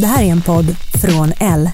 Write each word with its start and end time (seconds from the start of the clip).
Det 0.00 0.06
här 0.06 0.22
är 0.22 0.26
en 0.26 0.42
podd 0.42 0.76
från 1.02 1.32
L. 1.38 1.70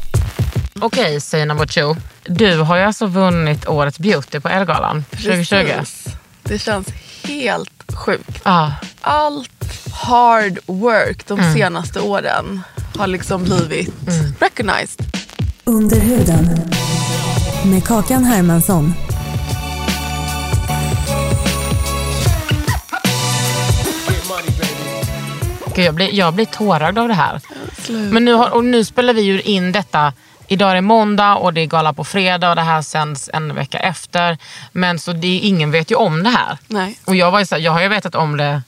Okej, 0.81 1.21
Sina 1.21 1.55
Bocho. 1.55 1.97
Du 2.25 2.59
har 2.59 2.77
ju 2.77 2.83
alltså 2.83 3.07
vunnit 3.07 3.69
Årets 3.69 3.99
Beauty 3.99 4.41
på 4.41 4.49
Ellegalan 4.49 5.05
2020. 5.11 5.55
Precis. 5.57 6.07
Det 6.43 6.59
känns 6.59 6.87
helt 7.25 7.93
sjukt. 7.95 8.41
Ah, 8.43 8.71
Allt 9.01 9.51
hard 9.93 10.59
work 10.67 11.27
de 11.27 11.39
Mm. 11.41 11.55
senaste 11.55 12.01
åren 12.01 12.63
har 12.99 13.07
liksom 13.07 13.45
blivit 13.45 13.95
recognized. 14.41 15.01
Under 15.65 16.01
huden. 16.01 16.61
Med 17.65 17.85
Kakan 17.85 18.25
Hermansson. 18.25 18.95
Gud, 25.77 25.85
jag, 25.85 25.95
blir, 25.95 26.15
jag 26.15 26.35
blir 26.35 26.47
tårögd 26.47 26.99
av 26.99 27.09
det 27.09 27.15
här. 27.15 27.41
Men 27.89 28.25
nu, 28.25 28.33
har, 28.33 28.51
och 28.51 28.65
nu 28.65 28.85
spelar 28.85 29.13
vi 29.13 29.23
ju 29.23 29.43
in 29.43 29.73
detta. 29.73 30.13
Idag 30.49 30.77
är 30.77 30.81
måndag 30.81 31.35
och 31.35 31.55
det 31.55 31.61
är 31.61 31.67
gala 31.67 31.93
på 31.93 32.05
fredag 32.05 32.51
och 32.51 32.57
det 32.57 32.63
här 32.63 32.83
sänds 32.83 33.31
en 33.33 33.55
vecka 33.55 33.79
efter. 33.79 34.39
Men 34.73 34.99
så 34.99 35.13
det, 35.13 35.27
ingen 35.27 35.71
vet 35.71 35.91
ju 35.91 35.95
om 35.95 36.23
det 36.23 36.31
här. 36.31 36.59
Nej. 36.67 36.99
Och 37.05 37.17
jag, 37.17 37.31
var 37.31 37.39
ju 37.39 37.47
så 37.47 37.55
här, 37.55 37.63
jag 37.63 37.73
har 37.73 37.83
ju 37.83 37.89
vetat 37.89 38.15
om 38.15 38.37
det 38.37 38.63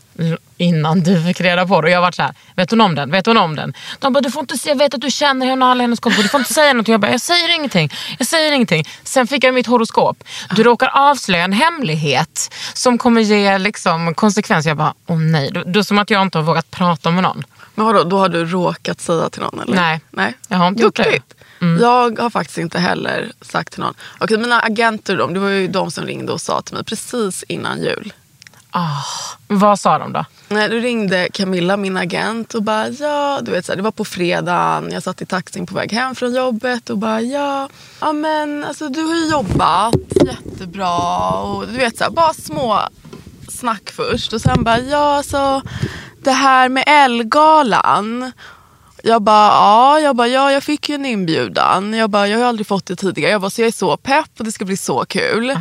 innan 0.56 1.00
du 1.00 1.22
fick 1.22 1.40
reda 1.40 1.66
på 1.66 1.80
det. 1.80 1.86
Och 1.86 1.92
jag 1.92 2.00
varit 2.00 2.14
så 2.14 2.22
här, 2.22 2.34
vet 2.54 2.70
hon 2.70 2.80
om 2.80 2.94
den? 2.94 3.10
Vet 3.10 3.26
hon 3.26 3.36
om 3.36 3.56
den? 3.56 3.74
De 3.98 4.12
bara, 4.12 4.20
du 4.20 4.30
får 4.30 4.40
inte 4.40 4.58
säga, 4.58 4.72
jag 4.74 4.78
vet 4.78 4.94
att 4.94 5.00
du 5.00 5.10
känner 5.10 5.46
henne 5.46 5.64
och 5.64 5.70
alla 5.70 5.82
hennes 5.82 6.00
kompisar. 6.00 6.22
Du 6.22 6.28
får 6.28 6.40
inte 6.40 6.54
säga 6.54 6.72
någonting. 6.72 6.92
Jag 6.92 7.00
bara, 7.00 7.12
jag 7.12 7.20
säger 7.20 7.54
ingenting. 7.54 7.92
Jag 8.18 8.26
säger 8.26 8.52
ingenting. 8.52 8.84
Sen 9.02 9.26
fick 9.26 9.44
jag 9.44 9.54
mitt 9.54 9.66
horoskop. 9.66 10.24
Du 10.56 10.62
råkar 10.62 10.90
avslöja 10.94 11.44
en 11.44 11.52
hemlighet 11.52 12.54
som 12.74 12.98
kommer 12.98 13.20
ge 13.20 13.58
liksom, 13.58 14.14
konsekvenser. 14.14 14.70
Jag 14.70 14.76
bara, 14.76 14.94
åh 15.06 15.18
nej. 15.18 15.50
Då, 15.52 15.62
då 15.66 15.84
som 15.84 15.98
att 15.98 16.10
jag 16.10 16.22
inte 16.22 16.38
har 16.38 16.42
vågat 16.42 16.70
prata 16.70 17.10
med 17.10 17.22
någon. 17.22 17.44
Men 17.74 17.86
vadå, 17.86 18.04
då 18.04 18.18
har 18.18 18.28
du 18.28 18.44
råkat 18.44 19.00
säga 19.00 19.30
till 19.30 19.42
någon 19.42 19.60
eller? 19.60 19.74
Nej. 19.74 20.00
Nej. 20.10 20.34
Jag 20.48 20.58
har 20.58 20.68
inte 20.68 20.82
gjort 20.82 20.96
det. 20.96 21.02
Mm. 21.02 21.14
Duktigt. 21.14 21.34
Jag 21.80 22.18
har 22.18 22.30
faktiskt 22.30 22.58
inte 22.58 22.78
heller 22.78 23.32
sagt 23.40 23.72
till 23.72 23.80
någon. 23.80 23.94
Okej, 24.18 24.38
mina 24.38 24.60
agenter 24.60 25.16
de, 25.16 25.34
det 25.34 25.40
var 25.40 25.48
ju 25.48 25.68
de 25.68 25.90
som 25.90 26.04
ringde 26.04 26.32
och 26.32 26.40
sa 26.40 26.62
till 26.62 26.74
mig 26.74 26.84
precis 26.84 27.44
innan 27.48 27.82
jul. 27.82 28.12
Ah, 28.78 29.04
vad 29.48 29.80
sa 29.80 29.98
de 29.98 30.12
då? 30.12 30.24
Nej, 30.48 30.68
då 30.68 30.76
ringde 30.76 31.28
Camilla, 31.32 31.76
min 31.76 31.96
agent, 31.96 32.54
och 32.54 32.62
bara 32.62 32.88
ja, 32.88 33.40
du 33.42 33.50
vet 33.50 33.66
så 33.66 33.72
här, 33.72 33.76
det 33.76 33.82
var 33.82 33.90
på 33.90 34.04
fredagen. 34.04 34.92
Jag 34.92 35.02
satt 35.02 35.22
i 35.22 35.26
taxin 35.26 35.66
på 35.66 35.74
väg 35.74 35.92
hem 35.92 36.14
från 36.14 36.34
jobbet 36.34 36.90
och 36.90 36.98
bara 36.98 37.20
ja, 37.20 37.68
ja 38.00 38.12
men 38.12 38.64
alltså 38.64 38.88
du 38.88 39.02
har 39.02 39.14
ju 39.14 39.30
jobbat 39.30 39.94
jättebra 40.26 41.28
och 41.32 41.66
du 41.66 41.72
vet 41.72 41.98
så 41.98 42.04
här, 42.04 42.10
bara 42.10 42.32
små 42.34 42.80
snack 43.48 43.90
först 43.90 44.32
och 44.32 44.40
sen 44.40 44.64
bara 44.64 44.78
ja, 44.78 45.22
så 45.22 45.62
det 46.22 46.32
här 46.32 46.68
med 46.68 46.84
Elgalan. 46.86 48.32
Jag 49.02 49.22
bara, 49.22 49.46
ja, 49.46 50.00
jag 50.00 50.16
bara, 50.16 50.28
ja, 50.28 50.52
jag 50.52 50.62
fick 50.62 50.88
ju 50.88 50.94
en 50.94 51.06
inbjudan. 51.06 51.94
Jag 51.94 52.10
bara, 52.10 52.28
jag 52.28 52.38
har 52.38 52.46
aldrig 52.46 52.66
fått 52.66 52.86
det 52.86 52.96
tidigare. 52.96 53.32
Jag 53.32 53.40
bara, 53.40 53.50
så 53.50 53.60
jag 53.60 53.68
är 53.68 53.72
så 53.72 53.96
pepp 53.96 54.30
och 54.38 54.44
det 54.44 54.52
ska 54.52 54.64
bli 54.64 54.76
så 54.76 55.04
kul. 55.04 55.58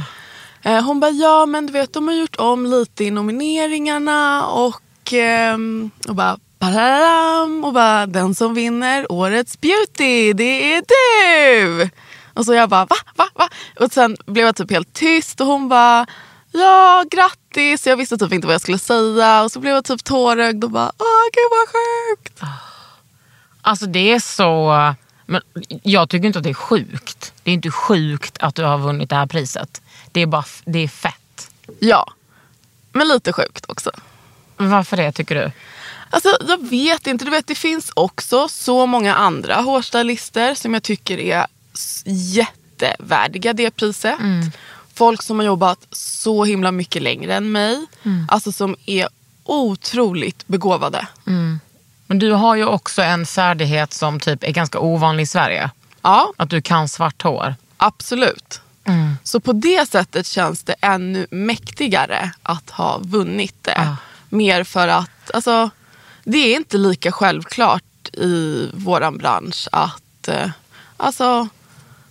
Eh, 0.63 0.84
Hon 0.84 1.00
bara, 1.00 1.12
ja 1.12 1.45
men 1.45 1.66
du 1.68 1.73
vet 1.73 1.94
de 1.94 2.07
har 2.07 2.16
gjort 2.16 2.35
om 2.35 2.66
lite 2.66 3.03
i 3.03 3.12
nomineringarna 3.12 4.47
och, 4.47 5.13
ehm, 5.13 5.91
och 6.07 6.16
bara, 6.16 6.40
Pararam, 6.59 7.63
och 7.63 7.73
bara 7.73 8.06
den 8.06 8.35
som 8.35 8.53
vinner 8.53 9.12
årets 9.12 9.62
beauty, 9.62 10.34
det 10.34 10.73
är 10.73 10.84
du! 10.88 11.90
Och 12.34 12.46
så 12.46 12.53
jag 12.53 12.69
bara 12.69 12.85
va, 12.85 12.96
va, 13.16 13.25
va? 13.34 13.50
Och 13.79 13.91
sen 13.91 14.17
blev 14.25 14.46
jag 14.46 14.56
typ 14.56 14.72
helt 14.72 14.94
tyst 14.94 15.41
och 15.41 15.47
hon 15.47 15.69
bara 15.69 16.06
ja 16.51 17.03
grattis. 17.12 17.88
Jag 17.88 17.97
visste 17.97 18.17
typ 18.17 18.34
inte 18.34 18.47
vad 18.47 18.53
jag 18.53 18.62
skulle 18.62 18.79
säga 18.79 19.44
och 19.44 19.51
så 19.51 19.59
blev 19.59 19.73
jag 19.73 19.85
typ 19.85 20.03
tårögd 20.03 20.63
och 20.63 20.72
bara 20.72 20.91
åh 20.97 21.25
gud 21.34 21.50
vad 21.51 21.67
sjukt. 21.67 22.44
Ah. 22.44 22.47
Alltså 23.62 23.85
det 23.85 24.12
är 24.12 24.19
så... 24.19 24.73
Men 25.25 25.41
jag 25.84 26.09
tycker 26.09 26.28
inte 26.28 26.40
att 26.40 26.44
det 26.44 26.50
är 26.50 26.53
sjukt. 26.53 27.34
Det 27.44 27.51
är 27.51 27.53
inte 27.53 27.72
sjukt 27.72 28.38
att 28.40 28.56
du 28.56 28.63
har 28.63 28.78
vunnit 28.78 29.09
det 29.09 29.16
här 29.16 29.28
priset. 29.28 29.81
Det 30.12 30.22
är 30.22 30.25
bara 30.25 30.45
det 30.66 30.79
är 30.79 30.88
fett. 30.88 31.51
Ja, 31.79 32.12
men 32.91 33.07
lite 33.07 33.34
sjukt 33.34 33.66
också. 33.68 33.91
Varför 34.57 34.97
det 34.97 35.12
tycker 35.12 35.35
du? 35.35 35.51
Alltså 36.09 36.38
jag 36.47 36.69
vet 36.69 37.07
inte, 37.07 37.25
du 37.25 37.31
vet 37.31 37.47
det 37.47 37.56
finns 37.56 37.91
också 37.95 38.47
så 38.50 38.85
många 38.85 39.16
andra 39.16 39.56
hårstylister 39.56 40.56
som 40.56 40.73
jag 40.73 40.84
tycker 40.84 41.17
är 41.19 41.47
jättevärdiga 42.06 43.53
det 43.53 43.72
priset. 43.72 44.16
Folk 44.94 45.22
som 45.23 45.40
har 45.40 45.46
jobbat 45.46 45.88
så 45.91 46.44
himla 46.46 46.72
mycket 46.72 47.01
längre 47.01 47.35
än 47.35 47.51
mig. 47.51 47.85
Alltså 48.29 48.51
som 48.51 48.75
är 48.85 49.07
otroligt 49.44 50.47
begåvade. 50.47 51.07
Men 52.07 52.19
du 52.19 52.31
har 52.31 52.56
ju 52.56 52.66
också 52.66 53.01
en 53.01 53.25
färdighet 53.25 53.94
som 53.94 54.19
typ 54.19 54.44
är 54.44 54.51
ganska 54.51 54.79
ovanlig 54.79 55.23
i 55.23 55.28
Sverige. 55.28 55.69
Ja, 56.01 56.34
Att 56.38 56.50
du 56.50 56.62
kan 56.62 56.88
svart 56.90 57.22
hår. 57.23 57.56
absolut. 57.78 58.62
Så 59.23 59.39
på 59.39 59.53
det 59.53 59.89
sättet 59.89 60.27
känns 60.27 60.63
det 60.63 60.75
ännu 60.81 61.27
mäktigare 61.31 62.31
att 62.43 62.69
ha 62.69 62.97
vunnit 62.97 63.55
det. 63.61 63.95
Mer 64.29 64.63
för 64.63 64.87
att 64.87 65.31
alltså, 65.33 65.69
det 66.23 66.37
är 66.37 66.55
inte 66.55 66.77
lika 66.77 67.11
självklart 67.11 67.83
i 68.13 68.69
våran 68.73 69.17
bransch 69.17 69.67
att 69.71 70.27
eh, 70.27 70.49
alltså, 70.97 71.47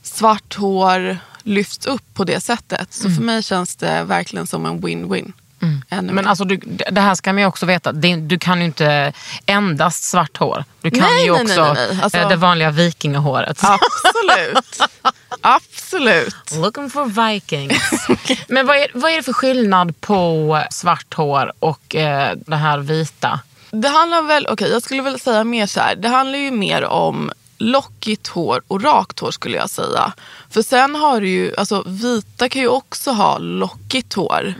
svart 0.02 0.54
hår 0.56 1.18
lyfts 1.42 1.86
upp 1.86 2.14
på 2.14 2.24
det 2.24 2.40
sättet. 2.40 2.92
Så 2.92 3.10
för 3.10 3.22
mig 3.22 3.42
känns 3.42 3.76
det 3.76 4.04
verkligen 4.04 4.46
som 4.46 4.66
en 4.66 4.80
win-win. 4.80 5.32
Ännu 5.90 6.12
Men 6.12 6.26
alltså 6.26 6.44
du, 6.44 6.56
det 6.90 7.00
här 7.00 7.14
ska 7.14 7.32
man 7.32 7.42
ju 7.42 7.46
också 7.46 7.66
veta. 7.66 7.92
Du 7.92 8.38
kan 8.38 8.58
ju 8.58 8.64
inte 8.64 9.12
endast 9.46 10.02
svart 10.04 10.36
hår. 10.36 10.64
Du 10.80 10.90
kan 10.90 11.00
Nej, 11.00 11.24
ju 11.26 11.32
nej, 11.32 11.42
också 11.42 11.72
nej. 11.72 11.98
Alltså- 12.02 12.18
eh, 12.18 12.28
det 12.28 12.36
vanliga 12.36 12.70
vikingahåret. 12.70 13.58
Absolut. 13.62 14.80
Absolut. 15.40 16.52
Looking 16.62 16.90
for 16.90 17.28
vikings. 17.30 18.08
Men 18.48 18.66
vad 18.66 18.76
är, 18.76 18.86
vad 18.94 19.10
är 19.10 19.16
det 19.16 19.22
för 19.22 19.32
skillnad 19.32 20.00
på 20.00 20.62
svart 20.70 21.14
hår 21.14 21.52
och 21.58 21.94
eh, 21.94 22.36
det 22.46 22.56
här 22.56 22.78
vita? 22.78 23.40
Det 23.70 23.88
handlar 23.88 24.22
väl, 24.22 24.46
okej 24.50 24.70
jag 24.70 24.82
skulle 24.82 25.02
väl 25.02 25.20
säga 25.20 25.44
mer 25.44 25.66
så 25.66 25.80
här. 25.80 25.96
Det 25.96 26.08
handlar 26.08 26.38
ju 26.38 26.50
mer 26.50 26.84
om 26.84 27.30
lockigt 27.58 28.26
hår 28.26 28.62
och 28.68 28.82
rakt 28.82 29.18
hår 29.20 29.30
skulle 29.30 29.56
jag 29.56 29.70
säga. 29.70 30.12
För 30.50 30.62
sen 30.62 30.94
har 30.94 31.20
du 31.20 31.28
ju, 31.28 31.54
alltså 31.56 31.82
vita 31.86 32.48
kan 32.48 32.62
ju 32.62 32.68
också 32.68 33.10
ha 33.10 33.38
lockigt 33.38 34.14
hår. 34.14 34.54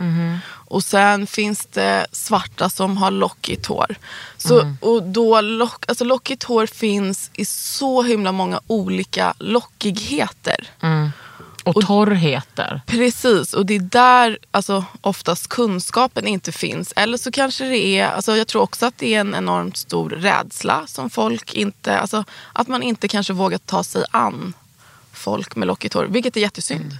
Och 0.67 0.83
sen 0.83 1.27
finns 1.27 1.65
det 1.65 2.07
svarta 2.11 2.69
som 2.69 2.97
har 2.97 3.11
lockigt 3.11 3.65
hår. 3.65 3.95
Så, 4.37 4.73
Och 4.81 5.03
då 5.03 5.41
lock, 5.41 5.85
alltså 5.87 6.03
lockigt 6.03 6.43
hår 6.43 6.65
finns 6.65 7.31
i 7.33 7.45
så 7.45 8.03
himla 8.03 8.31
många 8.31 8.61
olika 8.67 9.33
lockigheter. 9.39 10.69
Och, 11.63 11.85
torrheter. 11.85 12.81
Precis, 12.85 13.53
och 13.53 13.65
det 13.65 13.75
är 13.75 13.79
där 13.79 14.37
alltså, 14.51 14.85
oftast 15.01 15.47
kunskapen 15.47 16.27
inte 16.27 16.51
finns. 16.51 16.93
Eller 16.95 17.17
så 17.17 17.31
kanske 17.31 17.63
det 17.65 17.77
är, 17.77 18.07
alltså, 18.07 18.35
jag 18.35 18.47
tror 18.47 18.61
också 18.61 18.85
att 18.85 18.97
det 18.97 19.15
är 19.15 19.19
en 19.19 19.35
enormt 19.35 19.77
stor 19.77 20.09
rädsla 20.09 20.87
som 20.87 21.09
folk 21.09 21.53
inte, 21.53 21.99
alltså, 21.99 22.23
att 22.53 22.67
man 22.67 22.83
inte 22.83 23.07
kanske 23.07 23.33
vågar 23.33 23.57
ta 23.57 23.83
sig 23.83 24.05
an 24.11 24.53
folk 25.11 25.55
med 25.55 25.67
lockigt 25.67 25.93
hår, 25.93 26.03
vilket 26.03 26.37
är 26.37 26.41
jättesynd. 26.41 26.97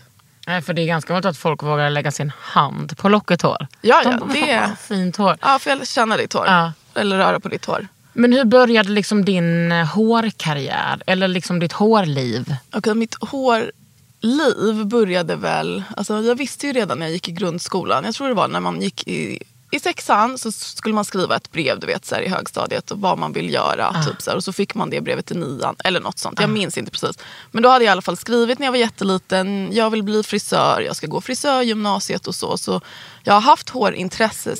Nej, 0.47 0.61
för 0.61 0.73
det 0.73 0.81
är 0.81 0.85
ganska 0.85 1.13
vanligt 1.13 1.25
att 1.25 1.37
folk 1.37 1.63
vågar 1.63 1.89
lägga 1.89 2.11
sin 2.11 2.31
hand 2.39 2.97
på 2.97 3.09
lockigt 3.09 3.41
hår. 3.41 3.67
Ja, 3.81 4.01
De 4.03 4.11
ja, 4.11 4.17
bara, 4.19 4.33
det 4.33 4.49
är- 4.51 4.67
"Vad 4.67 4.79
Fint 4.79 5.17
hår. 5.17 5.37
Ja, 5.41 5.59
får 5.59 5.69
jag 5.71 5.87
känna 5.87 6.17
ditt 6.17 6.33
hår? 6.33 6.45
Ja. 6.47 6.73
Eller 6.95 7.17
röra 7.17 7.39
på 7.39 7.47
ditt 7.49 7.65
hår? 7.65 7.87
Men 8.13 8.33
hur 8.33 8.43
började 8.45 8.89
liksom 8.89 9.25
din 9.25 9.71
eh, 9.71 9.85
hårkarriär? 9.85 11.01
Eller 11.05 11.27
liksom 11.27 11.59
ditt 11.59 11.73
hårliv? 11.73 12.55
Okej, 12.73 12.95
mitt 12.95 13.15
hårliv 13.23 14.85
började 14.85 15.35
väl... 15.35 15.83
Alltså 15.97 16.21
jag 16.23 16.35
visste 16.35 16.67
ju 16.67 16.73
redan 16.73 16.99
när 16.99 17.05
jag 17.05 17.13
gick 17.13 17.27
i 17.29 17.31
grundskolan. 17.31 18.03
Jag 18.05 18.15
tror 18.15 18.27
det 18.27 18.33
var 18.33 18.47
när 18.47 18.59
man 18.59 18.81
gick 18.81 19.07
i, 19.07 19.43
i 19.71 19.79
sexan 19.79 20.37
så 20.37 20.51
skulle 20.51 20.95
man 20.95 21.05
skriva 21.05 21.35
ett 21.35 21.51
brev 21.51 21.79
du 21.79 21.87
vet, 21.87 22.05
så 22.05 22.15
här, 22.15 22.21
i 22.21 22.29
högstadiet 22.29 22.91
och 22.91 22.99
vad 22.99 23.17
man 23.17 23.33
vill 23.33 23.53
göra. 23.53 24.03
Typ, 24.03 24.21
så 24.21 24.29
här, 24.29 24.37
och 24.37 24.43
så 24.43 24.53
fick 24.53 24.75
man 24.75 24.89
det 24.89 25.01
brevet 25.01 25.31
i 25.31 25.35
nian 25.35 25.75
eller 25.83 25.99
något 25.99 26.19
sånt. 26.19 26.39
Jag 26.39 26.49
minns 26.49 26.77
inte 26.77 26.91
precis. 26.91 27.17
Men 27.51 27.63
då 27.63 27.69
hade 27.69 27.85
jag 27.85 27.91
i 27.91 27.91
alla 27.91 28.01
fall 28.01 28.17
skrivit 28.17 28.59
när 28.59 28.67
jag 28.67 28.71
var 28.71 28.79
jätteliten. 28.79 29.69
Jag 29.73 29.89
vill 29.89 30.03
bli 30.03 30.23
frisör, 30.23 30.81
jag 30.81 30.95
ska 30.95 31.07
gå 31.07 31.21
frisörgymnasiet 31.21 32.27
och 32.27 32.35
så. 32.35 32.57
Så 32.57 32.81
jag 33.23 33.33
har 33.33 33.41
haft 33.41 33.69
hårintresse 33.69 34.55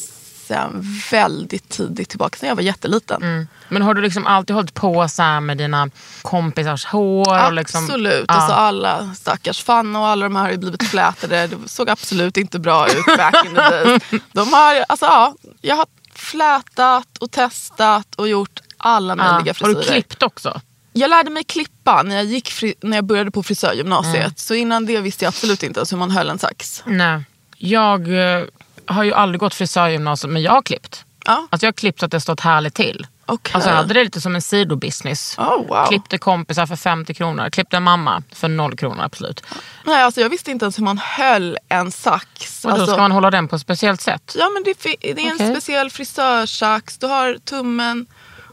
sen 0.48 0.86
väldigt 1.12 1.70
tidigt 1.70 2.10
tillbaka, 2.10 2.38
sen 2.38 2.50
jag 2.50 2.56
var 2.56 2.64
jätteliten. 2.64 3.48
Men 3.70 3.82
har 3.82 3.94
du 3.94 4.02
liksom 4.02 4.28
alltid 4.28 4.56
hållit 4.56 4.74
på 4.74 5.08
så 5.08 5.40
med 5.40 5.58
dina 5.58 5.90
kompisars 6.22 6.86
hår? 6.86 7.46
Och 7.46 7.54
liksom, 7.54 7.84
Absolut. 7.84 8.26
Ja. 8.28 8.34
Alltså 8.34 8.54
alla 8.54 9.14
stackars 9.16 9.64
Fanna 9.64 10.00
och 10.00 10.08
alla 10.08 10.26
de 10.26 10.36
här 10.36 10.44
har 10.44 10.52
ju 10.52 10.58
blivit 10.58 10.84
flätade. 10.84 11.48
Det 11.48 11.58
såg 11.66 11.90
absolut 11.90 12.38
inte 12.38 12.60
bra 12.60 12.88
ut 12.88 13.18
back 13.18 13.46
in 13.46 13.56
the 13.56 13.62
days. 13.62 14.04
De 14.32 14.54
har, 14.54 14.86
alltså, 14.90 15.06
ja, 15.06 15.36
jag 15.62 15.76
har 15.76 15.86
flätat 16.14 17.18
och 17.20 17.32
testat 17.32 18.16
och 18.16 18.28
gjort 18.28 18.60
alla 18.78 19.16
möjliga 19.16 19.32
ja. 19.32 19.38
Har 19.48 19.54
frisyrer. 19.54 19.76
du 19.76 19.84
klippt 19.84 20.24
också? 20.24 20.62
Jag 20.94 21.10
lärde 21.10 21.30
mig 21.30 21.44
klippa 21.44 22.04
när 22.04 22.16
jag, 22.16 22.26
gick 22.26 22.50
fri, 22.50 22.74
när 22.82 22.98
jag 22.98 23.06
började 23.06 23.32
på 23.32 23.44
frisörgymnasiet. 23.44 24.16
Mm. 24.16 24.34
Så 24.36 24.54
innan 24.54 24.86
det 24.86 25.02
visste 25.02 25.26
jag 25.26 25.30
absolut 25.30 25.64
inte 25.64 25.80
ens 25.80 25.92
hur 25.92 25.98
man 25.98 26.12
höll 26.12 26.30
en 26.30 26.40
sax. 26.40 26.84
Nej. 26.86 27.24
Jag 27.58 28.08
eh, 28.08 28.44
har 28.88 29.04
ju 29.04 29.13
aldrig 29.13 29.39
gått 29.39 29.54
frisörgymnasiet 29.54 30.34
men 30.34 30.42
jag 30.42 30.51
har 30.51 30.62
klippt. 30.62 31.06
Ja. 31.25 31.48
Alltså 31.50 31.66
jag 31.66 31.72
har 31.72 31.74
klippt 31.74 32.00
så 32.00 32.06
att 32.06 32.12
det 32.12 32.22
stått 32.22 32.39
härligt 32.39 32.74
till. 32.74 33.07
Okej. 33.25 33.56
Alltså 33.56 33.69
jag 33.69 33.78
hade 33.78 33.94
det 33.94 34.04
lite 34.04 34.22
som 34.22 34.36
en 34.36 34.42
sidobusiness. 34.42 35.36
Oh, 35.38 35.68
wow. 35.68 35.86
Klippte 35.88 36.18
kompisar 36.18 36.66
för 36.66 36.75
50 36.75 37.13
kronor. 37.13 37.50
Klippte 37.50 37.80
mamma 37.80 38.24
för 38.31 38.48
0 38.48 38.75
kronor 38.78 39.04
absolut. 39.04 39.44
Nej, 39.86 40.04
alltså 40.04 40.22
jag 40.22 40.30
visste 40.30 40.51
inte 40.51 40.66
ens 40.66 40.78
hur 40.78 40.84
man 40.84 40.98
höll 40.98 41.57
en 41.69 41.92
sax. 41.92 42.66
Och 42.66 42.72
då 42.72 42.78
alltså, 42.78 42.94
ska 42.94 43.01
man 43.01 43.12
hålla 43.12 43.31
den 43.31 43.48
på 43.48 43.56
ett 43.56 43.62
speciellt 43.62 44.01
sätt. 44.01 44.36
Ja 44.39 44.50
men 44.50 44.63
det, 44.63 44.98
det 45.01 45.22
är 45.22 45.30
en 45.30 45.36
Okej. 45.36 45.51
speciell 45.51 45.89
frisörsax. 45.89 46.98
Du 46.98 47.07
har 47.07 47.38
tummen 47.45 48.06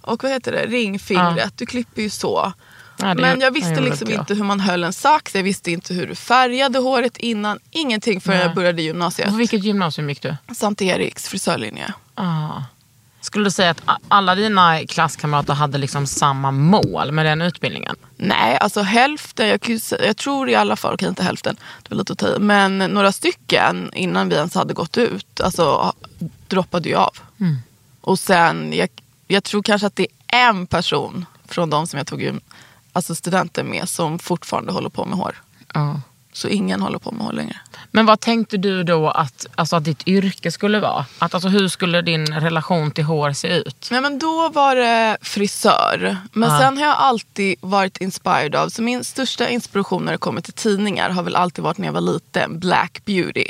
och 0.03 0.23
vad 0.23 0.33
heter 0.33 0.53
det, 0.53 0.67
ringfingret. 0.67 1.53
Du 1.57 1.67
klipper 1.67 2.03
ju 2.03 2.11
så. 2.11 2.53
Det 2.97 3.15
men 3.15 3.41
jag 3.41 3.51
visste 3.51 3.81
liksom 3.81 4.07
inte 4.07 4.13
jag. 4.13 4.23
inte 4.23 4.35
hur 4.35 4.45
man 4.45 4.61
höll 4.61 4.85
en 4.85 4.93
sax. 4.93 5.35
Jag 5.35 5.43
visste 5.43 5.71
inte 5.71 5.95
hur 5.95 6.07
du 6.07 6.15
färgade 6.15 6.79
håret 6.79 7.17
innan. 7.17 7.59
Ingenting 7.71 8.21
förrän 8.21 8.39
Nej. 8.39 8.47
jag 8.47 8.55
började 8.55 8.83
gymnasiet. 8.83 9.29
På 9.29 9.37
vilket 9.37 9.65
gymnasium 9.65 10.09
gick 10.09 10.23
du? 10.23 10.37
Sankt 10.55 10.83
Eriks 10.83 11.29
frisörlinje. 11.29 11.95
Ah. 12.15 12.63
Skulle 13.21 13.45
du 13.45 13.51
säga 13.51 13.71
att 13.71 13.83
alla 14.09 14.35
dina 14.35 14.87
klasskamrater 14.87 15.55
hade 15.55 15.79
liksom 15.79 16.07
samma 16.07 16.51
mål 16.51 17.13
med 17.13 17.27
den 17.27 17.43
utbildningen? 17.43 17.97
Nej, 18.17 18.59
alltså 18.59 18.81
hälften. 18.81 19.49
Jag, 19.49 19.61
jag 20.05 20.17
tror 20.17 20.51
i 20.51 20.55
alla 20.55 20.77
fall, 20.77 20.95
okej 20.95 21.09
inte 21.09 21.23
hälften, 21.23 21.57
det 21.83 21.91
var 21.91 21.99
lite 21.99 22.13
att 22.13 22.19
ta 22.19 22.37
i. 22.37 22.39
Men 22.39 22.79
några 22.79 23.13
stycken 23.13 23.91
innan 23.95 24.29
vi 24.29 24.35
ens 24.35 24.55
hade 24.55 24.75
gått 24.75 24.99
ut, 24.99 25.41
alltså 25.41 25.93
droppade 26.49 26.89
ju 26.89 26.95
av. 26.95 27.17
Mm. 27.41 27.57
Och 28.01 28.19
sen, 28.19 28.73
jag, 28.73 28.89
jag 29.27 29.45
tror 29.45 29.63
kanske 29.63 29.87
att 29.87 29.97
det 29.97 30.07
är 30.27 30.49
en 30.49 30.67
person 30.67 31.27
från 31.49 31.71
de 31.71 31.87
som 31.87 31.99
jag 31.99 32.07
tog 32.07 32.23
ju, 32.23 32.41
alltså 32.95 33.15
studenter 33.15 33.63
med 33.65 33.89
som 33.89 34.19
fortfarande 34.19 34.73
håller 34.73 34.89
på 34.89 35.05
med 35.05 35.19
hår. 35.19 35.43
Ja. 35.75 36.01
Så 36.33 36.49
ingen 36.49 36.83
håller 36.83 36.99
på 36.99 37.11
med 37.11 37.27
hår 37.27 37.33
längre. 37.33 37.57
Men 37.91 38.07
vad 38.07 38.21
tänkte 38.21 38.57
du 38.57 38.83
då 38.83 39.11
att, 39.11 39.47
alltså 39.55 39.77
att 39.77 39.85
ditt 39.85 40.09
yrke 40.09 40.51
skulle 40.53 40.81
vara? 40.81 41.07
Att, 41.19 41.35
alltså, 41.35 41.49
hur 41.49 41.69
skulle 41.69 42.03
din 42.03 42.27
relation 42.27 42.91
till 42.91 43.05
hår 43.05 43.33
se 43.33 43.49
ut? 43.49 43.89
Nej 43.91 44.01
men 44.01 44.19
då 44.19 44.49
var 44.49 44.77
det 44.77 45.17
frisör. 45.23 46.17
Men 46.33 46.51
Ja. 46.51 46.59
sen 46.59 46.79
har 46.79 46.85
jag 46.85 46.97
alltid 46.97 47.57
varit 47.61 47.97
inspired 48.01 48.55
av, 48.55 48.69
så 48.69 48.83
min 48.83 49.05
största 49.05 49.49
inspiration 49.49 50.05
när 50.05 50.13
det 50.13 50.19
kommer 50.19 50.41
till 50.41 50.53
tidningar 50.53 51.11
har 51.11 51.23
väl 51.23 51.37
alltid 51.37 51.65
varit 51.65 51.79
när 51.79 51.87
jag 51.87 51.93
var 51.93 52.01
liten, 52.01 52.59
Black 52.59 53.03
Beauty. 53.05 53.47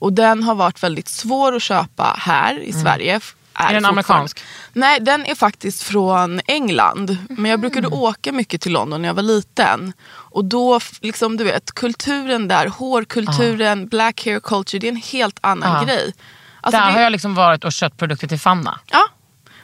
Och 0.00 0.12
den 0.12 0.42
har 0.42 0.54
varit 0.54 0.82
väldigt 0.82 1.08
svår 1.08 1.56
att 1.56 1.62
köpa 1.62 2.14
här 2.18 2.58
i 2.58 2.72
Sverige. 2.72 3.20
Mm. 3.60 3.70
Är 3.70 3.74
den 3.80 3.84
amerikansk? 3.84 4.40
Nej, 4.72 5.00
den 5.00 5.26
är 5.26 5.34
faktiskt 5.34 5.82
från 5.82 6.40
England. 6.46 7.16
Men 7.28 7.50
jag 7.50 7.60
brukade 7.60 7.88
åka 7.88 8.32
mycket 8.32 8.60
till 8.60 8.72
London 8.72 9.02
när 9.02 9.08
jag 9.08 9.14
var 9.14 9.22
liten. 9.22 9.92
Och 10.12 10.44
då, 10.44 10.80
liksom 11.00 11.36
du 11.36 11.44
vet, 11.44 11.72
kulturen 11.74 12.48
där, 12.48 12.66
hårkulturen, 12.66 13.88
black 13.88 14.24
hair 14.24 14.40
culture, 14.40 14.78
det 14.80 14.86
är 14.86 14.92
en 14.92 14.96
helt 14.96 15.38
annan 15.40 15.74
Ja. 15.74 15.84
grej. 15.84 16.14
Alltså, 16.60 16.80
Där 16.80 16.86
det- 16.86 16.92
har 16.92 17.00
jag 17.00 17.12
liksom 17.12 17.34
varit 17.34 17.64
och 17.64 17.72
köpt 17.72 17.96
produkter 17.98 18.26
till 18.28 18.38
Fanna. 18.40 18.80
Ja, 18.90 19.02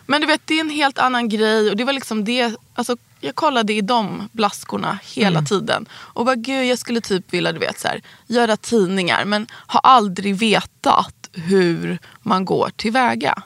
men 0.06 0.20
du 0.20 0.26
vet 0.26 0.40
det 0.44 0.54
är 0.54 0.60
en 0.60 0.70
helt 0.70 0.98
annan 0.98 1.28
grej 1.28 1.70
och 1.70 1.76
det 1.76 1.84
var 1.84 1.92
liksom 1.92 2.24
det, 2.24 2.54
alltså 2.74 2.96
jag 3.20 3.34
kollade 3.34 3.72
i 3.72 3.80
de 3.80 4.28
blaskorna 4.32 4.98
hela 5.04 5.42
tiden 5.42 5.86
och 5.92 6.24
bara 6.24 6.34
gud 6.34 6.64
jag 6.66 6.78
skulle 6.78 7.00
typ 7.00 7.32
vilja 7.34 7.52
du 7.52 7.58
vet 7.58 7.80
så 7.80 7.88
här, 7.88 8.02
göra 8.26 8.56
tidningar 8.56 9.24
men 9.24 9.46
har 9.52 9.80
aldrig 9.84 10.36
vetat 10.36 11.14
hur 11.32 11.98
man 12.22 12.44
går 12.44 12.70
tillväga. 12.76 13.42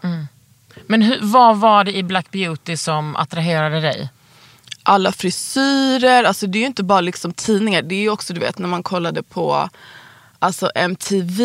Men 0.91 1.03
hur, 1.03 1.19
vad 1.23 1.57
var 1.57 1.85
det 1.85 1.97
i 1.97 2.03
Black 2.03 2.31
Beauty 2.31 2.77
som 2.77 3.17
attraherade 3.17 3.81
dig? 3.81 4.09
Alla 4.83 5.13
frisyrer, 5.13 6.25
alltså 6.25 6.47
det 6.47 6.59
är 6.59 6.61
ju 6.61 6.67
inte 6.67 6.83
bara 6.83 7.01
liksom 7.01 7.33
tidningar, 7.33 7.83
det 7.83 7.95
är 7.95 8.01
ju 8.01 8.11
också 8.11 8.33
du 8.35 8.41
vet 8.41 8.59
när 8.59 8.69
man 8.69 8.83
kollade 8.83 9.23
på 9.23 9.69
Alltså 10.39 10.71
MTV, 10.75 11.43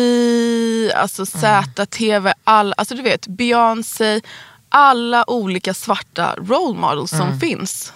alltså 0.92 1.26
ZTV, 1.26 2.32
all, 2.44 2.74
alltså 2.76 2.94
du 2.94 3.02
vet 3.02 3.26
Beyoncé, 3.26 4.20
alla 4.68 5.30
olika 5.30 5.74
svarta 5.74 6.34
role 6.36 6.78
models 6.78 7.10
som 7.10 7.40
finns. 7.40 7.92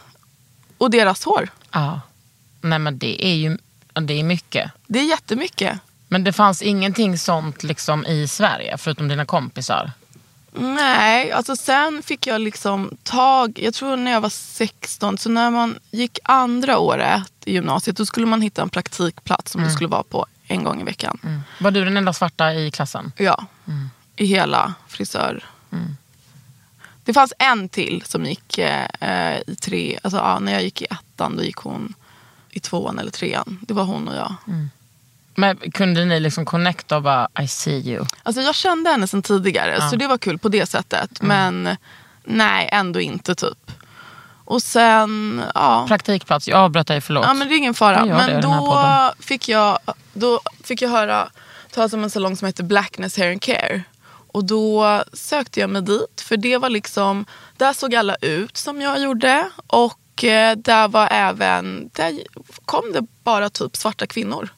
Och 0.79 0.91
deras 0.91 1.25
hår. 1.25 1.49
Ja. 1.70 2.00
Nej 2.61 2.79
men 2.79 2.99
det 2.99 3.26
är 3.26 3.35
ju 3.35 3.58
det 3.93 4.20
är 4.20 4.25
mycket. 4.25 4.70
Det 4.87 4.99
är 4.99 5.08
jättemycket. 5.08 5.79
Men 6.08 6.25
det 6.25 6.32
fanns 6.32 6.62
ingenting 6.62 7.19
sånt 7.19 7.62
liksom 7.62 8.06
i 8.06 8.29
Sverige 8.29 8.79
förutom 8.79 9.08
dina 9.08 9.25
kompisar? 9.25 9.93
Nej, 10.52 11.32
alltså 11.32 11.56
sen 11.56 12.02
fick 12.02 12.26
jag 12.26 12.41
liksom 12.41 12.97
tag, 13.02 13.58
jag 13.62 13.75
tror 13.75 13.97
när 13.97 14.11
jag 14.11 14.20
var 14.20 14.29
16, 14.29 15.19
så 15.19 15.29
när 15.29 15.50
man 15.50 15.79
gick 15.91 16.19
andra 16.25 16.79
året 16.79 17.32
i 17.44 17.52
gymnasiet 17.52 17.97
då 17.97 18.06
skulle 18.06 18.26
man 18.26 18.43
hitta 18.43 18.62
en 18.62 18.70
praktikplats 18.70 19.52
som 19.52 19.62
du 19.64 19.70
skulle 19.70 19.88
vara 19.88 20.02
på 20.02 20.26
en 20.47 20.64
gång 20.64 20.81
i 20.81 20.85
veckan. 20.85 21.43
Var 21.61 21.70
du 21.70 21.85
den 21.85 21.97
enda 21.97 22.12
svarta 22.12 22.55
i 22.55 22.70
klassen? 22.70 23.12
Ja, 23.17 23.47
i 24.17 24.26
hela 24.26 24.75
frisör. 24.88 25.44
Det 27.05 27.12
fanns 27.14 27.32
en 27.38 27.69
till 27.69 28.03
som 28.06 28.25
gick 28.25 28.58
eh, 28.58 29.37
i 29.46 29.56
tre, 29.61 29.99
alltså 30.03 30.19
ja, 30.19 30.39
när 30.39 30.53
jag 30.53 30.63
gick 30.63 30.82
i 30.82 30.86
ettan 30.91 31.36
då 31.36 31.43
gick 31.43 31.56
hon 31.56 31.94
i 32.51 32.60
tvåan 32.60 32.98
eller 32.98 33.10
trean. 33.10 33.58
Det 33.63 33.74
var 33.74 33.84
hon 33.84 34.08
och 34.08 34.17
jag. 34.17 34.34
Men 35.34 35.56
kunde 35.56 36.05
ni 36.05 36.20
liksom 36.20 36.44
connecta 36.44 36.96
och 36.96 37.03
bara 37.03 37.29
I 37.41 37.48
see 37.48 37.89
you? 37.91 38.05
Alltså 38.22 38.43
jag 38.43 38.55
kände 38.55 38.91
henne 38.91 39.06
sedan 39.06 39.22
tidigare 39.22 39.91
så 39.91 39.96
det 39.96 40.06
var 40.06 40.19
kul 40.19 40.39
på 40.39 40.48
det 40.48 40.67
sättet. 40.67 41.22
Men 41.22 41.77
nej, 42.24 42.69
ändå 42.72 43.00
inte 43.00 43.34
typ. 43.34 43.72
Och 44.44 44.62
sen, 44.62 45.43
ja. 45.55 45.84
Praktikplats, 45.89 46.48
jag 46.48 46.58
avbröt 46.58 46.86
dig, 46.86 47.00
förlåt. 47.00 47.24
Ja 47.27 47.34
men 47.34 47.48
det 47.48 47.55
är 47.55 47.56
ingen 47.56 47.74
fara. 47.74 48.05
Men 48.05 48.43
då 48.43 49.12
fick, 49.20 49.48
jag, 49.48 49.79
då 50.12 50.41
fick 50.65 50.82
jag 50.82 50.91
höra 50.91 51.31
talas 51.70 51.93
om 51.93 52.05
en 52.05 52.10
salong 52.10 52.36
som 52.36 52.46
heter 52.46 52.65
Blackness 52.65 53.17
Hair 53.17 53.31
and 53.31 53.43
Care. 53.43 53.82
Och 54.32 54.44
då 54.44 55.03
sökte 55.12 55.60
jag 55.60 55.70
mig 55.70 55.82
dit. 55.82 56.20
För 56.20 56.36
det 56.36 56.58
var 56.58 56.69
liksom, 56.69 57.27
där 57.56 57.72
såg 57.72 57.94
alla 57.94 58.15
ut 58.15 58.56
som 58.56 58.81
jag 58.81 59.00
gjorde. 59.00 59.50
Och 59.67 59.98
där 60.56 60.89
var 60.89 61.08
även, 61.10 61.91
där 61.93 62.12
kom 62.65 62.93
det 62.93 63.06
bara 63.24 63.50
typ 63.50 63.77
svarta 63.77 64.06
kvinnor 64.06 64.48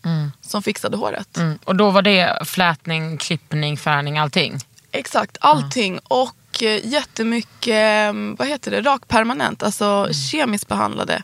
som 0.41 0.63
fixade 0.63 0.97
håret. 0.97 1.37
Mm. 1.37 1.59
Och 1.65 1.77
då 1.77 1.91
var 1.91 2.03
det 2.03 2.39
flätning, 2.47 3.17
klippning, 3.19 3.77
färgning, 3.77 4.19
allting? 4.19 4.59
Exakt, 4.93 5.37
allting. 5.41 5.99
Och 6.05 6.63
eh, 6.63 6.87
jättemycket, 6.87 8.09
eh, 8.15 8.37
vad 8.39 8.49
heter 8.49 8.71
det, 8.71 8.81
rakpermanent. 8.81 9.63
Alltså 9.63 9.85
Mm. 9.85 10.13
kemiskt 10.15 10.69
behandlade 10.69 11.23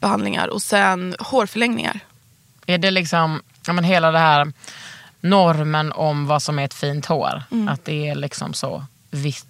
behandlingar. 0.00 0.48
Och 0.48 0.62
sen 0.62 1.16
hårförlängningar. 1.18 2.00
Är 2.66 2.78
det 2.78 2.90
liksom 2.90 3.42
ja, 3.66 3.72
men 3.72 3.84
hela 3.84 4.10
det 4.10 4.18
här 4.18 4.52
normen 5.20 5.92
om 5.92 6.26
vad 6.26 6.42
som 6.42 6.58
är 6.58 6.64
ett 6.64 6.74
fint 6.74 7.06
hår? 7.06 7.42
Att 7.68 7.84
det 7.84 8.08
är 8.08 8.14
liksom 8.14 8.54
så 8.54 8.84
vitt? 9.10 9.46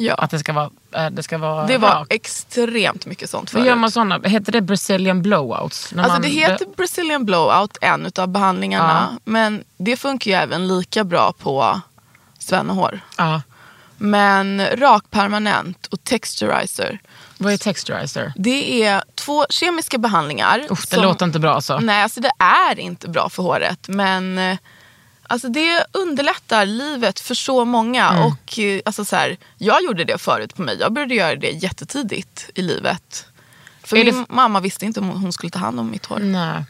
Ja. 0.00 0.14
Att 0.14 0.30
det 0.30 0.38
ska 0.38 0.52
vara, 0.52 0.70
äh, 0.94 1.10
det 1.10 1.22
ska 1.22 1.38
vara 1.38 1.66
Det 1.66 1.78
var 1.78 1.88
rakt? 1.88 2.12
extremt 2.12 3.06
mycket 3.06 3.30
sånt 3.30 3.50
förut. 3.50 3.66
gör 3.66 3.74
man 3.74 3.90
såna? 3.90 4.20
Heter 4.24 4.52
det 4.52 4.60
Brazilian 4.60 5.22
blowouts? 5.22 5.92
Alltså 5.92 6.12
man- 6.12 6.22
det 6.22 6.28
heter 6.28 6.66
Brazilian 6.76 7.24
blowout, 7.24 7.76
en 7.80 8.06
utav 8.06 8.28
behandlingarna. 8.28 9.18
Men 9.24 9.64
det 9.76 9.96
funkar 9.96 10.30
ju 10.30 10.36
även 10.36 10.68
lika 10.68 11.04
bra 11.04 11.32
på 11.38 11.80
svennehår. 12.38 13.00
Ja. 13.18 13.42
Men 13.98 14.66
rakpermanent 14.76 15.86
och 15.86 16.04
texturizer. 16.04 16.98
Vad 17.38 17.52
är 17.52 17.56
texturizer? 17.56 18.32
Det 18.36 18.82
är 18.82 19.02
två 19.14 19.46
kemiska 19.50 19.98
behandlingar. 19.98 20.66
Uff, 20.70 20.86
det 20.86 20.96
låter 20.96 21.26
inte 21.26 21.38
bra 21.38 21.54
alltså. 21.54 21.78
Nej, 21.78 22.02
alltså 22.02 22.20
det 22.20 22.32
är 22.38 22.78
inte 22.78 23.08
bra 23.08 23.28
för 23.28 23.42
håret. 23.42 23.88
Men 23.88 24.38
eh, 24.38 24.58
Alltså 25.30 25.48
det 25.48 25.84
underlättar 25.92 26.66
livet 26.66 27.20
för 27.20 27.34
så 27.34 27.64
många. 27.64 28.08
Mm. 28.10 28.22
Och 28.26 28.58
eh, 28.58 28.80
alltså 28.84 29.04
så 29.04 29.16
här, 29.16 29.36
Jag 29.58 29.82
gjorde 29.82 30.04
det 30.04 30.18
förut 30.18 30.54
på 30.54 30.62
mig. 30.62 30.76
Jag 30.80 30.92
började 30.92 31.14
göra 31.14 31.36
det 31.36 31.50
jättetidigt 31.50 32.50
i 32.54 32.62
livet. 32.62 33.26
För 33.82 33.96
Är 33.96 34.04
det 34.04 34.12
min 34.12 34.22
f- 34.22 34.26
mamma 34.30 34.60
visste 34.60 34.84
inte 34.84 35.00
om 35.00 35.08
hon 35.08 35.32
skulle 35.32 35.50
ta 35.50 35.58
hand 35.58 35.80
om 35.80 35.90
mitt 35.90 36.06
hår. 36.06 36.18
Nej. 36.18 36.64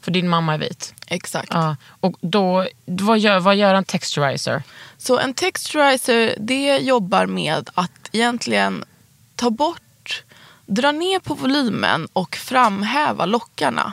För 0.00 0.10
din 0.10 0.28
mamma 0.28 0.54
är 0.54 0.58
vit. 0.58 0.94
Exakt. 1.06 1.48
Ja. 1.52 1.76
Och 2.00 2.14
då, 2.20 2.66
vad, 2.86 3.18
gör, 3.18 3.38
vad 3.40 3.56
gör 3.56 3.74
en 3.74 3.84
texturizer? 3.84 4.62
Så 4.98 5.18
en 5.18 5.34
texturizer 5.34 6.34
det 6.40 6.76
jobbar 6.78 7.26
med 7.26 7.70
att 7.74 8.08
egentligen 8.12 8.84
ta 9.36 9.50
bort, 9.50 10.22
dra 10.66 10.92
ner 10.92 11.18
på 11.18 11.34
volymen 11.34 12.08
och 12.12 12.36
framhäva 12.36 13.26
lockarna. 13.26 13.92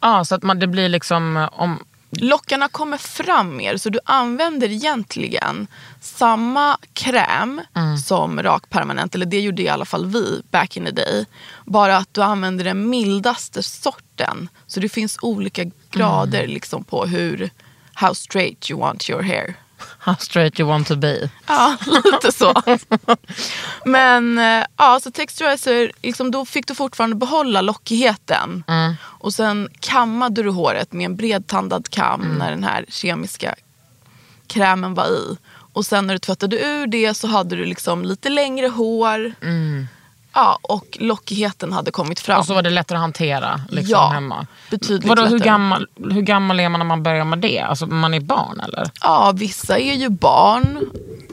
Ja, 0.00 0.24
så 0.24 0.34
att 0.34 0.42
man, 0.42 0.58
det 0.58 0.66
blir 0.66 0.88
liksom... 0.88 1.48
Om, 1.52 1.84
Lockarna 2.10 2.68
kommer 2.68 2.96
fram 2.96 3.56
mer 3.56 3.76
så 3.76 3.90
du 3.90 3.98
använder 4.04 4.68
egentligen 4.70 5.66
samma 6.00 6.78
kräm 6.92 7.60
som 8.04 8.42
rakpermanent. 8.42 9.14
Eller 9.14 9.26
det 9.26 9.40
gjorde 9.40 9.62
i 9.62 9.68
alla 9.68 9.84
fall 9.84 10.06
vi 10.06 10.42
back 10.50 10.76
in 10.76 10.84
the 10.84 10.90
day. 10.90 11.26
Bara 11.64 11.96
att 11.96 12.14
du 12.14 12.22
använder 12.22 12.64
den 12.64 12.90
mildaste 12.90 13.62
sorten. 13.62 14.48
Så 14.66 14.80
det 14.80 14.88
finns 14.88 15.18
olika 15.22 15.64
grader 15.90 16.46
liksom 16.46 16.84
på 16.84 17.06
hur 17.06 17.50
how 17.94 18.14
straight 18.14 18.70
you 18.70 18.80
want 18.80 19.10
your 19.10 19.22
hair. 19.22 19.54
How 20.00 20.14
straight 20.18 20.60
you 20.60 20.68
want 20.68 20.86
to 20.88 20.96
be. 20.96 21.30
Ja, 21.46 21.76
lite 21.86 22.32
så. 22.32 22.54
Men 23.84 24.38
eh, 24.38 24.64
ja, 24.76 25.00
så 25.02 25.10
texturizer, 25.10 25.92
liksom, 26.02 26.30
då 26.30 26.44
fick 26.44 26.66
du 26.66 26.74
fortfarande 26.74 27.16
behålla 27.16 27.60
lockigheten. 27.60 28.64
Och 29.02 29.34
sen 29.34 29.68
kammade 29.80 30.42
du 30.42 30.50
håret 30.50 30.92
med 30.92 31.04
en 31.04 31.16
bredtandad 31.16 31.88
kam 31.90 32.20
när 32.38 32.50
den 32.50 32.64
här 32.64 32.84
kemiska 32.88 33.54
krämen 34.46 34.94
var 34.94 35.06
i. 35.06 35.36
Och 35.72 35.86
sen 35.86 36.06
när 36.06 36.14
du 36.14 36.18
tvättade 36.18 36.56
ur 36.66 36.86
det 36.86 37.14
så 37.14 37.26
hade 37.26 37.56
du 37.56 37.64
liksom 37.64 38.04
lite 38.04 38.28
längre 38.28 38.68
hår. 38.68 39.32
Ja, 40.34 40.58
och 40.62 40.96
lockigheten 41.00 41.72
hade 41.72 41.90
kommit 41.90 42.20
fram. 42.20 42.38
Och 42.38 42.46
så 42.46 42.54
var 42.54 42.62
det 42.62 42.70
lättare 42.70 42.96
att 42.96 43.00
hantera 43.02 43.60
liksom, 43.68 43.90
Ja, 43.92 44.08
hemma. 44.08 44.46
betydligt 44.70 45.08
Vadå, 45.08 45.22
hur, 45.22 45.30
lättare. 45.30 45.48
gammal, 45.48 45.86
hur 46.10 46.22
gammal 46.22 46.60
är 46.60 46.68
man 46.68 46.78
när 46.80 46.84
man 46.86 47.02
börjar 47.02 47.24
med 47.24 47.38
det? 47.38 47.60
Alltså 47.60 47.86
man 47.86 48.14
är 48.14 48.20
barn 48.20 48.60
eller? 48.60 48.90
Ja, 49.02 49.32
vissa 49.34 49.78
är 49.78 49.94
ju 49.94 50.08
barn. 50.08 50.78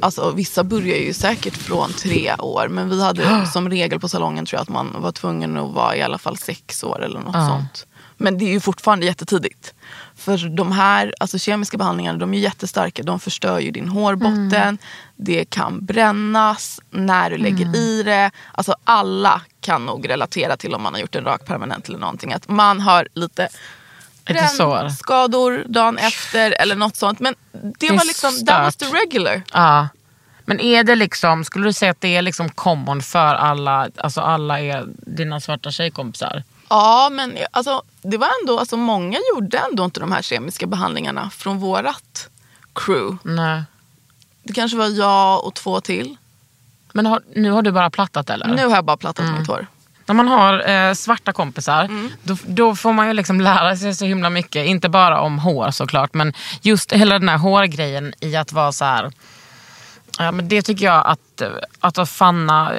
Alltså, 0.02 0.32
vissa 0.32 0.64
börjar 0.64 0.98
ju 0.98 1.14
säkert 1.14 1.58
från 1.58 1.94
tre 1.94 2.36
år. 2.40 2.68
Men 2.68 2.90
vi 2.90 3.04
hade 3.04 3.46
som 3.54 3.70
regel 3.70 4.00
på 4.00 4.10
salongen 4.10 4.46
tror 4.46 4.58
jag 4.58 4.62
att 4.62 4.70
man 4.70 4.96
var 5.02 5.12
tvungen 5.12 5.58
att 5.58 5.74
vara 5.74 5.96
i 5.96 6.02
alla 6.02 6.18
fall 6.18 6.38
sex 6.38 6.84
år 6.84 7.04
eller 7.04 7.20
något 7.20 7.36
Ja. 7.36 7.48
sånt. 7.48 7.86
Men 8.18 8.38
det 8.38 8.46
är 8.46 8.52
ju 8.52 8.60
fortfarande 8.60 9.06
jättetidigt. 9.06 9.74
För 10.28 10.50
de 10.50 10.72
här 10.72 11.14
alltså 11.20 11.40
kemiska 11.40 11.78
behandlingarna 11.78 12.20
de 12.20 12.34
är 12.34 12.38
jättestarka. 12.38 13.04
De 13.04 13.20
förstör 13.20 13.60
ju 13.60 13.72
din 13.72 13.90
hårbotten. 13.90 14.54
Mm. 14.54 14.78
Det 15.16 15.46
kan 15.46 15.86
brännas 15.86 16.80
när 16.92 17.30
du 17.30 17.38
lägger 17.38 17.76
i 17.76 18.04
det. 18.04 18.32
Alltså 18.52 18.76
alla 18.84 19.42
kan 19.62 19.86
nog 19.86 20.10
relatera 20.10 20.58
till 20.58 20.74
om 20.74 20.82
man 20.82 20.94
har 20.94 21.02
gjort 21.02 21.16
en 21.16 21.24
rak 21.24 21.46
permanent 21.46 21.88
eller 21.88 22.00
någonting. 22.00 22.34
Att 22.34 22.50
man 22.50 22.82
har 22.82 23.08
lite 23.14 23.48
brännskador 24.26 25.66
dagen 25.68 25.98
efter 25.98 26.52
eller 26.52 26.76
något 26.76 26.96
sånt. 26.96 27.20
Men 27.20 27.36
det, 27.52 27.74
Det 27.80 27.90
var 27.90 28.06
liksom, 28.06 28.46
that 28.46 28.60
was 28.60 28.76
the 28.76 28.86
regular. 28.86 29.42
Ja. 29.54 29.88
Men 30.46 30.60
är 30.60 30.84
det 30.84 30.96
liksom, 30.96 31.44
skulle 31.44 31.66
du 31.66 31.74
säga 31.74 31.92
att 31.92 32.02
det 32.02 32.16
är 32.16 32.22
liksom 32.22 32.50
common 32.50 33.02
för 33.02 33.36
alla, 33.36 33.90
alltså 33.98 34.22
alla 34.22 34.60
är 34.60 34.86
dina 34.88 35.40
svarta 35.40 35.72
tjejkompisar? 35.72 36.44
Ja, 36.70 37.10
men 37.12 37.38
alltså, 37.52 37.84
det 38.12 38.18
var 38.18 38.30
ändå, 38.42 38.60
alltså, 38.60 38.78
många 38.78 39.18
gjorde 39.34 39.58
ändå 39.58 39.86
inte 39.86 40.00
de 40.00 40.12
här 40.12 40.22
kemiska 40.22 40.68
behandlingarna 40.68 41.30
från 41.30 41.60
vårat 41.60 42.30
crew. 42.76 43.18
Nej. 43.24 43.64
Det 44.44 44.54
kanske 44.54 44.78
var 44.78 44.88
jag 44.88 45.46
och 45.46 45.54
två 45.54 45.82
till. 45.82 46.16
Men 46.94 47.06
har, 47.06 47.22
nu 47.36 47.52
har 47.52 47.62
du 47.62 47.72
bara 47.72 47.90
plattat 47.90 48.30
eller? 48.30 48.48
Nu 48.48 48.66
har 48.68 48.76
jag 48.76 48.86
bara 48.86 48.98
plattat 48.98 49.26
Mm. 49.26 49.40
mitt 49.40 49.48
hår. 49.48 49.68
När 50.06 50.16
man 50.16 50.28
har 50.28 50.70
eh, 50.70 50.94
svarta 50.94 51.34
kompisar, 51.34 51.90
då, 52.24 52.38
då 52.46 52.76
får 52.76 52.94
man 52.94 53.08
ju 53.08 53.14
liksom 53.14 53.42
lära 53.42 53.78
sig 53.78 53.96
så 53.96 54.06
himla 54.06 54.30
mycket. 54.30 54.66
Inte 54.66 54.90
bara 54.90 55.22
om 55.22 55.40
hår 55.40 55.72
såklart, 55.72 56.14
men 56.14 56.34
just 56.62 56.92
hela 56.92 57.20
den 57.20 57.30
här 57.30 57.38
hårgrejen 57.38 58.14
i 58.20 58.36
att 58.36 58.52
vara 58.54 58.72
så 58.72 58.86
här. 58.86 59.12
Ja, 60.20 60.32
men 60.32 60.48
det 60.50 60.62
tycker 60.62 60.86
jag 60.86 61.08
att, 61.08 61.42
eh, 61.42 61.50
att 61.80 62.10
Fanna 62.10 62.72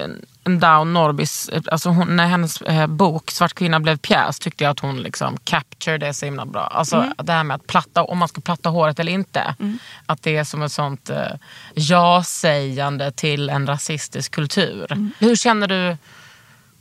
Down 0.48 0.92
Norbis, 0.92 1.50
alltså 1.66 1.88
hon, 1.88 2.16
när 2.16 2.26
hennes 2.26 2.62
eh, 2.62 2.86
bok 2.86 3.30
Svart 3.30 3.54
kvinna 3.54 3.80
blev 3.80 3.98
pjäs 3.98 4.38
tyckte 4.38 4.64
jag 4.64 4.70
att 4.70 4.80
hon 4.80 4.96
liksom 4.96 5.36
capture 5.44 5.98
det 5.98 6.14
så 6.14 6.24
himla 6.24 6.46
bra. 6.46 6.66
Alltså 6.66 7.12
det 7.16 7.32
här 7.32 7.44
med 7.44 7.54
att 7.54 7.66
platta, 7.66 8.02
om 8.02 8.18
man 8.18 8.28
ska 8.28 8.40
platta 8.40 8.68
håret 8.68 9.00
eller 9.00 9.12
inte. 9.12 9.54
Att 10.06 10.22
det 10.22 10.36
är 10.36 10.44
som 10.44 10.62
ett 10.62 10.72
sånt 10.72 11.10
eh, 11.10 11.16
ja-sägande 11.74 13.12
till 13.12 13.50
en 13.50 13.66
rasistisk 13.66 14.32
kultur. 14.32 15.10
Hur 15.18 15.36
känner 15.36 15.66
du 15.66 15.96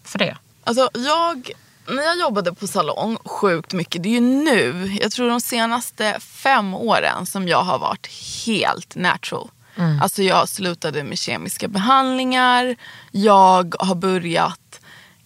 för 0.03 0.19
det? 0.19 0.37
Alltså, 0.63 0.89
jag, 0.93 1.51
när 1.87 2.03
jag 2.03 2.19
jobbade 2.19 2.53
på 2.53 2.67
salong 2.67 3.17
sjukt 3.25 3.73
mycket, 3.73 4.03
det 4.03 4.09
är 4.09 4.13
ju 4.13 4.19
nu, 4.19 4.97
jag 5.01 5.11
tror 5.11 5.29
de 5.29 5.41
senaste 5.41 6.19
fem 6.19 6.73
åren 6.73 7.25
som 7.25 7.47
jag 7.47 7.61
har 7.61 7.79
varit 7.79 8.09
helt 8.45 8.95
natural. 8.95 9.49
Alltså 10.01 10.23
jag 10.23 10.49
slutade 10.49 11.03
med 11.03 11.19
kemiska 11.19 11.67
behandlingar, 11.67 12.75
jag 13.11 13.75
har 13.79 13.95
börjat 13.95 14.79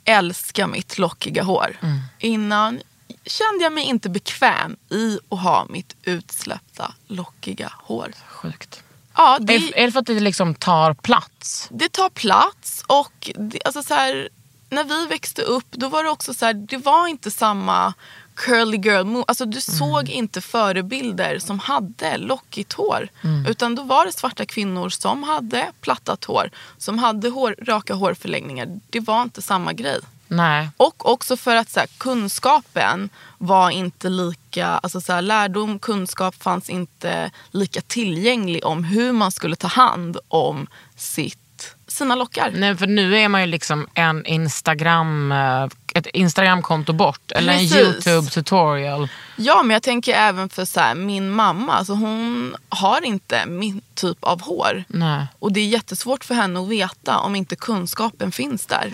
älska 0.05 0.67
mitt 0.67 0.97
lockiga 0.97 1.43
hår. 1.43 1.77
Innan 2.19 2.79
kände 3.25 3.63
jag 3.63 3.73
mig 3.73 3.83
inte 3.83 4.09
bekväm 4.09 4.75
i 4.89 5.19
att 5.29 5.39
ha 5.39 5.65
mitt 5.69 5.95
utsläppta 6.03 6.93
lockiga 7.07 7.71
hår. 7.77 8.11
Sjukt. 8.27 8.83
Ja, 9.15 9.37
det, 9.41 9.55
Är, 9.55 9.77
är 9.77 9.85
det 9.85 9.91
för 9.91 9.99
att 9.99 10.05
det 10.05 10.19
liksom 10.19 10.55
tar 10.55 10.93
plats? 10.93 11.67
det 11.71 11.89
tar 11.91 12.09
plats 12.09 12.83
och 12.87 13.31
det, 13.35 13.59
alltså 13.65 13.83
så 13.83 13.93
här, 13.93 14.29
när 14.69 14.83
vi 14.83 15.05
växte 15.05 15.41
upp 15.41 15.67
då 15.71 15.89
var 15.89 16.03
det 16.03 16.09
också 16.09 16.33
så 16.33 16.45
här, 16.45 16.53
det 16.53 16.77
var 16.77 17.07
inte 17.07 17.31
samma 17.31 17.93
curly 18.41 18.77
girl 18.77 19.05
move. 19.05 19.25
Alltså 19.27 19.45
du 19.45 19.61
såg 19.61 20.09
inte 20.09 20.41
förebilder 20.41 21.39
som 21.39 21.59
hade 21.59 22.17
lockigt 22.17 22.73
hår. 22.73 23.07
Utan 23.47 23.75
då 23.75 23.83
var 23.83 24.05
det 24.05 24.11
svarta 24.11 24.45
kvinnor 24.45 24.89
som 24.89 25.23
hade 25.23 25.71
plattat 25.81 26.23
hår. 26.23 26.49
Som 26.77 26.99
hade 26.99 27.29
hår, 27.29 27.55
raka 27.61 27.93
hårförlängningar. 27.93 28.79
Det 28.89 28.99
var 28.99 29.21
inte 29.21 29.41
samma 29.41 29.73
grej. 29.73 29.99
Nej. 30.27 30.69
Och 30.77 31.09
också 31.11 31.37
för 31.37 31.55
att 31.55 31.69
så 31.69 31.79
här, 31.79 31.87
kunskapen 31.97 33.09
var 33.37 33.69
inte 33.69 34.09
lika, 34.09 34.67
alltså 34.67 35.01
så 35.01 35.13
här, 35.13 35.21
lärdom, 35.21 35.79
kunskap 35.79 36.43
fanns 36.43 36.69
inte 36.69 37.31
lika 37.51 37.81
tillgänglig 37.81 38.65
om 38.65 38.83
hur 38.83 39.11
man 39.11 39.31
skulle 39.31 39.55
ta 39.55 39.67
hand 39.67 40.17
om 40.27 40.67
sitt, 40.95 41.75
sina 41.87 42.15
lockar. 42.15 42.51
Nej, 42.55 42.77
för 42.77 42.87
nu 42.87 43.17
är 43.17 43.29
man 43.29 43.41
ju 43.41 43.47
liksom 43.47 43.87
en 43.93 44.25
Instagram, 44.25 45.31
eh, 45.31 45.67
ett 45.95 46.07
Instagramkonto 46.07 46.93
bort. 46.93 47.31
Eller 47.31 47.53
en 47.53 47.59
Precis. 47.59 47.77
YouTube 47.77 48.29
tutorial. 48.29 49.09
Ja, 49.35 49.63
men 49.63 49.73
jag 49.73 49.83
tänker 49.83 50.13
även 50.13 50.49
för 50.49 50.65
så 50.65 50.79
här, 50.79 50.95
min 50.95 51.31
mamma, 51.31 51.73
alltså 51.73 51.93
hon 51.93 52.55
har 52.69 53.05
inte 53.05 53.45
min 53.45 53.81
typ 53.93 54.23
av 54.23 54.41
hår. 54.41 54.83
Nej. 54.87 55.27
Och 55.39 55.51
det 55.51 55.59
är 55.59 55.67
jättesvårt 55.67 56.23
för 56.23 56.35
henne 56.35 56.59
att 56.59 56.67
veta 56.67 57.17
om 57.17 57.35
inte 57.35 57.55
kunskapen 57.55 58.31
finns 58.31 58.65
där. 58.65 58.93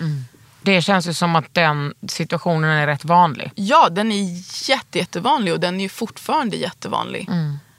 Det 0.62 0.82
känns 0.82 1.06
ju 1.06 1.14
som 1.14 1.36
att 1.36 1.54
den 1.54 1.94
situationen 2.08 2.70
är 2.70 2.86
rätt 2.86 3.04
vanlig. 3.04 3.52
Ja, 3.54 3.88
den 3.90 4.12
är 4.12 4.24
jätte, 4.70 4.98
jättevanlig 4.98 5.52
och 5.52 5.60
den 5.60 5.76
är 5.76 5.80
ju 5.80 5.88
fortfarande 5.88 6.56
jättevanlig. 6.56 7.28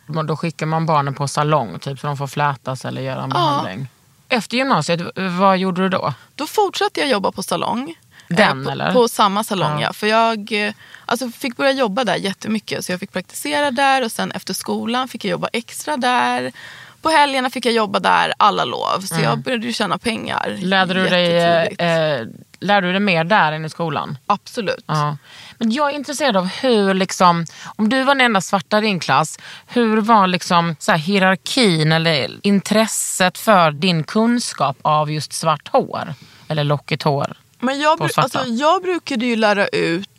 Och 0.07 0.25
Då 0.25 0.37
skickar 0.37 0.65
man 0.65 0.85
barnen 0.85 1.13
på 1.13 1.27
salong 1.27 1.79
typ, 1.79 1.99
så 1.99 2.07
de 2.07 2.17
får 2.17 2.27
flätas 2.27 2.85
eller 2.85 3.01
göra 3.01 3.23
en 3.23 3.29
behandling. 3.29 3.87
Efter 4.29 4.57
gymnasiet, 4.57 5.01
vad 5.15 5.57
gjorde 5.57 5.81
du 5.81 5.89
då? 5.89 6.13
Då 6.35 6.47
fortsatte 6.47 6.99
jag 6.99 7.09
jobba 7.09 7.31
på 7.31 7.43
salong. 7.43 7.95
Den, 8.29 8.59
Eh, 8.59 8.65
på, 8.65 8.71
eller? 8.71 8.93
På 8.93 9.07
samma 9.07 9.43
salong 9.43 9.79
Ja. 9.81 9.87
ja. 9.87 9.93
För 9.93 10.07
jag 10.07 10.51
eh, 10.67 10.73
alltså, 11.05 11.29
fick 11.29 11.57
börja 11.57 11.71
jobba 11.71 12.03
där 12.03 12.15
jättemycket. 12.15 12.85
Så 12.85 12.91
jag 12.91 12.99
fick 12.99 13.11
praktisera 13.13 13.71
där 13.71 14.03
och 14.05 14.11
sen 14.11 14.31
efter 14.31 14.53
skolan 14.53 15.07
fick 15.07 15.25
jag 15.25 15.31
jobba 15.31 15.47
extra 15.53 15.97
där. 15.97 16.51
På 17.01 17.09
helgerna 17.09 17.49
fick 17.49 17.65
jag 17.65 17.73
jobba 17.73 17.99
där 17.99 18.33
alla 18.37 18.65
lov. 18.65 19.01
Så 19.01 19.21
jag 19.21 19.39
började 19.39 19.65
ju 19.65 19.73
tjäna 19.73 19.97
pengar. 19.97 20.47
Mm. 20.47 20.59
Lärde 20.69 20.93
du, 20.93 21.07
dig, 21.09 21.31
jättetidigt. 21.33 21.81
eh, 21.81 22.67
lärde 22.67 22.87
du 22.87 22.91
dig 22.91 22.99
mer 23.01 23.23
där 23.23 23.51
än 23.51 23.65
i 23.65 23.69
skolan? 23.69 24.17
Absolut. 24.25 24.83
Ja. 24.87 25.17
Men 25.57 25.71
jag 25.71 25.91
är 25.91 25.95
intresserad 25.95 26.37
av 26.37 26.45
hur, 26.45 26.93
liksom, 26.93 27.45
om 27.75 27.89
du 27.89 28.03
var 28.03 28.15
den 28.15 28.25
enda 28.25 28.41
svarta 28.41 28.77
i 28.77 28.81
din 28.81 28.99
klass, 28.99 29.39
hur 29.67 30.01
var 30.01 30.27
liksom, 30.27 30.75
så 30.79 30.91
här, 30.91 30.99
hierarkin 30.99 31.91
eller 31.91 32.39
intresset 32.43 33.37
för 33.37 33.71
din 33.71 34.03
kunskap 34.03 34.77
av 34.81 35.11
just 35.11 35.33
svart 35.33 35.67
hår? 35.67 36.13
Eller 36.47 36.63
lockigt 36.63 37.03
hår? 37.03 37.33
Men 37.59 37.79
jag, 37.79 37.99
bru- 37.99 38.09
alltså, 38.21 38.45
jag 38.45 38.81
brukade 38.81 39.25
ju 39.25 39.35
lära 39.35 39.67
ut 39.67 40.09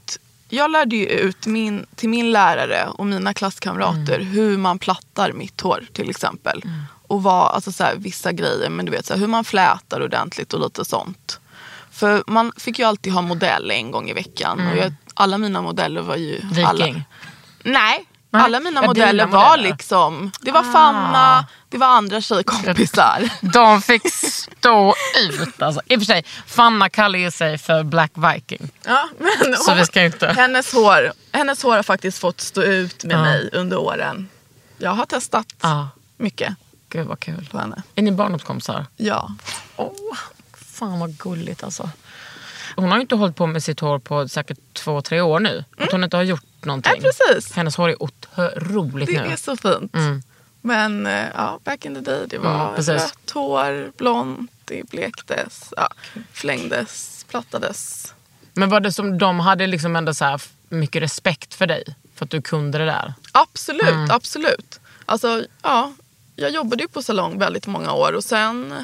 jag 0.52 0.70
lärde 0.70 0.96
ju 0.96 1.06
ut 1.06 1.46
min, 1.46 1.86
till 1.96 2.08
min 2.08 2.32
lärare 2.32 2.88
och 2.88 3.06
mina 3.06 3.34
klasskamrater 3.34 4.14
Mm. 4.14 4.26
hur 4.26 4.58
man 4.58 4.78
plattar 4.78 5.32
mitt 5.32 5.60
hår 5.60 5.84
till 5.92 6.10
exempel. 6.10 6.62
Och 7.06 7.22
vad, 7.22 7.54
alltså 7.54 7.72
så 7.72 7.84
här, 7.84 7.94
vissa 7.96 8.32
grejer, 8.32 8.70
men 8.70 8.86
du 8.86 8.92
vet 8.92 9.06
så 9.06 9.12
här, 9.14 9.20
hur 9.20 9.26
man 9.26 9.44
flätar 9.44 10.02
ordentligt 10.02 10.52
och 10.54 10.60
lite 10.60 10.84
sånt. 10.84 11.40
För 11.90 12.24
man 12.26 12.52
fick 12.56 12.78
ju 12.78 12.84
alltid 12.84 13.12
ha 13.12 13.22
modell 13.22 13.70
en 13.70 13.90
gång 13.90 14.10
i 14.10 14.12
veckan. 14.12 14.68
Och 14.68 14.76
jag, 14.76 14.92
alla 15.14 15.38
mina 15.38 15.62
modeller 15.62 16.00
var 16.02 16.16
ju... 16.16 16.40
Alla, 16.66 16.70
Mm. 16.70 16.76
Viking? 16.76 17.04
nej, 17.62 17.72
Nej. 17.72 18.06
Alla 18.32 18.60
mina 18.60 18.80
Ja, 18.82 18.86
modeller 18.86 19.26
var 19.26 19.48
modeller. 19.50 19.68
liksom, 19.68 20.32
det 20.40 20.50
var 20.52 20.60
Ah. 20.60 20.72
Fanna, 20.72 21.46
det 21.68 21.78
var 21.78 21.86
andra 21.86 22.20
tjejkompisar. 22.20 23.28
De 23.52 23.82
fick 23.82 24.02
stå 24.14 24.94
ut 25.30 25.62
alltså. 25.62 25.80
I 25.86 25.96
och 25.96 26.00
för 26.00 26.06
sig, 26.06 26.24
Fanna 26.46 26.88
kallar 26.88 27.18
ju 27.18 27.30
sig 27.30 27.58
för 27.58 27.82
Black 27.82 28.12
Viking. 28.14 28.70
Ja, 28.84 29.08
men 29.18 29.56
Så 29.56 29.74
vi 29.74 29.86
ska 29.86 30.02
inte... 30.02 30.26
hennes, 30.32 30.72
hår, 30.72 31.12
hennes 31.32 31.62
hår 31.62 31.76
har 31.76 31.82
faktiskt 31.82 32.18
fått 32.18 32.40
stå 32.40 32.62
ut 32.62 33.04
med 33.04 33.16
Ja. 33.16 33.20
mig 33.22 33.50
under 33.52 33.76
åren. 33.78 34.28
Jag 34.78 34.90
har 34.90 35.06
testat 35.06 35.46
Ja, 35.60 35.88
mycket 36.16 36.54
gud 36.88 37.06
vad 37.06 37.20
kul. 37.20 37.48
på 37.52 37.58
henne. 37.58 37.82
Är 37.94 38.02
ni 38.02 38.12
barndomskompisar? 38.12 38.86
Ja. 38.96 39.30
Åh, 39.76 39.92
fan 40.76 40.98
vad 41.00 41.18
gulligt 41.18 41.64
alltså. 41.64 41.90
Hon 42.80 42.90
har 42.90 42.96
ju 42.98 43.00
inte 43.02 43.14
hållit 43.14 43.36
på 43.36 43.46
med 43.46 43.62
sitt 43.62 43.80
hår 43.80 43.98
på 43.98 44.28
säkert 44.28 44.58
två, 44.72 45.02
tre 45.02 45.20
år 45.20 45.40
nu. 45.40 45.64
Att 45.78 45.92
hon 45.92 46.04
inte 46.04 46.16
har 46.16 46.24
gjort 46.24 46.64
någonting. 46.64 46.92
Ja, 47.02 47.10
precis. 47.28 47.52
Hennes 47.52 47.76
hår 47.76 47.88
är 47.88 48.02
otroligt 48.02 49.08
Det 49.08 49.22
nu. 49.22 49.28
är 49.32 49.36
så 49.36 49.56
fint. 49.56 49.94
Mm. 49.94 50.22
Men 50.60 51.06
eh, 51.06 51.24
ja, 51.34 51.58
back 51.64 51.84
in 51.84 51.94
the 51.94 52.00
day, 52.00 52.26
det 52.28 52.38
var 52.38 52.62
Mm, 52.64 52.74
precis. 52.76 53.02
rött 53.02 53.30
hår, 53.34 53.92
blont, 53.96 54.50
det 54.64 54.90
blektes, 54.90 55.72
ja, 55.76 55.88
flängdes, 56.32 57.24
plattades. 57.28 58.14
Men 58.52 58.68
var 58.68 58.80
det 58.80 58.92
som 58.92 59.18
de 59.18 59.40
hade 59.40 59.66
liksom 59.66 59.96
ändå 59.96 60.14
så 60.14 60.24
här 60.24 60.42
mycket 60.68 61.02
respekt 61.02 61.54
för 61.54 61.66
dig? 61.66 61.84
För 62.14 62.24
att 62.24 62.30
du 62.30 62.42
kunde 62.42 62.78
det 62.78 62.84
där? 62.84 63.14
Absolut, 63.32 63.88
Mm. 63.88 64.10
absolut. 64.10 64.80
Alltså, 65.06 65.44
ja, 65.62 65.92
jag 66.36 66.50
jobbade 66.50 66.82
ju 66.82 66.88
på 66.88 67.02
salong 67.02 67.38
väldigt 67.38 67.66
många 67.66 67.92
år 67.92 68.12
och 68.12 68.24
sen 68.24 68.74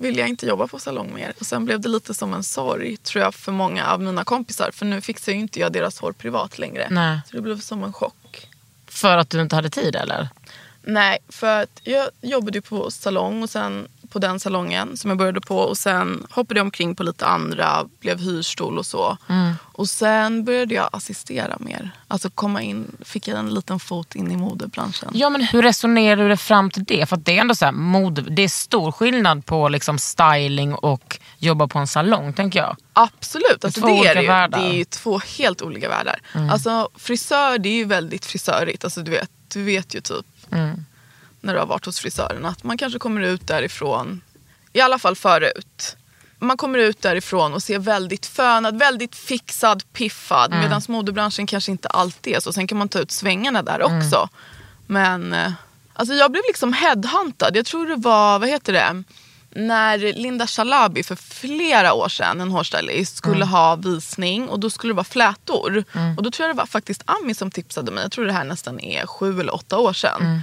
ville 0.00 0.20
jag 0.20 0.28
inte 0.28 0.46
jobba 0.46 0.66
på 0.66 0.78
salong 0.78 1.14
mer. 1.14 1.32
Och 1.40 1.46
sen 1.46 1.64
blev 1.64 1.80
det 1.80 1.88
lite 1.88 2.14
som 2.14 2.34
en 2.34 2.42
sorg 2.42 2.96
tror 2.96 3.24
jag 3.24 3.34
för 3.34 3.52
många 3.52 3.86
av 3.86 4.00
mina 4.00 4.24
kompisar. 4.24 4.70
För 4.70 4.86
nu 4.86 5.00
fixar 5.00 5.32
ju 5.32 5.38
inte 5.38 5.60
jag 5.60 5.72
deras 5.72 5.98
hår 5.98 6.12
privat 6.12 6.58
längre. 6.58 6.88
Nej. 6.90 7.20
Så 7.26 7.36
det 7.36 7.42
blev 7.42 7.60
som 7.60 7.84
en 7.84 7.92
chock. 7.92 8.48
För 8.86 9.16
att 9.16 9.30
du 9.30 9.40
inte 9.40 9.56
hade 9.56 9.70
tid 9.70 9.96
eller? 9.96 10.28
Nej, 10.82 11.18
för 11.28 11.62
att 11.62 11.80
jag 11.82 12.08
jobbade 12.20 12.58
ju 12.58 12.62
på 12.62 12.90
salong 12.90 13.42
och 13.42 13.50
sen 13.50 13.88
på 14.10 14.18
den 14.18 14.40
salongen 14.40 14.96
som 14.96 15.10
jag 15.10 15.18
började 15.18 15.40
på 15.40 15.56
och 15.58 15.78
sen 15.78 16.26
hoppade 16.30 16.60
jag 16.60 16.64
omkring 16.64 16.94
på 16.94 17.02
lite 17.02 17.26
andra, 17.26 17.84
blev 18.00 18.18
hyrstol 18.20 18.78
och 18.78 18.86
så. 18.86 19.16
Och 19.72 19.88
sen 19.88 20.44
började 20.44 20.74
jag 20.74 20.88
assistera 20.92 21.56
mer. 21.60 21.90
Alltså 22.08 22.30
komma 22.30 22.62
in, 22.62 22.96
fick 23.04 23.28
jag 23.28 23.38
en 23.38 23.54
liten 23.54 23.80
fot 23.80 24.14
in 24.14 24.30
i 24.30 24.36
modebranschen. 24.36 25.10
Ja 25.14 25.30
men 25.30 25.42
hur 25.42 25.62
resonerar 25.62 26.16
du 26.16 26.28
dig 26.28 26.36
fram 26.36 26.70
till 26.70 26.84
det? 26.84 27.06
För 27.08 27.16
att 27.16 27.24
det 27.24 27.36
är 27.36 27.40
ändå 27.40 27.54
så 27.54 27.64
här, 27.64 27.72
mode, 27.72 28.22
det 28.22 28.42
är 28.42 28.48
stor 28.48 28.92
skillnad 28.92 29.46
på 29.46 29.68
liksom 29.68 29.98
styling 29.98 30.74
och 30.74 31.18
jobba 31.38 31.68
på 31.68 31.78
en 31.78 31.86
salong 31.86 32.32
tänker 32.32 32.58
jag. 32.58 32.76
Absolut, 32.92 33.64
alltså 33.64 33.80
Två 33.80 33.86
det 33.86 33.92
är 33.92 33.98
olika 34.00 34.14
det 34.14 34.20
ju. 34.22 34.26
världar. 34.28 34.58
Det 34.58 34.80
är 34.80 34.84
två 34.84 35.20
helt 35.38 35.62
olika 35.62 35.88
världar. 35.88 36.20
Alltså 36.50 36.88
frisör 36.96 37.58
det 37.58 37.68
är 37.68 37.76
ju 37.76 37.84
väldigt 37.84 38.26
frisörigt. 38.26 38.84
Alltså, 38.84 39.00
du, 39.02 39.10
vet, 39.10 39.30
du 39.52 39.62
vet 39.62 39.94
ju 39.94 40.00
typ 40.00 40.26
när 41.40 41.52
du 41.52 41.58
har 41.58 41.66
varit 41.66 41.86
hos 41.86 42.00
frisören 42.00 42.46
att 42.46 42.64
man 42.64 42.78
kanske 42.78 42.98
kommer 42.98 43.20
ut 43.20 43.46
därifrån, 43.46 44.20
i 44.72 44.80
alla 44.80 44.98
fall 44.98 45.16
förut. 45.16 45.96
Man 46.38 46.56
kommer 46.56 46.78
ut 46.78 47.02
därifrån 47.02 47.54
och 47.54 47.62
ser 47.62 47.78
väldigt 47.78 48.26
fönad, 48.26 48.78
väldigt 48.78 49.16
fixad, 49.16 49.92
piffad. 49.92 50.52
Mm. 50.52 50.64
Medan 50.64 50.82
modebranschen 50.88 51.46
kanske 51.46 51.70
inte 51.70 51.88
alltid 51.88 52.36
är 52.36 52.40
så. 52.40 52.52
Sen 52.52 52.66
kan 52.66 52.78
man 52.78 52.88
ta 52.88 52.98
ut 52.98 53.10
svängarna 53.10 53.62
där 53.62 53.82
också. 53.82 54.28
Men 54.86 55.32
eh, 55.32 55.52
alltså 55.94 56.14
jag 56.14 56.32
blev 56.32 56.42
liksom 56.48 56.72
headhuntad. 56.72 57.56
Jag 57.56 57.66
tror 57.66 57.86
det 57.86 57.96
var, 57.96 58.38
vad 58.38 58.48
heter 58.48 58.72
det? 58.72 59.02
När 59.50 59.98
Linda 59.98 60.46
Shalabi 60.46 61.02
för 61.02 61.16
flera 61.16 61.92
år 61.92 62.08
sedan, 62.08 62.40
en 62.40 62.50
hårstylist, 62.50 63.16
skulle 63.16 63.44
ha 63.44 63.76
visning 63.76 64.48
och 64.48 64.60
då 64.60 64.70
skulle 64.70 64.90
det 64.90 64.96
vara 64.96 65.04
flätor. 65.04 65.84
Och 66.16 66.22
då 66.22 66.30
tror 66.30 66.48
jag 66.48 66.56
det 66.56 66.58
var 66.58 66.66
faktiskt 66.66 67.02
Ami 67.04 67.34
som 67.34 67.50
tipsade 67.50 67.90
mig. 67.90 68.02
Jag 68.02 68.12
tror 68.12 68.24
det 68.26 68.32
här 68.32 68.44
nästan 68.44 68.80
är 68.80 69.06
sju 69.06 69.40
eller 69.40 69.54
åtta 69.54 69.78
år 69.78 69.92
sedan. 69.92 70.42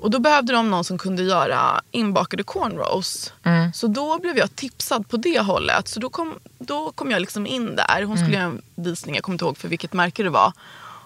Och 0.00 0.10
då 0.10 0.18
behövde 0.18 0.52
de 0.52 0.70
någon 0.70 0.84
som 0.84 0.98
kunde 0.98 1.22
göra 1.22 1.80
inbakade 1.90 2.42
cornrows. 2.42 3.32
Så 3.74 3.86
då 3.86 4.18
blev 4.18 4.38
jag 4.38 4.56
tipsad 4.56 5.08
på 5.08 5.16
det 5.16 5.40
hållet. 5.40 5.88
Så 5.88 6.00
då 6.00 6.10
kom, 6.10 6.34
då 6.58 6.92
kom 6.92 7.10
jag 7.10 7.20
liksom 7.20 7.46
in 7.46 7.76
där. 7.76 8.02
Hon 8.02 8.16
skulle 8.18 8.34
göra 8.34 8.44
en 8.44 8.62
visning, 8.74 9.14
jag 9.14 9.24
kommer 9.24 9.34
inte 9.34 9.44
ihåg 9.44 9.58
för 9.58 9.68
vilket 9.68 9.92
märke 9.92 10.22
det 10.22 10.30
var. 10.30 10.52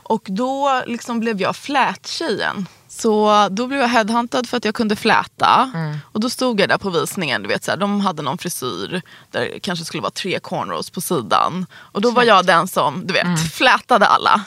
Och 0.03 0.23
då 0.27 0.83
liksom 0.87 1.21
blev 1.21 1.41
jag 1.41 1.57
flättjejen. 1.57 2.67
Så 2.89 3.49
då 3.51 3.67
blev 3.67 3.81
jag 3.81 3.89
headhuntad 3.89 4.47
för 4.49 4.57
att 4.57 4.65
jag 4.65 4.75
kunde 4.75 4.97
fläta. 4.97 5.73
Och 6.13 6.21
då 6.21 6.31
stod 6.31 6.61
jag 6.61 6.69
där 6.69 6.79
på 6.79 6.91
visningen. 6.91 7.43
Du 7.43 7.49
vet, 7.49 7.65
så 7.65 7.71
här, 7.71 7.79
de 7.79 8.01
hade 8.01 8.23
någon 8.23 8.39
frisyr 8.39 9.03
där 9.31 9.41
det 9.41 9.61
kanske 9.61 9.85
skulle 9.85 10.01
vara 10.01 10.11
tre 10.11 10.41
cornrows 10.41 10.91
på 10.91 11.01
sidan. 11.01 11.67
Och 11.75 12.01
då 12.01 12.11
var 12.11 12.23
jag 12.23 12.47
den 12.47 12.69
som 12.69 13.07
du 13.07 13.13
vet, 13.13 13.53
flätade 13.53 14.07
alla. 14.07 14.41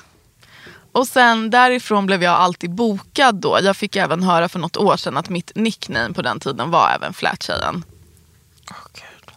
Och 0.91 1.07
sen 1.07 1.49
därifrån 1.49 2.05
blev 2.05 2.23
jag 2.23 2.33
alltid 2.33 2.71
bokad 2.71 3.35
då. 3.35 3.59
Jag 3.61 3.77
fick 3.77 3.95
även 3.95 4.23
höra 4.23 4.49
för 4.49 4.59
något 4.59 4.77
år 4.77 4.97
sedan 4.97 5.17
att 5.17 5.29
mitt 5.29 5.51
nickname 5.55 6.13
på 6.13 6.21
den 6.21 6.39
tiden 6.39 6.71
var 6.71 6.89
även 6.95 7.13
Flättjejen. 7.13 7.83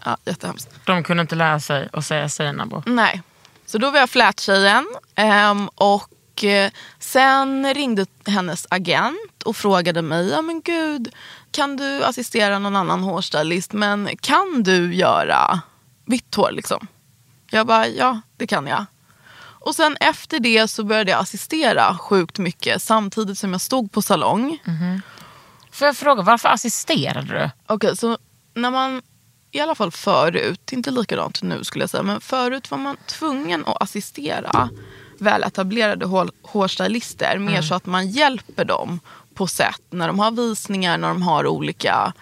Ja, 0.04 0.16
jättehemskt. 0.24 0.70
De 0.84 1.02
kunde 1.02 1.20
inte 1.20 1.34
lära 1.34 1.60
sig 1.60 1.88
att 1.92 2.04
säga 2.04 2.28
Seinabo. 2.28 2.82
Nej. 2.86 3.22
Så 3.66 3.78
då 3.78 3.90
var 3.90 3.98
jag 3.98 4.10
Flättjejen. 4.10 4.86
ehm, 5.14 5.68
och 5.68 6.44
eh, 6.44 6.70
sen 6.98 7.74
ringde 7.74 8.06
hennes 8.26 8.66
agent 8.70 9.42
och 9.44 9.56
frågade 9.56 10.02
mig, 10.02 10.28
ja 10.28 10.42
men 10.42 10.60
gud, 10.60 11.14
kan 11.50 11.76
du 11.76 12.04
assistera 12.04 12.58
någon 12.58 12.76
annan 12.76 13.00
hårstylist 13.02 13.72
men 13.72 14.08
kan 14.20 14.62
du 14.62 14.94
göra 14.94 15.60
vitt 16.06 16.34
hår 16.34 16.50
liksom? 16.52 16.86
Jag 17.50 17.66
bara, 17.66 17.88
ja 17.88 18.20
det 18.36 18.46
kan 18.46 18.66
jag. 18.66 18.84
Och 19.64 19.74
sen 19.74 19.96
efter 20.00 20.40
det 20.40 20.68
så 20.68 20.84
började 20.84 21.10
jag 21.10 21.20
assistera 21.20 21.98
sjukt 21.98 22.38
mycket 22.38 22.82
samtidigt 22.82 23.38
som 23.38 23.52
jag 23.52 23.60
stod 23.60 23.92
på 23.92 24.02
salong. 24.02 24.58
Får 25.70 25.86
jag 25.86 25.96
fråga, 25.96 26.22
varför 26.22 26.48
assisterade 26.48 27.26
du? 27.26 27.50
Okej, 27.66 27.96
så 27.96 28.18
när 28.54 28.70
man, 28.70 29.02
i 29.50 29.60
alla 29.60 29.74
fall 29.74 29.90
förut, 29.90 30.72
inte 30.72 30.90
likadant 30.90 31.42
nu 31.42 31.64
skulle 31.64 31.82
jag 31.82 31.90
säga, 31.90 32.02
men 32.02 32.20
förut 32.20 32.70
var 32.70 32.78
man 32.78 32.96
tvungen 33.06 33.64
att 33.66 33.82
assistera 33.82 34.68
väletablerade 35.18 36.06
hår, 36.06 36.30
hårstylister 36.42 37.38
mer 37.38 37.62
så 37.62 37.74
att 37.74 37.86
man 37.86 38.08
hjälper 38.08 38.64
dem 38.64 39.00
på 39.34 39.46
sätt 39.46 39.82
när 39.90 40.06
de 40.06 40.18
har 40.18 40.30
visningar, 40.30 40.98
när 40.98 41.08
de 41.08 41.22
har 41.22 41.46
olika 41.46 42.12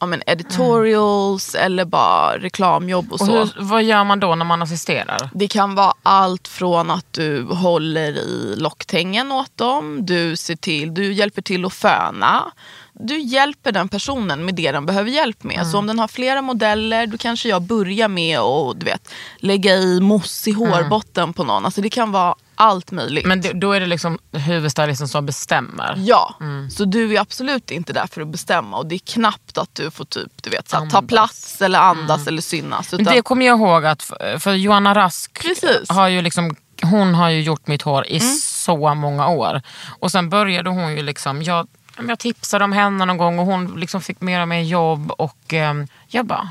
ja, 0.00 0.06
men 0.06 0.22
editorials 0.26 1.54
eller 1.54 1.84
bara 1.84 2.38
reklamjobb 2.38 3.12
och 3.12 3.20
Och 3.20 3.26
så. 3.26 3.32
hur, 3.38 3.50
vad 3.58 3.82
gör 3.82 4.04
man 4.04 4.20
då 4.20 4.34
när 4.34 4.44
man 4.44 4.62
assisterar? 4.62 5.30
Det 5.34 5.48
kan 5.48 5.74
vara 5.74 5.92
allt 6.02 6.48
från 6.48 6.90
att 6.90 7.12
du 7.12 7.42
håller 7.42 8.12
i 8.18 8.54
locktängen 8.56 9.32
åt 9.32 9.56
dem, 9.56 10.06
du, 10.06 10.36
ser 10.36 10.56
till, 10.56 10.94
du 10.94 11.12
hjälper 11.12 11.42
till 11.42 11.64
att 11.64 11.72
föna. 11.74 12.52
Du 12.92 13.20
hjälper 13.20 13.72
den 13.72 13.88
personen 13.88 14.44
med 14.44 14.54
det 14.54 14.72
den 14.72 14.86
behöver 14.86 15.10
hjälp 15.10 15.42
med. 15.42 15.66
Så 15.66 15.78
om 15.78 15.86
den 15.86 15.98
har 15.98 16.08
flera 16.08 16.42
modeller 16.42 17.06
då 17.06 17.18
kanske 17.18 17.48
jag 17.48 17.62
börjar 17.62 18.08
med 18.08 18.38
att 18.38 18.80
du 18.80 18.86
vet, 18.86 19.12
lägga 19.38 19.74
i 19.74 20.00
moss 20.00 20.48
i 20.48 20.52
hårbotten 20.52 21.32
på 21.32 21.44
någon. 21.44 21.64
Alltså 21.64 21.80
det 21.80 21.90
kan 21.90 22.12
vara 22.12 22.34
allt 22.60 22.90
möjligt. 22.90 23.26
Men 23.26 23.40
det, 23.40 23.52
då 23.52 23.72
är 23.72 23.80
det 23.80 23.86
liksom 23.86 24.18
huvudstylisten 24.32 25.08
som 25.08 25.26
bestämmer? 25.26 25.94
Ja, 25.96 26.34
så 26.70 26.84
du 26.84 27.14
är 27.14 27.20
absolut 27.20 27.70
inte 27.70 27.92
där 27.92 28.06
för 28.06 28.20
att 28.20 28.28
bestämma 28.28 28.76
och 28.76 28.86
det 28.86 28.94
är 28.94 28.98
knappt 28.98 29.58
att 29.58 29.74
du 29.74 29.90
får 29.90 30.04
typ, 30.04 30.42
du 30.42 30.50
vet, 30.50 30.68
så 30.68 30.76
här, 30.76 30.90
ta 30.90 31.02
plats 31.02 31.62
eller 31.62 31.78
andas 31.78 32.26
eller 32.26 32.42
synas. 32.42 32.92
Men 32.92 33.00
Utan, 33.00 33.14
det 33.14 33.22
kommer 33.22 33.46
jag 33.46 33.58
ihåg 33.58 33.86
att, 33.86 34.02
för, 34.02 34.38
för 34.38 34.54
Johanna 34.54 34.94
Rask 34.94 35.42
Precis. 35.42 35.88
har 35.88 36.08
ju 36.08 36.22
liksom 36.22 36.56
hon 36.82 37.14
har 37.14 37.30
ju 37.30 37.42
gjort 37.42 37.66
mitt 37.66 37.82
hår 37.82 38.06
i 38.06 38.20
så 38.20 38.94
många 38.94 39.28
år. 39.28 39.62
Och 39.98 40.10
sen 40.10 40.30
började 40.30 40.70
hon 40.70 40.96
ju 40.96 41.02
liksom, 41.02 41.42
jag, 41.42 41.68
jag 42.08 42.18
tipsade 42.18 42.64
om 42.64 42.72
henne 42.72 43.04
någon 43.04 43.16
gång 43.16 43.38
och 43.38 43.46
hon 43.46 43.80
liksom 43.80 44.00
fick 44.00 44.20
mer 44.20 44.40
och 44.40 44.48
mer 44.48 44.60
jobb 44.60 45.10
och 45.10 45.52
ehm, 45.52 45.86
jag 46.06 46.26
bara, 46.26 46.48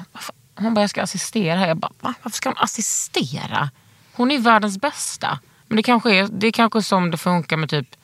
hon 0.55 0.73
bara 0.73 0.81
jag 0.81 0.89
ska 0.89 1.01
assistera. 1.01 1.67
Jag 1.67 1.77
bara, 1.77 1.91
Va? 1.99 2.13
varför 2.23 2.37
ska 2.37 2.49
hon 2.49 2.57
assistera? 2.57 3.69
Hon 4.13 4.31
är 4.31 4.39
världens 4.39 4.77
bästa. 4.77 5.39
Men 5.69 5.75
det 5.75 5.83
kanske 5.83 6.15
är, 6.15 6.27
det 6.31 6.47
är 6.47 6.51
kanske 6.51 6.81
som 6.83 7.11
det 7.11 7.17
funkar 7.17 7.57
med 7.57 7.69
typ 7.69 7.95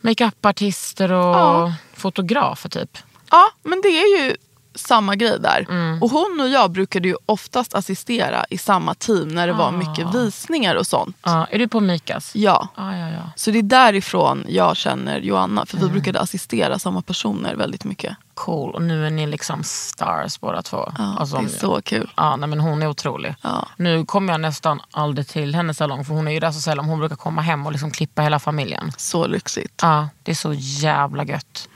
makeupartister 0.00 1.12
och 1.12 1.36
Ja. 1.36 1.74
fotografer 1.94 2.68
typ. 2.68 2.98
Ja, 3.30 3.50
men 3.62 3.80
det 3.80 3.88
är 3.88 4.18
ju 4.24 4.36
samma 4.76 5.16
grej 5.16 5.36
där. 5.40 5.66
Mm. 5.68 6.02
Och 6.02 6.10
hon 6.10 6.38
och 6.40 6.48
jag 6.48 6.70
brukade 6.70 7.08
ju 7.08 7.16
oftast 7.26 7.74
assistera 7.74 8.44
i 8.50 8.58
samma 8.58 8.94
team 8.94 9.28
när 9.28 9.46
det 9.46 9.52
var 9.52 9.68
Ah. 9.68 9.70
mycket 9.70 10.14
visningar 10.14 10.74
och 10.74 10.86
sånt. 10.86 11.16
Ja, 11.22 11.46
är 11.50 11.58
du 11.58 11.68
på 11.68 11.80
Mikas? 11.80 12.30
Ja. 12.34 12.68
Ja, 12.76 12.96
ja, 12.96 13.08
ja. 13.08 13.30
Så 13.36 13.50
det 13.50 13.58
är 13.58 13.62
därifrån 13.62 14.44
jag 14.48 14.76
känner 14.76 15.18
Joanna. 15.20 15.66
För 15.66 15.76
Mm. 15.76 15.88
vi 15.88 15.92
brukade 15.92 16.20
assistera 16.20 16.78
samma 16.78 17.02
personer 17.02 17.54
väldigt 17.54 17.84
mycket. 17.84 18.16
Cool. 18.34 18.74
Och 18.74 18.82
nu 18.82 19.06
är 19.06 19.10
ni 19.10 19.26
liksom 19.26 19.62
stars 19.64 20.40
båda 20.40 20.62
två. 20.62 20.92
Ja, 20.98 21.16
Alltså, 21.18 21.36
det 21.36 21.44
är 21.44 21.48
så 21.48 21.82
kul. 21.82 22.12
Ja, 22.16 22.36
nej, 22.36 22.48
men 22.48 22.60
hon 22.60 22.82
är 22.82 22.88
otrolig. 22.88 23.34
Ja. 23.42 23.68
Nu 23.76 24.04
kommer 24.04 24.32
jag 24.32 24.40
nästan 24.40 24.80
aldrig 24.90 25.28
till 25.28 25.54
hennes 25.54 25.76
salong 25.76 26.04
för 26.04 26.14
hon 26.14 26.28
är 26.28 26.32
ju 26.32 26.40
där 26.40 26.50
så 26.52 26.60
sällan. 26.60 26.84
Hon 26.84 26.98
brukar 26.98 27.16
komma 27.16 27.42
hem 27.42 27.66
och 27.66 27.72
liksom 27.72 27.90
klippa 27.90 28.22
hela 28.22 28.38
familjen. 28.38 28.92
Så 28.96 29.26
lyxigt. 29.26 29.80
Ja, 29.82 30.08
det 30.22 30.30
är 30.30 30.34
så 30.34 30.52
jävla 30.56 31.24
gött. 31.24 31.68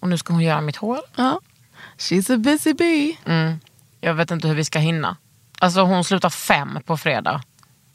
Och 0.00 0.08
nu 0.08 0.18
ska 0.18 0.32
hon 0.32 0.42
göra 0.42 0.60
mitt 0.60 0.76
hår. 0.76 0.98
Ja. 1.16 1.40
She's 1.98 2.34
a 2.34 2.36
busy 2.36 2.74
bee. 2.74 3.16
Mm. 3.24 3.60
Jag 4.00 4.14
vet 4.14 4.30
inte 4.30 4.48
hur 4.48 4.54
vi 4.54 4.64
ska 4.64 4.78
hinna. 4.78 5.16
Alltså 5.60 5.80
hon 5.80 6.04
slutar 6.04 6.30
fem 6.30 6.78
på 6.86 6.96
fredag. 6.96 7.42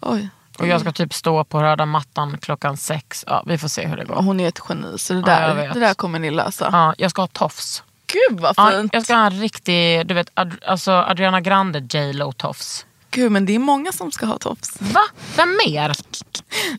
Oj. 0.01 0.29
Och 0.59 0.67
jag 0.67 0.81
ska 0.81 0.91
typ 0.91 1.13
stå 1.13 1.43
på 1.43 1.63
röda 1.63 1.85
mattan 1.85 2.37
klockan 2.41 2.77
sex. 2.77 3.23
Ja, 3.27 3.43
vi 3.45 3.57
får 3.57 3.67
se 3.67 3.87
hur 3.87 3.97
det 3.97 4.05
går. 4.05 4.15
Hon 4.15 4.39
är 4.39 4.47
ett 4.47 4.59
geni 4.69 4.97
så 4.99 5.13
det 5.13 5.19
Ja, 5.19 5.25
där, 5.25 5.55
vet. 5.55 5.73
det 5.73 5.79
där 5.79 5.93
kommer 5.93 6.19
ni 6.19 6.31
lösa. 6.31 6.69
Ja, 6.71 6.93
jag 6.97 7.11
ska 7.11 7.21
ha 7.21 7.27
tofs. 7.27 7.83
Gud 8.07 8.39
vad 8.39 8.53
Ja, 8.57 8.71
fint. 8.71 8.93
jag 8.93 9.03
ska 9.03 9.15
ha 9.15 9.25
en 9.25 9.39
riktig, 9.41 10.07
du 10.07 10.13
vet, 10.13 10.29
Ad, 10.33 10.51
alltså 10.67 10.91
Adriana 10.91 11.41
Grande 11.41 11.79
J 11.79 12.13
Lo 12.13 12.31
tofs. 12.31 12.85
Gud 13.11 13.31
men 13.31 13.45
det 13.45 13.55
är 13.55 13.59
många 13.59 13.91
som 13.91 14.11
ska 14.11 14.25
ha 14.25 14.37
tofs. 14.37 14.75
Va? 14.81 15.01
Vem 15.35 15.57
mer? 15.67 15.95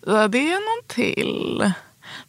Ja, 0.07 0.29
Det 0.29 0.39
är 0.39 0.53
någon 0.55 0.89
till 0.89 1.73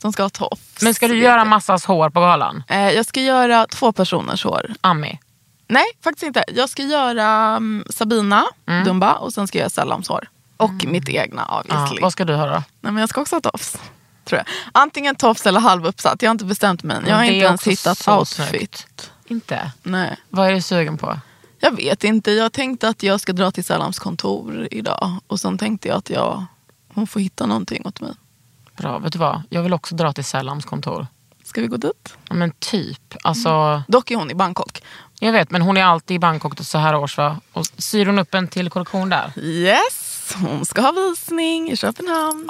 som 0.01 0.13
ska 0.13 0.23
ha 0.23 0.29
tofs. 0.29 0.81
Men 0.81 0.93
ska 0.93 1.07
du 1.07 1.17
göra 1.17 1.45
massas 1.45 1.85
hår 1.85 2.09
på 2.09 2.19
galan? 2.19 2.63
Eh, 2.67 2.89
Jag 2.89 3.05
ska 3.05 3.21
göra 3.21 3.65
två 3.67 3.91
personers 3.91 4.43
hår. 4.43 4.73
Ami? 4.81 5.19
Nej, 5.67 5.85
faktiskt 6.03 6.23
inte. 6.23 6.43
Jag 6.47 6.69
ska 6.69 6.83
göra 6.83 7.55
um, 7.57 7.85
Sabina 7.89 8.45
Dumba 8.85 9.13
och 9.13 9.33
sen 9.33 9.47
ska 9.47 9.57
jag 9.57 9.61
göra 9.63 9.69
Sellams 9.69 10.07
hår. 10.09 10.27
Och 10.57 10.85
mitt 10.85 11.09
egna 11.09 11.45
obviously. 11.59 12.01
vad 12.01 12.11
ska 12.11 12.25
du 12.25 12.35
ha 12.35 12.45
då? 12.45 12.51
Nej, 12.81 12.91
men 12.91 12.97
jag 12.97 13.09
ska 13.09 13.21
också 13.21 13.35
ha 13.35 13.41
tofs. 13.41 13.77
Tror 14.25 14.37
jag. 14.37 14.47
Antingen 14.71 15.15
tofs 15.15 15.45
eller 15.45 15.59
halvuppsatt. 15.59 16.21
Jag 16.21 16.29
har 16.29 16.31
inte 16.31 16.45
bestämt 16.45 16.83
mig. 16.83 16.97
Jag 17.07 17.15
har 17.15 17.23
inte 17.23 17.45
ens 17.45 17.67
hittat 17.67 18.07
outfit. 18.07 18.47
snyggt. 18.49 19.11
Inte? 19.27 19.71
Nej. 19.83 20.15
Vad 20.29 20.47
är 20.47 20.53
du 20.53 20.61
sugen 20.61 20.97
på? 20.97 21.19
Jag 21.59 21.75
vet 21.75 22.03
inte. 22.03 22.31
Jag 22.31 22.51
tänkte 22.53 22.87
att 22.89 23.03
jag 23.03 23.19
ska 23.21 23.33
dra 23.33 23.51
till 23.51 23.63
Sellams 23.63 23.99
kontor 23.99 24.67
idag. 24.71 25.15
Och 25.27 25.39
sen 25.39 25.57
tänkte 25.57 25.87
jag 25.87 25.97
att 25.97 26.09
jag, 26.09 26.45
hon 26.93 27.07
får 27.07 27.19
hitta 27.19 27.45
någonting 27.45 27.85
åt 27.85 28.01
mig. 28.01 28.13
Bra, 28.77 28.99
vet 28.99 29.13
du 29.13 29.19
vad? 29.19 29.41
Jag 29.49 29.63
vill 29.63 29.73
också 29.73 29.95
dra 29.95 30.13
till 30.13 30.25
Sellams 30.25 30.65
kontor. 30.65 31.07
Ska 31.43 31.61
vi 31.61 31.67
gå 31.67 31.77
dit? 31.77 32.17
Ja, 32.29 32.35
Men 32.35 32.51
typ. 32.51 33.15
Alltså, 33.23 33.83
Dock 33.87 34.11
är 34.11 34.15
hon 34.15 34.31
i 34.31 34.35
Bangkok. 34.35 34.83
Jag 35.19 35.31
vet, 35.31 35.51
men 35.51 35.61
hon 35.61 35.77
är 35.77 35.83
alltid 35.83 36.15
i 36.15 36.19
Bangkok 36.19 36.59
så 36.59 36.77
här 36.77 36.95
års 36.95 37.17
va? 37.17 37.39
Och 37.53 37.65
syr 37.77 38.05
hon 38.05 38.19
upp 38.19 38.33
en 38.33 38.47
till 38.47 38.69
kollektion 38.69 39.09
där? 39.09 39.31
Yes, 39.39 40.35
hon 40.41 40.65
ska 40.65 40.81
ha 40.81 40.91
visning 40.91 41.71
i 41.71 41.77
Köpenhamn. 41.77 42.49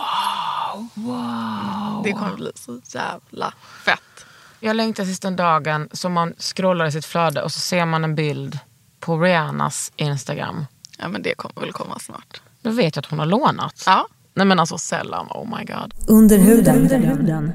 Det 2.04 2.12
kommer 2.12 2.36
bli 2.36 2.52
så 2.56 2.82
jävla 2.86 3.54
fett. 3.86 4.26
Jag 4.60 4.76
längtar 4.76 5.04
tills 5.04 5.20
den 5.20 5.36
dagen 5.36 5.90
som 5.92 6.14
man 6.14 6.34
scrollar 6.40 6.86
i 6.86 6.92
sitt 6.92 7.06
flöde 7.06 7.42
och 7.42 7.52
så 7.52 7.60
ser 7.60 7.86
man 7.86 8.04
en 8.04 8.16
bild 8.16 8.60
på 9.00 9.18
Rihannas 9.20 9.92
Instagram. 9.96 10.66
Ja 10.98 11.08
men 11.08 11.22
det 11.22 11.36
kommer 11.36 11.62
väl 11.62 11.72
komma 11.74 12.00
snart. 12.00 12.42
Då 12.62 12.70
vet 12.70 12.96
jag 12.96 13.04
att 13.04 13.10
hon 13.10 13.20
har 13.20 13.26
lånat. 13.26 13.84
Ja. 13.86 14.08
Nej 14.38 14.48
men 14.48 14.60
alltså 14.60 14.78
sällan, 14.78 15.28
oh 15.30 15.58
my 15.58 15.64
god. 15.64 15.94
Under 16.08 16.38
huden. 16.38 17.54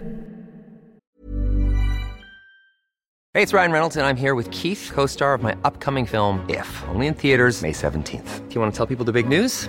Hey, 3.35 3.43
it's 3.43 3.53
Ryan 3.53 3.73
Reynolds, 3.73 3.97
and 3.97 4.07
I'm 4.07 4.17
here 4.17 4.35
with 4.35 4.51
Keith, 4.51 4.91
co 4.95 5.07
star 5.07 5.35
of 5.35 5.43
my 5.43 5.53
upcoming 5.65 6.07
film, 6.07 6.41
If, 6.49 6.83
only 6.95 7.07
in 7.07 7.15
theaters, 7.15 7.63
May 7.63 7.73
17th. 7.73 8.49
Do 8.49 8.55
you 8.55 8.61
want 8.61 8.75
to 8.75 8.77
tell 8.77 8.97
people 8.97 9.05
the 9.05 9.13
big 9.13 9.29
news? 9.29 9.69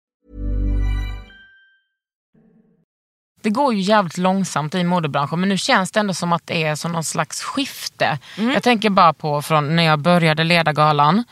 Det 3.41 3.49
går 3.49 3.73
ju 3.73 3.79
jävligt 3.79 4.17
långsamt 4.17 4.75
i 4.75 4.83
modebranschen 4.83 5.39
men 5.39 5.49
nu 5.49 5.57
känns 5.57 5.91
det 5.91 5.99
ändå 5.99 6.13
som 6.13 6.33
att 6.33 6.47
det 6.47 6.63
är 6.63 6.75
som 6.75 6.91
någon 6.91 7.03
slags 7.03 7.41
skifte. 7.41 8.19
Jag 8.53 8.63
tänker 8.63 8.89
bara 8.89 9.13
på 9.13 9.41
från 9.41 9.75
när 9.75 9.83
jag 9.83 9.99
började 9.99 10.43
leda 10.43 10.73
galan. 10.73 11.23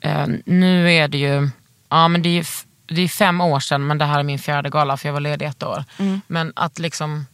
Eh, 0.00 0.26
nu 0.44 0.92
är 0.92 1.08
det 1.08 1.18
ju, 1.18 1.50
ja 1.88 2.08
men 2.08 2.22
det 2.22 2.28
är 2.28 2.32
ju 2.32 2.44
det 2.86 3.02
är 3.02 3.08
fem 3.08 3.40
år 3.40 3.60
sedan 3.60 3.86
men 3.86 3.98
det 3.98 4.04
här 4.04 4.18
är 4.18 4.22
min 4.22 4.38
fjärde 4.38 4.70
gala 4.70 4.96
för 4.96 5.08
jag 5.08 5.12
var 5.12 5.20
ledig 5.20 5.46
ett 5.46 5.62
år. 5.62 5.84
Men 6.26 6.52
att 6.56 6.78
liksom, 6.78 7.26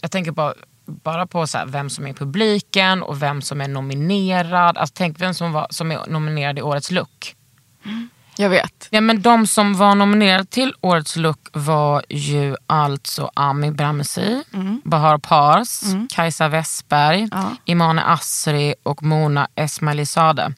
jag 0.00 0.10
tänker 0.10 0.32
bara, 0.32 0.54
bara 0.86 1.26
på 1.26 1.46
så 1.46 1.58
här, 1.58 1.66
vem 1.66 1.90
som 1.90 2.06
är 2.06 2.10
i 2.10 2.14
publiken 2.14 3.02
och 3.02 3.22
vem 3.22 3.42
som 3.42 3.60
är 3.60 3.68
nominerad. 3.68 4.78
Alltså 4.78 4.94
tänk 4.96 5.20
vem 5.20 5.34
som, 5.34 5.52
var, 5.52 5.66
som 5.70 5.92
är 5.92 6.00
nominerad 6.06 6.58
i 6.58 6.62
årets 6.62 6.90
look. 6.90 7.34
Jag 8.36 8.50
vet. 8.50 8.88
Ja, 8.90 9.00
men 9.00 9.22
de 9.22 9.46
som 9.46 9.74
var 9.74 9.94
nominerade 9.94 10.44
till 10.44 10.74
årets 10.80 11.16
look 11.16 11.48
var 11.52 12.04
ju 12.08 12.56
alltså 12.66 13.30
Ami 13.34 13.70
Bramsi, 13.70 14.42
Bahar 14.84 15.18
Pars, 15.18 15.80
Kajsa 16.10 16.48
Westberg, 16.48 17.28
Imane 17.64 18.02
Asri 18.02 18.74
och 18.82 19.02
Mona 19.02 19.48
Esmailzadeh. 19.54 20.48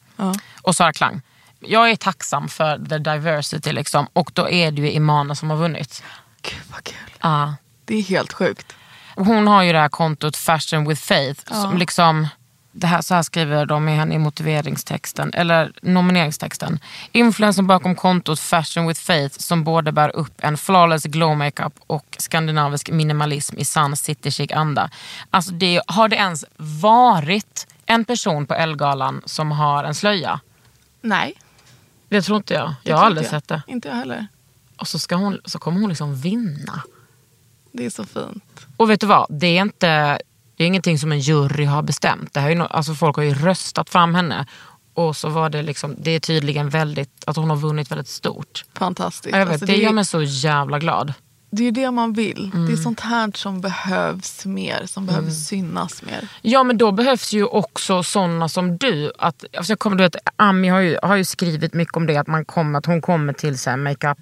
Och 0.62 0.76
Sara 0.76 0.92
Klang. 0.92 1.20
Jag 1.60 1.90
är 1.90 1.96
tacksam 1.96 2.48
för 2.48 2.78
the 2.88 2.98
diversity 2.98 3.72
liksom, 3.72 4.06
och 4.12 4.30
då 4.34 4.48
är 4.50 4.70
det 4.70 4.82
ju 4.82 4.90
Imane 4.90 5.36
som 5.36 5.50
har 5.50 5.56
vunnit. 5.56 6.02
Gud 6.42 6.60
vad 6.72 6.84
kul. 6.84 7.10
Ja. 7.20 7.54
Det 7.84 7.94
är 7.94 8.02
helt 8.02 8.32
sjukt. 8.32 8.72
Hon 9.14 9.46
har 9.46 9.62
ju 9.62 9.72
det 9.72 9.78
här 9.78 9.88
kontot 9.88 10.36
Fashion 10.36 10.88
with 10.88 11.02
Faith. 11.02 11.52
Som 11.52 11.76
liksom, 11.76 12.28
det 12.76 12.86
här, 12.86 13.02
så 13.02 13.14
här 13.14 13.22
skriver 13.22 13.66
de 13.66 13.88
i 13.88 13.92
henne 13.94 14.14
i 14.14 14.18
motiveringstexten, 14.18 15.30
eller 15.34 15.72
nomineringstexten. 15.82 16.78
Influensen 17.12 17.66
bakom 17.66 17.94
kontot 17.94 18.40
Fashion 18.40 18.86
with 18.86 19.00
Faith 19.00 19.38
som 19.38 19.64
både 19.64 19.92
bär 19.92 20.16
upp 20.16 20.32
en 20.38 20.56
flawless 20.56 21.04
glow 21.04 21.36
makeup 21.36 21.74
och 21.86 22.16
skandinavisk 22.18 22.90
minimalism 22.90 23.58
i 23.58 23.64
sann 23.64 23.96
city 23.96 24.30
chic 24.30 24.52
anda. 24.52 24.90
Alltså 25.30 25.52
det, 25.52 25.82
har 25.86 26.08
det 26.08 26.16
ens 26.16 26.44
varit 26.56 27.66
en 27.86 28.04
person 28.04 28.46
på 28.46 28.54
Elgalan 28.54 29.22
som 29.24 29.52
har 29.52 29.84
en 29.84 29.94
slöja? 29.94 30.40
Nej. 31.00 31.34
Det 32.08 32.22
tror 32.22 32.36
inte 32.36 32.54
jag. 32.54 32.74
det 32.84 32.90
Jag 32.90 32.96
har 32.96 33.04
aldrig 33.06 33.24
jag. 33.24 33.30
sett 33.30 33.48
det. 33.48 33.62
Inte 33.66 33.88
jag 33.88 33.94
heller. 33.94 34.26
Och 34.76 34.88
så, 34.88 34.98
ska 34.98 35.16
hon, 35.16 35.40
så 35.44 35.58
kommer 35.58 35.80
hon 35.80 35.88
liksom 35.88 36.16
vinna. 36.16 36.82
Det 37.72 37.86
är 37.86 37.90
så 37.90 38.04
fint. 38.04 38.66
Och 38.76 38.90
vet 38.90 39.00
du 39.00 39.06
vad? 39.06 39.26
Det 39.30 39.46
är, 39.58 39.62
inte, 39.62 40.18
det 40.56 40.64
är 40.64 40.66
ingenting 40.68 40.98
som 40.98 41.12
en 41.12 41.20
jury 41.20 41.64
har 41.64 41.82
bestämt. 41.82 42.34
Det 42.34 42.40
här 42.40 42.50
är 42.50 42.54
nå- 42.54 42.66
alltså 42.66 42.94
folk 42.94 43.16
har 43.16 43.22
ju 43.22 43.34
röstat 43.34 43.90
fram 43.90 44.14
henne. 44.14 44.46
Och 44.94 45.16
så 45.16 45.28
var 45.28 45.50
det 45.50 45.62
liksom, 45.62 45.94
det 45.98 46.10
är 46.10 46.20
tydligen 46.20 46.68
väldigt, 46.68 47.24
att 47.26 47.36
hon 47.36 47.50
har 47.50 47.56
vunnit 47.56 47.90
väldigt 47.90 48.08
stort. 48.08 48.64
Fantastiskt. 48.78 49.32
Ja, 49.32 49.38
Jag 49.38 49.46
vet, 49.46 49.52
Alltså, 49.52 49.66
det 49.66 49.72
är- 49.72 49.82
gör 49.82 49.92
mig 49.92 50.04
så 50.04 50.22
jävla 50.22 50.78
glad. 50.78 51.12
Det 51.50 51.62
är 51.62 51.64
ju 51.64 51.70
det 51.70 51.90
man 51.90 52.12
vill. 52.12 52.50
Det 52.52 52.56
Mm. 52.58 52.72
är 52.72 52.76
sånt 52.76 53.00
här 53.00 53.30
som 53.34 53.60
behövs 53.60 54.44
mer. 54.46 54.86
Som 54.86 55.06
behöver 55.06 55.30
synas 55.30 56.02
mer. 56.02 56.28
Ja 56.42 56.62
men 56.64 56.78
då 56.78 56.92
behövs 56.92 57.32
ju 57.32 57.44
också 57.44 58.02
sådana 58.02 58.48
som 58.48 58.76
du. 58.76 59.12
Att, 59.18 59.44
alltså 59.56 59.72
jag 59.72 59.78
kommer, 59.78 59.96
du 59.96 60.02
vet, 60.04 60.16
Ami 60.36 60.68
har 60.68 60.80
ju, 60.80 60.98
har 61.02 61.16
ju 61.16 61.24
skrivit 61.24 61.74
mycket 61.74 61.96
om 61.96 62.06
det, 62.06 62.16
att, 62.16 62.26
man 62.26 62.44
kommer, 62.44 62.78
att 62.78 62.86
hon 62.86 63.00
kommer 63.00 63.32
till 63.32 63.58
så 63.58 63.70
här 63.70 63.76
makeup 63.76 64.18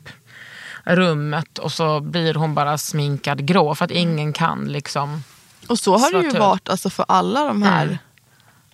rummet 0.85 1.59
och 1.59 1.73
så 1.73 2.01
blir 2.01 2.35
hon 2.35 2.55
bara 2.55 2.79
sminkad 2.79 3.47
grå 3.47 3.75
för 3.75 3.85
att 3.85 3.91
ingen 3.91 4.33
kan 4.33 4.65
liksom 4.65 5.23
Och 5.69 5.79
så 5.79 5.97
har 5.97 6.11
det 6.13 6.17
ju 6.17 6.23
Svartur. 6.23 6.39
varit 6.41 6.69
alltså, 6.69 6.91
för 6.91 7.05
alla 7.09 7.45
de 7.45 7.63
här 7.63 7.85
Mm. 7.85 7.97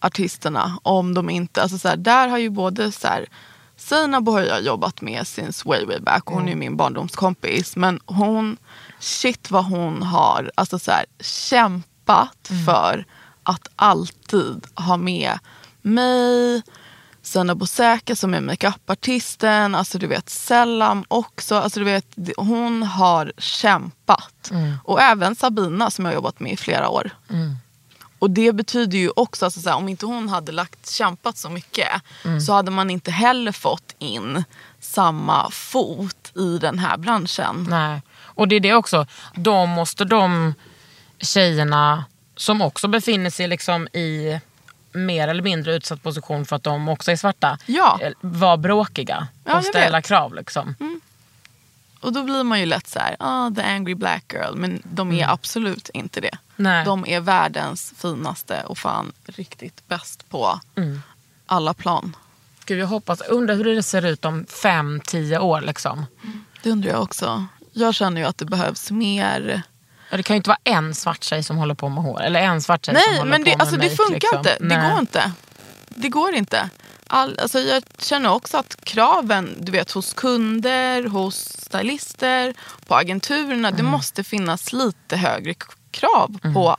artisterna. 0.00 0.78
Om 0.82 1.14
de 1.14 1.30
inte, 1.30 1.62
alltså, 1.62 1.78
så 1.78 1.88
här, 1.88 1.96
där 1.96 2.28
har 2.28 2.38
ju 2.38 2.50
både 2.50 2.92
så 2.92 3.08
här, 3.08 3.26
Seinabo 3.76 4.32
har 4.32 4.40
jag 4.40 4.62
jobbat 4.62 5.00
med 5.00 5.26
since 5.26 5.68
way 5.68 5.84
way 5.86 6.00
back. 6.00 6.26
och 6.30 6.34
Hon 6.34 6.44
är 6.44 6.48
ju 6.50 6.56
min 6.56 6.76
barndomskompis. 6.76 7.76
Men 7.76 8.00
hon, 8.06 8.56
shit 8.98 9.50
vad 9.50 9.64
hon 9.64 10.02
har 10.02 10.50
alltså, 10.54 10.78
så 10.78 10.90
här, 10.90 11.04
kämpat 11.20 12.50
för 12.66 13.04
att 13.42 13.68
alltid 13.76 14.66
ha 14.74 14.96
med 14.96 15.38
mig, 15.82 16.62
Seinabo 17.30 17.66
Säker 17.66 18.14
som 18.14 18.34
är 18.34 18.40
makeupartisten, 18.40 19.74
alltså 19.74 19.98
du 19.98 20.06
vet 20.06 20.30
Sellam 20.30 21.04
också. 21.08 21.54
Alltså, 21.54 21.80
du 21.80 21.84
vet, 21.84 22.06
hon 22.36 22.82
har 22.82 23.32
kämpat. 23.38 24.50
Och 24.84 25.00
även 25.00 25.36
Sabina 25.36 25.90
som 25.90 26.04
jag 26.04 26.12
har 26.12 26.14
jobbat 26.14 26.40
med 26.40 26.52
i 26.52 26.56
flera 26.56 26.88
år. 26.88 27.10
Och 28.18 28.30
det 28.30 28.52
betyder 28.52 28.98
ju 28.98 29.10
också, 29.16 29.44
alltså, 29.44 29.60
såhär, 29.60 29.76
om 29.76 29.88
inte 29.88 30.06
hon 30.06 30.28
hade 30.28 30.52
lagt, 30.52 30.90
kämpat 30.90 31.36
så 31.36 31.50
mycket 31.50 31.88
så 32.46 32.52
hade 32.52 32.70
man 32.70 32.90
inte 32.90 33.10
heller 33.10 33.52
fått 33.52 33.94
in 33.98 34.44
samma 34.80 35.50
fot 35.50 36.32
i 36.36 36.58
den 36.58 36.78
här 36.78 36.96
branschen. 36.96 37.66
Nej. 37.70 38.02
Och 38.22 38.48
det 38.48 38.56
är 38.56 38.60
det 38.60 38.74
också, 38.74 39.06
då 39.34 39.66
måste 39.66 40.04
de 40.04 40.54
tjejerna 41.18 42.04
som 42.36 42.62
också 42.62 42.88
befinner 42.88 43.30
sig 43.30 43.48
liksom 43.48 43.88
i 43.88 44.40
mer 44.92 45.28
eller 45.28 45.42
mindre 45.42 45.74
utsatt 45.74 46.02
position 46.02 46.46
för 46.46 46.56
att 46.56 46.62
de 46.62 46.88
också 46.88 47.12
är 47.12 47.16
svarta, 47.16 47.58
Ja. 47.66 47.98
eh, 48.02 48.12
vara 48.20 48.56
bråkiga 48.56 49.26
Ja, 49.44 49.58
och 49.58 49.64
ställa 49.64 49.98
vet. 49.98 50.04
krav. 50.06 50.34
Liksom. 50.34 50.74
Och 52.00 52.12
då 52.12 52.22
blir 52.22 52.42
man 52.44 52.60
ju 52.60 52.66
lätt 52.66 52.86
så 52.86 52.98
här, 52.98 53.16
ah, 53.18 53.50
the 53.50 53.62
angry 53.62 53.94
black 53.94 54.32
girl. 54.32 54.54
Men 54.54 54.82
de 54.84 55.12
är 55.12 55.28
absolut 55.32 55.88
inte 55.94 56.20
det. 56.20 56.38
Nej. 56.56 56.84
De 56.84 57.06
är 57.06 57.20
världens 57.20 57.92
finaste 57.96 58.62
och 58.66 58.78
fan 58.78 59.12
riktigt 59.24 59.88
bäst 59.88 60.28
på 60.28 60.60
alla 61.46 61.74
plan. 61.74 62.16
Gud, 62.64 62.78
jag 62.78 62.86
hoppas, 62.86 63.20
undrar 63.20 63.54
hur 63.54 63.64
det 63.64 63.82
ser 63.82 64.04
ut 64.04 64.24
om 64.24 64.46
fem, 64.62 65.00
tio 65.06 65.38
år. 65.38 65.60
Liksom. 65.60 66.06
Det 66.62 66.70
undrar 66.70 66.90
jag 66.90 67.02
också. 67.02 67.46
Jag 67.72 67.94
känner 67.94 68.20
ju 68.20 68.26
att 68.26 68.38
det 68.38 68.44
behövs 68.44 68.90
mer. 68.90 69.62
Ja, 70.10 70.16
Det 70.16 70.22
kan 70.22 70.34
ju 70.34 70.36
inte 70.36 70.50
vara 70.50 70.58
en 70.64 70.94
svart 70.94 71.24
tjej 71.24 71.42
som 71.42 71.56
håller 71.56 71.74
på 71.74 71.88
med 71.88 72.04
hår. 72.04 72.22
Eller 72.22 72.40
en 72.40 72.62
svart 72.62 72.86
tjej 72.86 72.94
som 72.94 73.10
Nej, 73.12 73.18
håller 73.18 73.30
men 73.30 73.40
på 73.40 73.44
det, 73.44 73.56
med 73.56 73.60
alltså, 73.60 73.76
det 73.76 73.84
make, 73.84 73.96
funkar 73.96 74.14
liksom. 74.14 74.38
inte. 74.38 74.56
Det 74.60 74.76
Nej. 74.78 74.90
går 74.90 75.00
inte. 75.00 75.32
Det 75.88 76.08
går 76.08 76.34
inte. 76.34 76.70
All, 77.06 77.38
alltså, 77.38 77.58
jag 77.60 77.82
känner 77.98 78.30
också 78.32 78.56
att 78.56 78.84
kraven 78.84 79.56
du 79.60 79.72
vet, 79.72 79.90
hos 79.90 80.12
kunder, 80.12 81.04
hos 81.04 81.36
stylister, 81.36 82.54
på 82.86 82.94
agenturerna. 82.94 83.68
Mm. 83.68 83.76
Det 83.76 83.82
måste 83.82 84.24
finnas 84.24 84.72
lite 84.72 85.16
högre 85.16 85.54
krav 85.90 86.38
på 86.54 86.76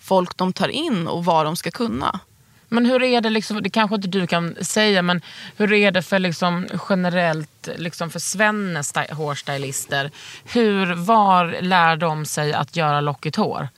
folk 0.00 0.36
de 0.36 0.52
tar 0.52 0.68
in 0.68 1.08
och 1.08 1.24
vad 1.24 1.46
de 1.46 1.56
ska 1.56 1.70
kunna. 1.70 2.20
Men 2.68 2.86
hur 2.86 3.02
är 3.02 3.20
det, 3.20 3.30
liksom, 3.30 3.62
det 3.62 3.70
kanske 3.70 3.96
inte 3.96 4.08
du 4.08 4.26
kan 4.26 4.56
säga, 4.60 5.02
men 5.02 5.20
hur 5.56 5.72
är 5.72 5.90
det 5.90 6.02
för 6.02 6.18
liksom, 6.18 6.66
generellt 6.88 7.68
liksom 7.76 8.10
för 8.10 8.18
svenne 8.18 8.82
hårstylister? 9.10 10.10
Hur, 10.44 10.94
var 10.94 11.58
lär 11.60 11.96
de 11.96 12.26
sig 12.26 12.52
att 12.52 12.76
göra 12.76 13.00
lockigt 13.00 13.36
hår? 13.36 13.68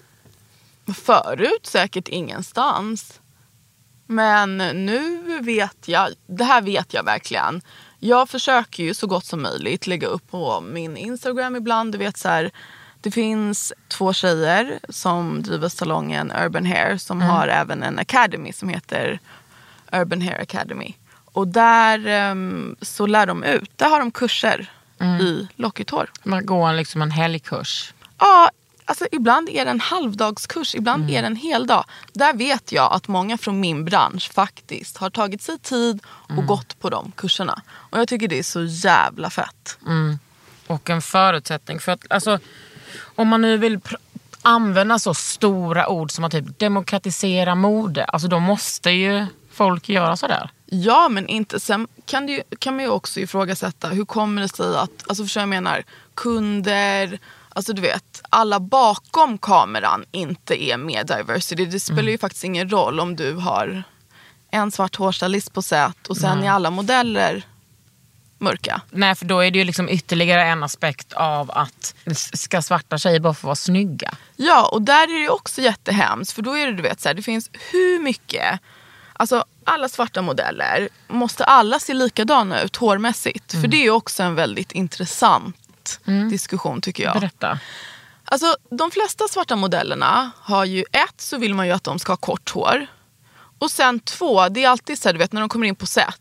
Förut 0.94 1.66
säkert 1.66 2.09
ingenstans. 2.09 3.20
Men 4.07 4.57
nu 4.59 5.22
vet 5.40 5.88
jag, 5.88 6.09
det 6.26 6.44
här 6.44 6.62
vet 6.62 6.94
jag 6.94 7.05
verkligen. 7.05 7.62
Jag 7.98 8.29
försöker 8.29 8.83
ju 8.83 8.94
så 8.94 9.07
gott 9.07 9.24
som 9.24 9.42
möjligt 9.42 9.87
lägga 9.87 10.07
upp 10.07 10.31
på 10.31 10.61
min 10.61 10.96
Instagram 10.96 11.57
ibland. 11.57 11.92
Du 11.92 11.98
vet 11.98 12.16
så 12.16 12.29
här, 12.29 12.50
det 13.01 13.11
finns 13.11 13.73
två 13.89 14.13
tjejer 14.13 14.81
som 14.89 15.43
driver 15.43 15.69
salongen 15.69 16.33
Urban 16.45 16.67
Hair 16.67 16.97
som 16.97 17.21
har 17.21 17.49
även 17.49 17.83
en 17.83 17.99
academy 17.99 18.53
som 18.53 18.69
heter 18.69 19.19
Urban 19.93 20.23
Hair 20.23 20.41
Academy. 20.41 20.95
Och 21.25 21.49
där 21.49 22.07
ehm, 22.07 22.77
så 22.83 23.07
lär 23.07 23.27
de 23.27 23.45
ut, 23.45 23.71
där 23.77 23.91
har 23.91 23.99
de 23.99 24.11
kurser 24.11 24.71
i 25.21 25.49
lockigt 25.57 25.91
hår. 25.91 26.11
Man 26.23 26.47
går 26.47 26.73
liksom 26.73 27.03
en 27.03 27.11
helgkurs. 27.11 27.95
Ja, 28.19 28.51
alltså 28.85 29.07
ibland 29.13 29.49
är 29.49 29.65
det 29.65 29.71
en 29.71 29.81
halvdagskurs, 29.81 30.75
ibland 30.75 31.11
är 31.11 31.23
det 31.23 31.27
en 31.27 31.37
hel 31.37 31.67
dag. 31.67 31.85
Där 32.13 32.33
vet 32.35 32.73
jag 32.73 32.93
att 32.93 33.09
många 33.09 33.39
från 33.39 33.61
min 33.61 33.85
bransch 33.85 34.33
faktiskt 34.33 34.97
har 34.97 35.11
tagit 35.11 35.43
sig 35.43 35.59
tid 35.59 36.01
och 36.07 36.47
gått 36.47 36.81
på 36.81 36.91
de 36.91 37.13
kurserna. 37.17 37.63
Och 37.73 37.99
jag 37.99 38.09
tycker 38.09 38.29
det 38.29 38.39
är 38.39 38.43
så 38.43 38.63
jävla 38.65 39.31
fett. 39.31 39.79
Och 40.67 40.91
en 40.91 41.03
förutsättning 41.03 41.81
för 41.81 41.93
att, 41.93 42.01
alltså, 42.11 42.39
om 43.14 43.29
man 43.29 43.42
nu 43.42 43.57
vill 43.57 43.81
använda 44.42 44.98
så 44.98 45.14
stora 45.14 45.88
ord 45.88 46.11
som 46.11 46.24
att 46.24 46.33
typ 46.33 46.59
demokratisera 46.59 47.55
mode, 47.55 48.05
alltså 48.05 48.29
då 48.29 48.40
måste 48.40 48.90
ju 48.90 49.26
folk 49.53 49.88
göra 49.88 50.16
sådär. 50.16 50.50
Ja, 50.66 51.09
men 51.09 51.29
inte. 51.29 51.61
Sen 51.61 51.88
kan, 52.07 52.26
det 52.26 52.33
ju, 52.33 52.42
kan 52.59 52.76
man 52.76 52.85
ju 52.85 52.90
också 52.90 53.20
ifrågasätta 53.20 53.88
hur 53.88 54.05
kommer 54.05 54.42
det 54.42 54.48
sig 54.48 54.76
att, 54.76 55.05
alltså 55.09 55.24
förstår 55.24 55.40
jag 55.40 55.48
menar, 55.48 55.85
kunder, 56.14 57.18
alltså 57.48 57.72
du 57.72 57.83
vet, 57.83 58.22
alla 58.29 58.61
bakom 58.61 59.38
kameran 59.38 60.05
inte 60.11 60.64
är 60.64 60.76
med 60.76 61.07
diversity. 61.07 61.66
Det 61.66 61.81
spelar 61.81 62.11
ju 62.11 62.18
faktiskt 62.18 62.44
ingen 62.44 62.70
roll 62.70 63.00
om 63.00 63.16
du 63.16 63.35
har 63.35 63.83
en 64.50 64.70
svart 64.70 64.96
hårstylist 64.96 65.53
på 65.53 65.62
set 65.62 66.07
och 66.07 66.16
sen 66.16 66.44
är 66.44 66.50
alla 66.50 66.70
modeller 66.70 67.44
mörka. 68.40 68.81
Nej, 68.90 69.14
för 69.14 69.24
då 69.24 69.40
är 69.40 69.50
det 69.50 69.59
ju 69.59 69.64
liksom 69.64 69.88
ytterligare 69.88 70.42
en 70.44 70.62
aspekt 70.62 71.12
av 71.12 71.50
att 71.50 71.94
ska 72.35 72.62
svarta 72.62 72.98
tjejer 72.98 73.20
bara 73.20 73.35
få 73.35 73.46
vara 73.46 73.57
snygga? 73.57 74.14
Ja, 74.37 74.68
och 74.68 74.83
där 74.83 75.03
är 75.03 75.22
det 75.22 75.29
också 75.29 75.62
jättehemskt. 75.62 76.33
För 76.33 76.42
då 76.42 76.57
är 76.57 76.66
det, 76.66 76.72
du 76.72 76.83
vet, 76.83 77.00
så 77.00 77.09
här, 77.09 77.14
det 77.14 77.22
finns 77.22 77.50
hur 77.72 77.98
mycket... 77.98 78.61
Alltså 79.12 79.44
alla 79.64 79.88
svarta 79.88 80.22
modeller, 80.22 80.88
måste 81.09 81.44
alla 81.44 81.79
se 81.79 81.94
likadana 81.94 82.62
ut 82.62 82.76
hårmässigt? 82.76 83.53
För 83.53 83.68
det 83.68 83.76
är 83.76 83.83
ju 83.83 83.90
också 83.90 84.22
en 84.22 84.35
väldigt 84.35 84.72
intressant 84.72 86.00
diskussion 86.31 86.81
tycker 86.81 87.03
jag. 87.03 87.14
Berätta. 87.14 87.59
Alltså 88.24 88.57
de 88.70 88.90
flesta 88.90 89.29
svarta 89.29 89.57
modellerna 89.57 90.31
har 90.37 90.64
ju 90.64 90.85
ett 90.92 91.20
så 91.20 91.38
vill 91.38 91.55
man 91.55 91.66
ju 91.66 91.72
att 91.72 91.85
de 91.85 91.98
ska 91.98 92.12
ha 92.12 92.16
kort 92.16 92.50
hår. 92.50 92.87
Och 93.59 93.70
sen 93.70 94.00
två, 94.00 94.48
det 94.48 94.64
är 94.64 94.68
alltid 94.68 94.98
så 94.98 95.09
här, 95.09 95.12
du 95.12 95.18
vet 95.18 95.33
när 95.33 95.40
de 95.40 95.48
kommer 95.48 95.66
in 95.66 95.76
på 95.76 95.87
set. 95.87 96.20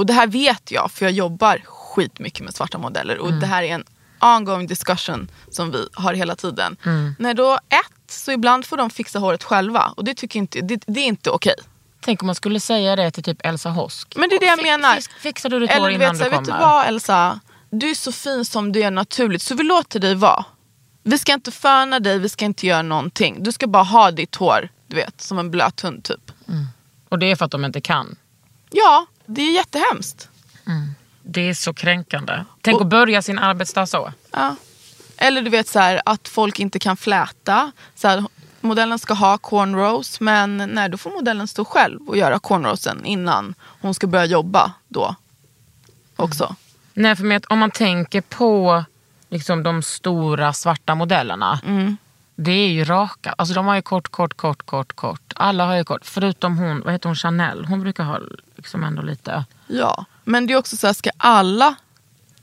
Och 0.00 0.06
det 0.06 0.12
här 0.12 0.26
vet 0.26 0.70
jag 0.70 0.90
för 0.90 1.04
jag 1.04 1.12
jobbar 1.12 1.62
skitmycket 1.66 2.44
med 2.44 2.54
svarta 2.54 2.78
modeller. 2.78 3.18
Och 3.18 3.32
det 3.32 3.46
här 3.46 3.62
är 3.62 3.74
en 3.74 3.84
ongoing 4.20 4.66
discussion 4.66 5.30
som 5.50 5.70
vi 5.70 5.88
har 5.94 6.14
hela 6.14 6.36
tiden. 6.36 6.76
När 7.18 7.34
då 7.34 7.54
ett, 7.68 8.10
så 8.10 8.32
ibland 8.32 8.66
får 8.66 8.76
de 8.76 8.90
fixa 8.90 9.18
håret 9.18 9.44
själva. 9.44 9.92
Och 9.96 10.04
det 10.04 10.14
tycker 10.14 10.38
inte, 10.38 10.60
det, 10.60 10.82
det 10.86 11.00
är 11.00 11.04
inte 11.06 11.30
okej. 11.30 11.54
Tänk 12.00 12.22
om 12.22 12.26
man 12.26 12.34
skulle 12.34 12.60
säga 12.60 12.96
det 12.96 13.10
till 13.10 13.22
typ 13.24 13.46
Elsa 13.46 13.70
Hosk. 13.70 14.12
Men 14.16 14.28
det 14.28 14.34
är 14.36 14.40
det 14.40 14.46
jag 14.46 14.62
menar. 14.62 14.94
fix- 14.94 15.08
Fixar 15.20 15.48
du 15.48 15.58
ditt 15.60 15.70
hår 15.70 15.76
Eller 15.76 15.88
du 15.88 15.94
innan 15.94 16.16
vet, 16.16 16.18
du 16.18 16.24
här, 16.24 16.30
kommer? 16.30 16.40
vet 16.52 16.60
du 16.60 16.66
vad 16.66 16.86
Elsa? 16.86 17.40
Du 17.70 17.90
är 17.90 17.94
så 17.94 18.12
fin 18.12 18.44
som 18.44 18.72
du 18.72 18.82
är 18.82 18.90
naturligt 18.90 19.42
så 19.42 19.54
vi 19.54 19.62
låter 19.62 20.00
dig 20.00 20.14
vara. 20.14 20.44
Vi 21.02 21.18
ska 21.18 21.32
inte 21.32 21.50
föna 21.50 22.00
dig, 22.00 22.18
vi 22.18 22.28
ska 22.28 22.44
inte 22.44 22.66
göra 22.66 22.82
någonting. 22.82 23.42
Du 23.42 23.52
ska 23.52 23.66
bara 23.66 23.82
ha 23.82 24.10
ditt 24.10 24.36
hår, 24.36 24.68
du 24.86 24.96
vet, 24.96 25.20
som 25.20 25.38
en 25.38 25.50
blöt 25.50 25.80
hund 25.80 26.04
typ. 26.04 26.32
Och 27.08 27.18
det 27.18 27.26
är 27.30 27.36
för 27.36 27.44
att 27.44 27.50
de 27.50 27.64
inte 27.64 27.80
kan. 27.80 28.16
Ja, 28.70 29.06
det 29.34 29.42
är 29.42 29.54
jättehemskt. 29.54 30.28
Det 31.22 31.48
är 31.48 31.54
så 31.54 31.74
kränkande. 31.74 32.44
Tänk 32.60 32.80
att 32.80 32.86
börja 32.86 33.22
sin 33.22 33.38
arbetsdag 33.38 33.86
så. 33.86 34.12
Ja. 34.30 34.56
Eller 35.16 35.42
du 35.42 35.50
vet 35.50 35.68
så 35.68 35.78
här, 35.78 36.02
att 36.04 36.28
folk 36.28 36.60
inte 36.60 36.78
kan 36.78 36.96
fläta. 36.96 37.72
Så 37.94 38.08
här, 38.08 38.24
modellen 38.60 38.98
ska 38.98 39.14
ha 39.14 39.38
cornrows 39.38 40.20
men 40.20 40.56
nej, 40.56 40.88
då 40.88 40.96
får 40.96 41.10
modellen 41.10 41.48
stå 41.48 41.64
själv 41.64 42.08
och 42.08 42.16
göra 42.16 42.38
cornrowsen 42.38 43.04
innan 43.04 43.54
hon 43.80 43.94
ska 43.94 44.06
börja 44.06 44.24
jobba 44.24 44.72
då. 44.88 45.14
Också. 46.16 46.56
Nej, 46.94 47.16
för 47.16 47.24
med 47.24 47.44
om 47.48 47.58
man 47.58 47.70
tänker 47.70 48.20
på 48.20 48.84
liksom, 49.28 49.62
de 49.62 49.82
stora 49.82 50.52
svarta 50.52 50.94
modellerna. 50.94 51.60
Mm. 51.64 51.96
Det 52.36 52.52
är 52.52 52.68
ju 52.68 52.84
raka. 52.84 53.34
Alltså 53.38 53.54
de 53.54 53.66
har 53.66 53.74
ju 53.74 53.82
kort, 53.82 54.08
kort, 54.08 54.34
kort, 54.34 54.62
kort, 54.62 54.92
kort. 54.92 55.32
Alla 55.36 55.66
har 55.66 55.76
ju 55.76 55.84
kort. 55.84 56.04
Förutom 56.04 56.58
hon, 56.58 56.80
vad 56.80 56.92
heter 56.92 57.08
hon, 57.08 57.16
Chanel. 57.16 57.64
Hon 57.64 57.80
brukar 57.80 58.04
ha 58.04 58.20
liksom 58.60 58.84
ändå 58.84 59.02
lite... 59.02 59.44
Ja, 59.66 60.04
men 60.24 60.46
det 60.46 60.52
är 60.52 60.58
också 60.58 60.76
så 60.76 60.86
här, 60.86 60.94
ska 60.94 61.10
alla 61.16 61.74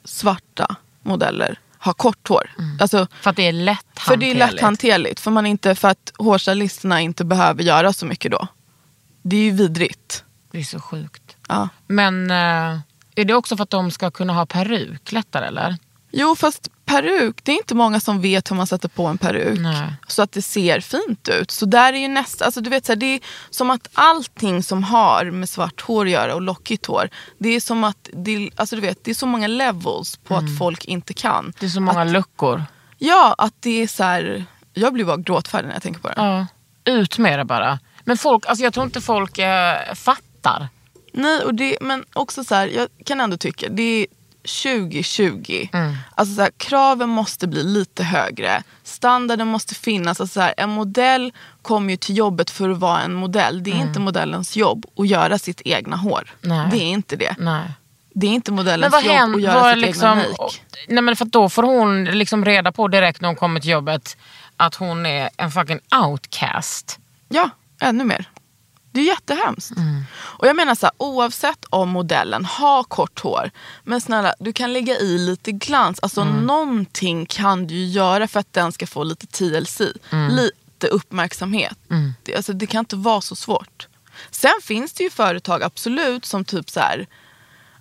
svarta 0.03 0.75
modeller 1.03 1.59
ha 1.79 1.93
kort 1.93 2.27
hår? 2.27 2.51
Alltså, 2.81 3.07
För 3.21 3.29
att 3.29 3.35
det 3.35 3.47
är 3.47 3.51
lätt 3.51 3.99
för 3.99 4.17
det 4.17 4.31
är 4.31 4.35
lätt 4.35 4.61
hanterligt. 4.61 5.19
För, 5.19 5.31
man 5.31 5.45
inte, 5.45 5.75
för 5.75 5.87
att 5.87 6.13
hårstylisterna 6.17 7.01
inte 7.01 7.25
behöver 7.25 7.63
göra 7.63 7.93
så 7.93 8.05
mycket 8.05 8.31
då. 8.31 8.47
Det 9.21 9.35
är 9.35 9.41
ju 9.41 9.51
vidrigt. 9.51 10.23
Det 10.51 10.59
är 10.59 10.63
så 10.63 10.79
sjukt. 10.79 11.35
Ja. 11.47 11.69
Men 11.87 12.31
eh, 12.31 12.79
är 13.15 13.25
det 13.25 13.33
också 13.33 13.57
för 13.57 13.63
att 13.63 13.69
de 13.69 13.91
ska 13.91 14.11
kunna 14.11 14.33
ha 14.33 14.45
peruk 14.45 15.11
lättare 15.11 15.45
eller? 15.45 15.77
Jo, 16.11 16.35
fast 16.35 16.71
peruk, 16.87 17.43
det 17.43 17.51
är 17.51 17.55
inte 17.55 17.75
många 17.75 17.99
som 17.99 18.21
vet 18.21 18.51
hur 18.51 18.55
man 18.55 18.67
sätter 18.67 18.89
på 18.89 19.05
en 19.05 19.17
peruk. 19.17 19.59
Nej. 19.59 19.93
Så 20.07 20.21
att 20.21 20.31
det 20.31 20.41
ser 20.41 20.79
fint 20.79 21.29
ut. 21.29 21.51
Så 21.51 21.65
där 21.65 21.93
är 21.93 21.97
ju 21.97 22.07
nästa, 22.07 22.45
alltså 22.45 22.61
du 22.61 22.69
vet 22.69 22.85
så 22.85 22.91
här, 22.91 22.97
det 22.97 23.05
är 23.05 23.19
som 23.49 23.69
att 23.69 23.89
allting 23.93 24.63
som 24.63 24.83
har 24.83 25.25
med 25.25 25.49
svart 25.49 25.81
hår 25.81 26.05
att 26.05 26.11
göra 26.11 26.35
och 26.35 26.41
lockigt 26.41 26.85
hår. 26.85 27.09
Det 27.37 27.49
är 27.49 27.59
som 27.59 27.83
att, 27.83 28.09
det, 28.13 28.49
alltså 28.55 28.75
du 28.75 28.81
vet, 28.81 29.03
det 29.03 29.11
är 29.11 29.15
så 29.15 29.25
många 29.25 29.47
levels 29.47 30.17
på 30.17 30.35
att 30.35 30.57
folk 30.59 30.85
inte 30.85 31.13
kan. 31.13 31.39
Mm. 31.39 31.53
Det 31.59 31.65
är 31.65 31.69
så 31.69 31.81
många 31.81 32.01
att, 32.01 32.11
luckor. 32.11 32.63
Ja, 32.97 33.35
att 33.37 33.53
det 33.59 33.83
är 33.83 33.87
så 33.87 34.03
här, 34.03 34.45
jag 34.73 34.93
blir 34.93 35.05
bara 35.05 35.17
gråtfärdig 35.17 35.67
när 35.67 35.75
jag 35.75 35.83
tänker 35.83 36.01
på 36.01 36.07
det. 36.07 36.15
Ja. 36.17 36.47
Ut 36.91 37.17
med 37.17 37.39
det 37.39 37.45
bara. 37.45 37.79
Men 38.03 38.17
folk, 38.17 38.45
alltså 38.45 38.63
jag 38.63 38.73
tror 38.73 38.85
inte 38.85 39.01
folk 39.01 39.37
eh, 39.37 39.93
fattar. 39.95 40.67
Nej, 41.13 41.43
och 41.43 41.53
det, 41.53 41.77
men 41.81 42.05
också 42.13 42.43
så 42.43 42.55
här, 42.55 42.67
jag 42.67 42.87
kan 43.05 43.21
ändå 43.21 43.37
tycka, 43.37 43.67
det 43.69 43.83
är 43.83 44.07
2020. 44.47 45.67
Alltså 46.15 46.35
så 46.35 46.41
här, 46.41 46.51
kraven 46.57 47.09
måste 47.09 47.47
bli 47.47 47.63
lite 47.63 48.03
högre. 48.03 48.63
Standarden 48.83 49.47
måste 49.47 49.75
finnas. 49.75 50.21
Alltså 50.21 50.33
så 50.33 50.41
här, 50.41 50.53
en 50.57 50.69
modell 50.69 51.33
kommer 51.61 51.89
ju 51.89 51.97
till 51.97 52.17
jobbet 52.17 52.49
för 52.49 52.69
att 52.69 52.77
vara 52.77 53.01
en 53.01 53.13
modell. 53.13 53.63
Det 53.63 53.71
är 53.71 53.75
inte 53.75 53.99
modellens 53.99 54.55
jobb 54.55 54.85
att 54.97 55.07
göra 55.07 55.39
sitt 55.39 55.61
egna 55.65 55.95
hår. 55.95 56.33
Nej. 56.41 56.67
Det 56.71 56.77
är 56.77 56.89
inte 56.89 57.15
det. 57.15 57.35
Nej. 57.39 57.71
Det 58.13 58.27
är 58.27 58.31
inte 58.31 58.51
modellens 58.51 58.93
jobb 58.93 58.99
att 58.99 59.11
händer? 59.11 59.39
göra 59.39 59.73
sitt 59.73 59.81
liksom, 59.81 60.19
egna 60.19 60.29
make. 60.29 60.53
nej 60.87 61.03
men 61.03 61.15
för 61.15 61.25
att 61.25 61.31
då 61.31 61.49
får 61.49 61.63
hon 61.63 62.05
liksom 62.05 62.45
reda 62.45 62.71
på 62.71 62.87
direkt 62.87 63.21
när 63.21 63.29
hon 63.29 63.35
kommer 63.35 63.59
till 63.59 63.69
jobbet 63.69 64.17
att 64.57 64.75
hon 64.75 65.05
är 65.05 65.29
en 65.37 65.51
fucking 65.51 65.79
outcast. 66.05 66.99
Ja, 67.29 67.49
ännu 67.81 68.03
mer. 68.03 68.29
Det 68.91 68.99
är 69.01 69.05
jättehemskt. 69.05 69.71
Och 70.17 70.47
jag 70.47 70.55
menar 70.55 70.75
så 70.75 70.85
här, 70.85 70.93
oavsett 70.97 71.65
om 71.69 71.89
modellen 71.89 72.45
har 72.45 72.83
kort 72.83 73.19
hår. 73.19 73.51
Men 73.83 74.01
snälla, 74.01 74.33
du 74.39 74.53
kan 74.53 74.73
lägga 74.73 74.97
i 74.99 75.17
lite 75.17 75.51
glans. 75.51 75.99
Alltså 76.01 76.23
någonting 76.45 77.25
kan 77.25 77.67
du 77.67 77.85
göra 77.85 78.27
för 78.27 78.39
att 78.39 78.53
den 78.53 78.71
ska 78.71 78.87
få 78.87 79.03
lite 79.03 79.27
TLC. 79.27 79.81
Lite 80.31 80.87
uppmärksamhet. 80.87 81.77
Det, 82.23 82.35
alltså, 82.35 82.53
det 82.53 82.67
kan 82.67 82.79
inte 82.79 82.95
vara 82.95 83.21
så 83.21 83.35
svårt. 83.35 83.87
Sen 84.31 84.51
finns 84.63 84.93
det 84.93 85.03
ju 85.03 85.09
företag 85.09 85.63
absolut 85.63 86.25
som 86.25 86.45
typ 86.45 86.69
så 86.69 86.79
här, 86.79 87.07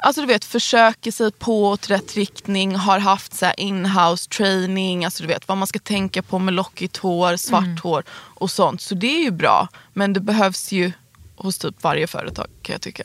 alltså 0.06 0.20
du 0.20 0.26
vet 0.26 0.44
försöker 0.44 1.10
sig 1.10 1.32
på 1.32 1.68
åt 1.68 1.90
rätt 1.90 2.14
riktning, 2.14 2.76
har 2.76 2.98
haft 2.98 3.34
så 3.34 3.50
in-house 3.56 4.28
training, 4.30 5.04
alltså 5.04 5.22
du 5.22 5.26
vet 5.28 5.48
vad 5.48 5.58
man 5.58 5.66
ska 5.66 5.78
tänka 5.78 6.22
på 6.22 6.38
med 6.38 6.54
lockigt 6.54 6.96
hår, 6.96 7.36
svart 7.36 7.62
Mm. 7.64 7.78
hår 7.82 8.04
och 8.10 8.50
sånt. 8.50 8.80
Så 8.80 8.94
det 8.94 9.06
är 9.18 9.22
ju 9.22 9.30
bra. 9.30 9.68
Men 9.92 10.12
det 10.12 10.20
behövs 10.20 10.72
ju 10.72 10.92
hos 11.36 11.58
typ 11.58 11.82
varje 11.82 12.06
företag 12.06 12.46
kan 12.62 12.72
jag 12.72 12.82
tycka. 12.82 13.02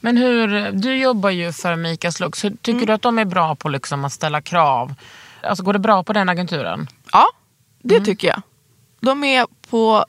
Men 0.00 0.16
hur, 0.16 0.72
du 0.72 0.96
jobbar 0.96 1.30
ju 1.30 1.52
för 1.52 1.76
Mikas 1.76 2.20
Lux. 2.20 2.44
Hur- 2.44 2.50
Tycker 2.50 2.70
Mm. 2.72 2.86
du 2.86 2.92
att 2.92 3.02
de 3.02 3.18
är 3.18 3.24
bra 3.24 3.54
på 3.54 3.68
liksom 3.68 4.04
att 4.04 4.12
ställa 4.12 4.40
krav? 4.42 4.94
Alltså 5.42 5.64
går 5.64 5.72
det 5.72 5.78
bra 5.78 6.02
på 6.04 6.12
den 6.12 6.28
agenturen? 6.28 6.88
Ja, 7.12 7.26
det 7.82 7.94
Mm. 7.94 8.04
tycker 8.04 8.28
jag. 8.28 8.42
De 9.00 9.24
är 9.24 9.46
på 9.70 10.04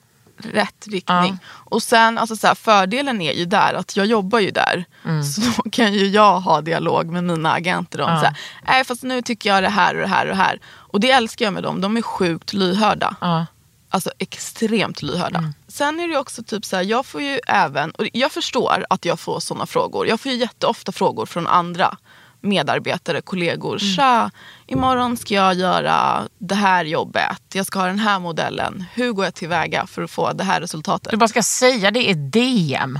rätt 0.46 0.86
riktning. 0.86 1.38
Och 1.46 1.82
sen, 1.82 2.18
alltså 2.18 2.36
så 2.36 2.46
här, 2.46 2.54
fördelen 2.54 3.20
är 3.20 3.32
ju 3.32 3.44
där 3.44 3.74
att 3.74 3.96
jag 3.96 4.06
jobbar 4.06 4.38
ju 4.38 4.50
där. 4.50 4.84
Mm. 5.04 5.24
Så 5.24 5.40
då 5.40 5.70
kan 5.70 5.92
ju 5.92 6.08
jag 6.08 6.40
ha 6.40 6.60
dialog 6.60 7.06
med 7.06 7.24
mina 7.24 7.52
agenter 7.52 8.00
om 8.00 8.20
så 8.20 8.26
här, 8.26 8.36
nej 8.66 8.84
fast 8.84 9.02
nu 9.02 9.22
tycker 9.22 9.50
jag 9.50 9.62
det 9.62 9.68
här 9.68 9.94
och 9.94 10.00
det 10.00 10.08
här 10.08 10.26
och 10.26 10.36
det 10.36 10.42
här. 10.42 10.60
Och 10.66 11.00
det 11.00 11.10
älskar 11.10 11.44
jag 11.44 11.54
med 11.54 11.62
dem, 11.62 11.80
de 11.80 11.96
är 11.96 12.02
sjukt 12.02 12.52
lyhörda. 12.52 13.16
Ja. 13.20 13.46
Alltså 13.92 14.10
extremt 14.18 15.02
lyhörda. 15.02 15.38
Mm. 15.38 15.54
Sen 15.68 16.00
är 16.00 16.08
det 16.08 16.18
också 16.18 16.42
typ 16.42 16.64
så 16.64 16.76
här, 16.76 16.82
jag 16.82 17.06
får 17.06 17.22
ju 17.22 17.40
även, 17.46 17.90
och 17.90 18.08
jag 18.12 18.32
förstår 18.32 18.86
att 18.90 19.04
jag 19.04 19.20
får 19.20 19.40
sådana 19.40 19.66
frågor. 19.66 20.06
Jag 20.06 20.20
får 20.20 20.32
ju 20.32 20.38
jätteofta 20.38 20.92
frågor 20.92 21.26
från 21.26 21.46
andra 21.46 21.96
medarbetare, 22.40 23.20
kollegor. 23.20 23.82
Mm. 23.82 23.94
Tja, 23.94 24.30
imorgon 24.66 25.16
ska 25.16 25.34
jag 25.34 25.54
göra 25.54 26.28
det 26.38 26.54
här 26.54 26.84
jobbet. 26.84 27.42
Jag 27.52 27.66
ska 27.66 27.78
ha 27.78 27.86
den 27.86 27.98
här 27.98 28.18
modellen. 28.18 28.84
Hur 28.94 29.12
går 29.12 29.24
jag 29.24 29.34
tillväga 29.34 29.86
för 29.86 30.02
att 30.02 30.10
få 30.10 30.32
det 30.32 30.44
här 30.44 30.60
resultatet? 30.60 31.10
Du 31.10 31.16
bara 31.16 31.28
ska 31.28 31.42
säga 31.42 31.90
det 31.90 32.08
i 32.08 32.14
DM. 32.14 32.98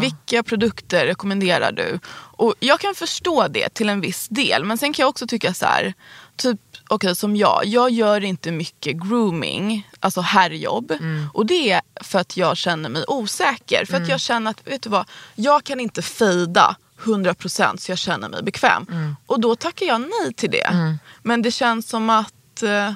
Vilka 0.00 0.42
produkter 0.42 1.06
rekommenderar 1.06 1.72
du? 1.72 1.98
Och 2.14 2.54
jag 2.60 2.80
kan 2.80 2.94
förstå 2.94 3.48
det 3.48 3.68
till 3.68 3.88
en 3.88 4.00
viss 4.00 4.28
del. 4.28 4.64
Men 4.64 4.78
sen 4.78 4.92
kan 4.92 5.02
jag 5.02 5.08
också 5.10 5.26
tycka 5.26 5.54
så 5.54 5.66
här. 5.66 5.94
Typ, 6.36 6.60
okej 6.88 7.16
som 7.16 7.36
jag. 7.36 7.60
Jag 7.64 7.90
gör 7.90 8.24
inte 8.24 8.52
mycket 8.52 8.96
grooming, 8.96 9.88
alltså 10.00 10.20
herrjobb. 10.20 10.92
Och 11.32 11.46
det 11.46 11.70
är 11.70 11.80
för 12.00 12.18
att 12.18 12.36
jag 12.36 12.56
känner 12.56 12.88
mig 12.88 13.04
osäker. 13.08 13.84
För 13.84 13.96
att 13.96 14.08
jag 14.08 14.20
känner 14.20 14.50
att, 14.50 14.66
vet 14.68 14.82
du 14.82 14.90
vad? 14.90 15.08
Jag 15.34 15.64
kan 15.64 15.80
inte 15.80 16.02
fejda 16.02 16.76
100% 17.02 17.76
så 17.76 17.90
jag 17.92 17.98
känner 17.98 18.28
mig 18.28 18.42
bekväm. 18.42 18.86
Och 19.26 19.40
då 19.40 19.56
tackar 19.56 19.86
jag 19.86 20.00
nej 20.00 20.34
till 20.36 20.50
det. 20.50 20.98
Men 21.22 21.42
det 21.42 21.50
känns 21.50 21.88
som 21.88 22.10
att 22.10 22.62
eh, 22.62 22.92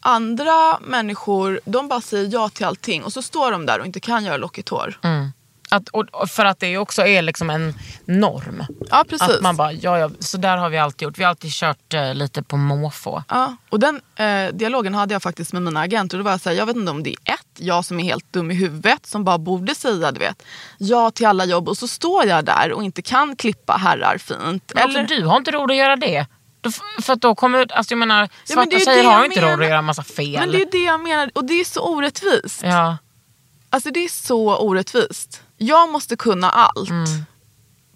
andra 0.00 0.78
människor, 0.80 1.60
de 1.64 1.88
bara 1.88 2.00
säger 2.00 2.28
ja 2.32 2.48
till 2.48 2.66
allting. 2.66 3.04
Och 3.04 3.12
så 3.12 3.22
står 3.22 3.50
de 3.52 3.66
där 3.66 3.78
och 3.80 3.86
inte 3.86 4.00
kan 4.00 4.24
göra 4.24 4.36
lockigt 4.36 4.68
hår. 4.68 4.98
Att, 5.70 5.88
och, 5.88 6.04
och 6.12 6.28
för 6.30 6.44
att 6.44 6.60
det 6.60 6.78
också 6.78 7.06
är 7.06 7.22
liksom 7.22 7.50
en 7.50 7.74
norm. 8.04 8.64
Ja 8.90 9.04
precis. 9.08 9.28
Att 9.28 9.40
man 9.40 9.56
bara, 9.56 9.72
ja, 9.72 9.98
ja, 9.98 10.10
så 10.18 10.36
där 10.38 10.56
har 10.56 10.68
vi 10.68 10.78
alltid 10.78 11.06
gjort. 11.06 11.18
Vi 11.18 11.22
har 11.22 11.30
alltid 11.30 11.50
kört 11.50 11.94
eh, 11.94 12.14
lite 12.14 12.42
på 12.42 12.56
måfå. 12.56 13.22
Ja, 13.28 13.56
och 13.68 13.80
den 13.80 14.00
eh, 14.16 14.52
dialogen 14.52 14.94
hade 14.94 15.14
jag 15.14 15.22
faktiskt 15.22 15.52
med 15.52 15.62
mina 15.62 15.80
agenter. 15.80 16.18
Då 16.18 16.24
var 16.24 16.30
jag, 16.30 16.40
så 16.40 16.48
här, 16.48 16.56
jag 16.56 16.66
vet 16.66 16.76
inte 16.76 16.90
om 16.90 17.02
det 17.02 17.10
är 17.10 17.34
ett, 17.34 17.41
jag 17.58 17.84
som 17.84 18.00
är 18.00 18.04
helt 18.04 18.32
dum 18.32 18.50
i 18.50 18.54
huvudet 18.54 19.06
som 19.06 19.24
bara 19.24 19.38
borde 19.38 19.74
säga 19.74 20.12
du 20.12 20.18
vet, 20.20 20.42
ja 20.78 21.10
till 21.10 21.26
alla 21.26 21.44
jobb 21.44 21.68
och 21.68 21.78
så 21.78 21.88
står 21.88 22.26
jag 22.26 22.44
där 22.44 22.72
och 22.72 22.84
inte 22.84 23.02
kan 23.02 23.36
klippa 23.36 23.72
herrar 23.72 24.18
fint. 24.18 24.72
Men 24.74 24.84
också 24.84 25.02
du 25.02 25.24
har 25.24 25.36
inte 25.36 25.50
råd 25.50 25.70
att 25.70 25.76
göra 25.76 25.96
det. 25.96 26.26
För 27.02 27.16
då 27.16 27.34
kommer, 27.34 27.72
alltså 27.72 27.92
jag 27.92 27.98
menar, 27.98 28.20
Ja, 28.22 28.28
svarta 28.54 28.60
men 28.60 28.74
är 28.74 28.78
ju 28.78 28.84
tjejer 28.84 29.04
har 29.04 29.18
ju 29.20 29.24
inte 29.26 29.40
råd 29.40 29.62
att 29.62 29.68
göra 29.68 29.78
en 29.78 29.84
massa 29.84 30.02
fel. 30.02 30.40
Men 30.40 30.50
det 30.50 30.62
är 30.62 30.68
det 30.72 30.84
jag 30.84 31.00
menar 31.00 31.30
och 31.34 31.44
det 31.44 31.54
är 31.60 31.64
så 31.64 31.80
orättvist. 31.80 32.60
ja. 32.62 32.96
Alltså 33.70 33.90
det 33.90 34.04
är 34.04 34.08
så 34.08 34.56
orättvist. 34.58 35.42
Jag 35.56 35.88
måste 35.92 36.16
kunna 36.16 36.50
allt. 36.50 36.90
Mm. 36.90 37.24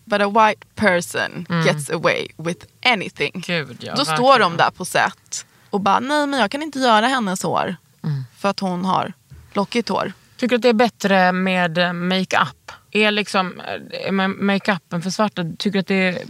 But 0.04 0.20
a 0.20 0.28
white 0.28 0.66
person 0.74 1.46
gets 1.66 1.90
away 1.90 2.28
with 2.36 2.66
anything. 2.84 3.32
Gud, 3.46 3.76
ja, 3.80 3.94
Då 3.94 4.04
står 4.04 4.14
verkligen. 4.14 4.40
de 4.50 4.56
där 4.56 4.70
på 4.70 4.84
set 4.84 5.46
och 5.70 5.80
bara, 5.80 6.00
nej 6.00 6.26
men 6.26 6.40
jag 6.40 6.50
kan 6.50 6.62
inte 6.62 6.78
göra 6.78 7.06
hennes 7.06 7.42
hår. 7.42 7.76
Mm. 8.04 8.24
För 8.38 8.48
att 8.48 8.60
hon 8.60 8.84
har 8.84 9.12
lockigt 9.56 9.88
hår. 9.88 10.12
Tycker 10.36 10.48
du 10.48 10.56
att 10.56 10.62
det 10.62 10.68
är 10.68 10.72
bättre 10.72 11.32
med 11.32 11.78
eh, 11.78 11.92
makeup? 11.92 12.72
Är 12.90 13.10
liksom 13.10 13.62
ma- 14.10 14.42
makeupen 14.42 15.02
för 15.02 15.10
svarta, 15.10 15.44
tycker 15.58 15.72
du 15.72 15.78
att 15.78 15.86
det 15.86 16.22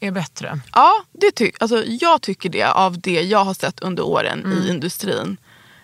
är 0.00 0.10
bättre? 0.10 0.60
Ja, 0.74 0.92
det 1.12 1.30
ty- 1.30 1.52
alltså, 1.60 1.84
jag 1.86 2.22
tycker 2.22 2.48
det 2.48 2.64
av 2.72 3.00
det 3.00 3.22
jag 3.22 3.44
har 3.44 3.54
sett 3.54 3.80
under 3.80 4.02
åren 4.06 4.44
Mm. 4.44 4.58
i 4.58 4.68
industrin. 4.70 5.36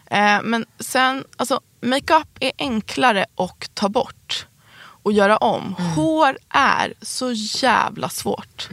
Eh, 0.07 0.43
men 0.43 0.67
sen, 0.79 1.25
alltså 1.37 1.61
makeup 1.81 2.29
är 2.41 2.53
enklare 2.59 3.27
att 3.37 3.71
ta 3.75 3.89
bort 3.89 4.47
och 5.05 5.13
göra 5.13 5.37
om. 5.37 5.75
Mm. 5.79 5.91
Hår 5.91 6.39
är 6.49 6.95
så 7.03 7.33
jävla 7.63 8.09
svårt. 8.09 8.69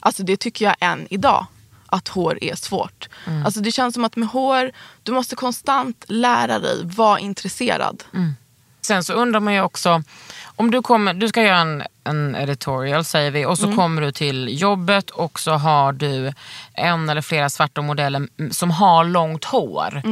Alltså 0.00 0.22
det 0.22 0.36
tycker 0.36 0.64
jag 0.64 0.76
än 0.80 1.06
idag. 1.10 1.46
Att 1.88 2.08
hår 2.08 2.38
är 2.40 2.54
svårt. 2.54 3.08
Mm. 3.26 3.46
Alltså 3.46 3.60
det 3.60 3.72
känns 3.72 3.94
som 3.94 4.04
att 4.04 4.16
med 4.16 4.28
hår, 4.28 4.72
du 5.02 5.12
måste 5.12 5.36
konstant 5.36 6.04
lära 6.08 6.58
dig, 6.58 6.80
vara 6.84 7.18
intresserad. 7.18 8.04
Mm. 8.14 8.34
Sen 8.80 9.04
så 9.04 9.12
undrar 9.12 9.40
man 9.40 9.54
ju 9.54 9.60
också, 9.60 10.02
om 10.44 10.70
du, 10.70 10.82
kommer, 10.82 11.14
du 11.14 11.28
ska 11.28 11.42
göra 11.42 11.58
en, 11.58 11.82
en 12.04 12.36
editorial 12.36 13.04
säger 13.04 13.30
vi 13.30 13.46
och 13.46 13.58
så 13.58 13.74
kommer 13.76 14.02
du 14.02 14.12
till 14.12 14.60
jobbet 14.60 15.10
och 15.10 15.40
så 15.40 15.52
har 15.52 15.92
du 15.92 16.32
en 16.72 17.08
eller 17.08 17.20
flera 17.20 17.50
svarta 17.50 17.82
modeller 17.82 18.28
mm, 18.38 18.52
som 18.52 18.70
har 18.70 19.04
långt 19.04 19.44
hår. 19.44 20.02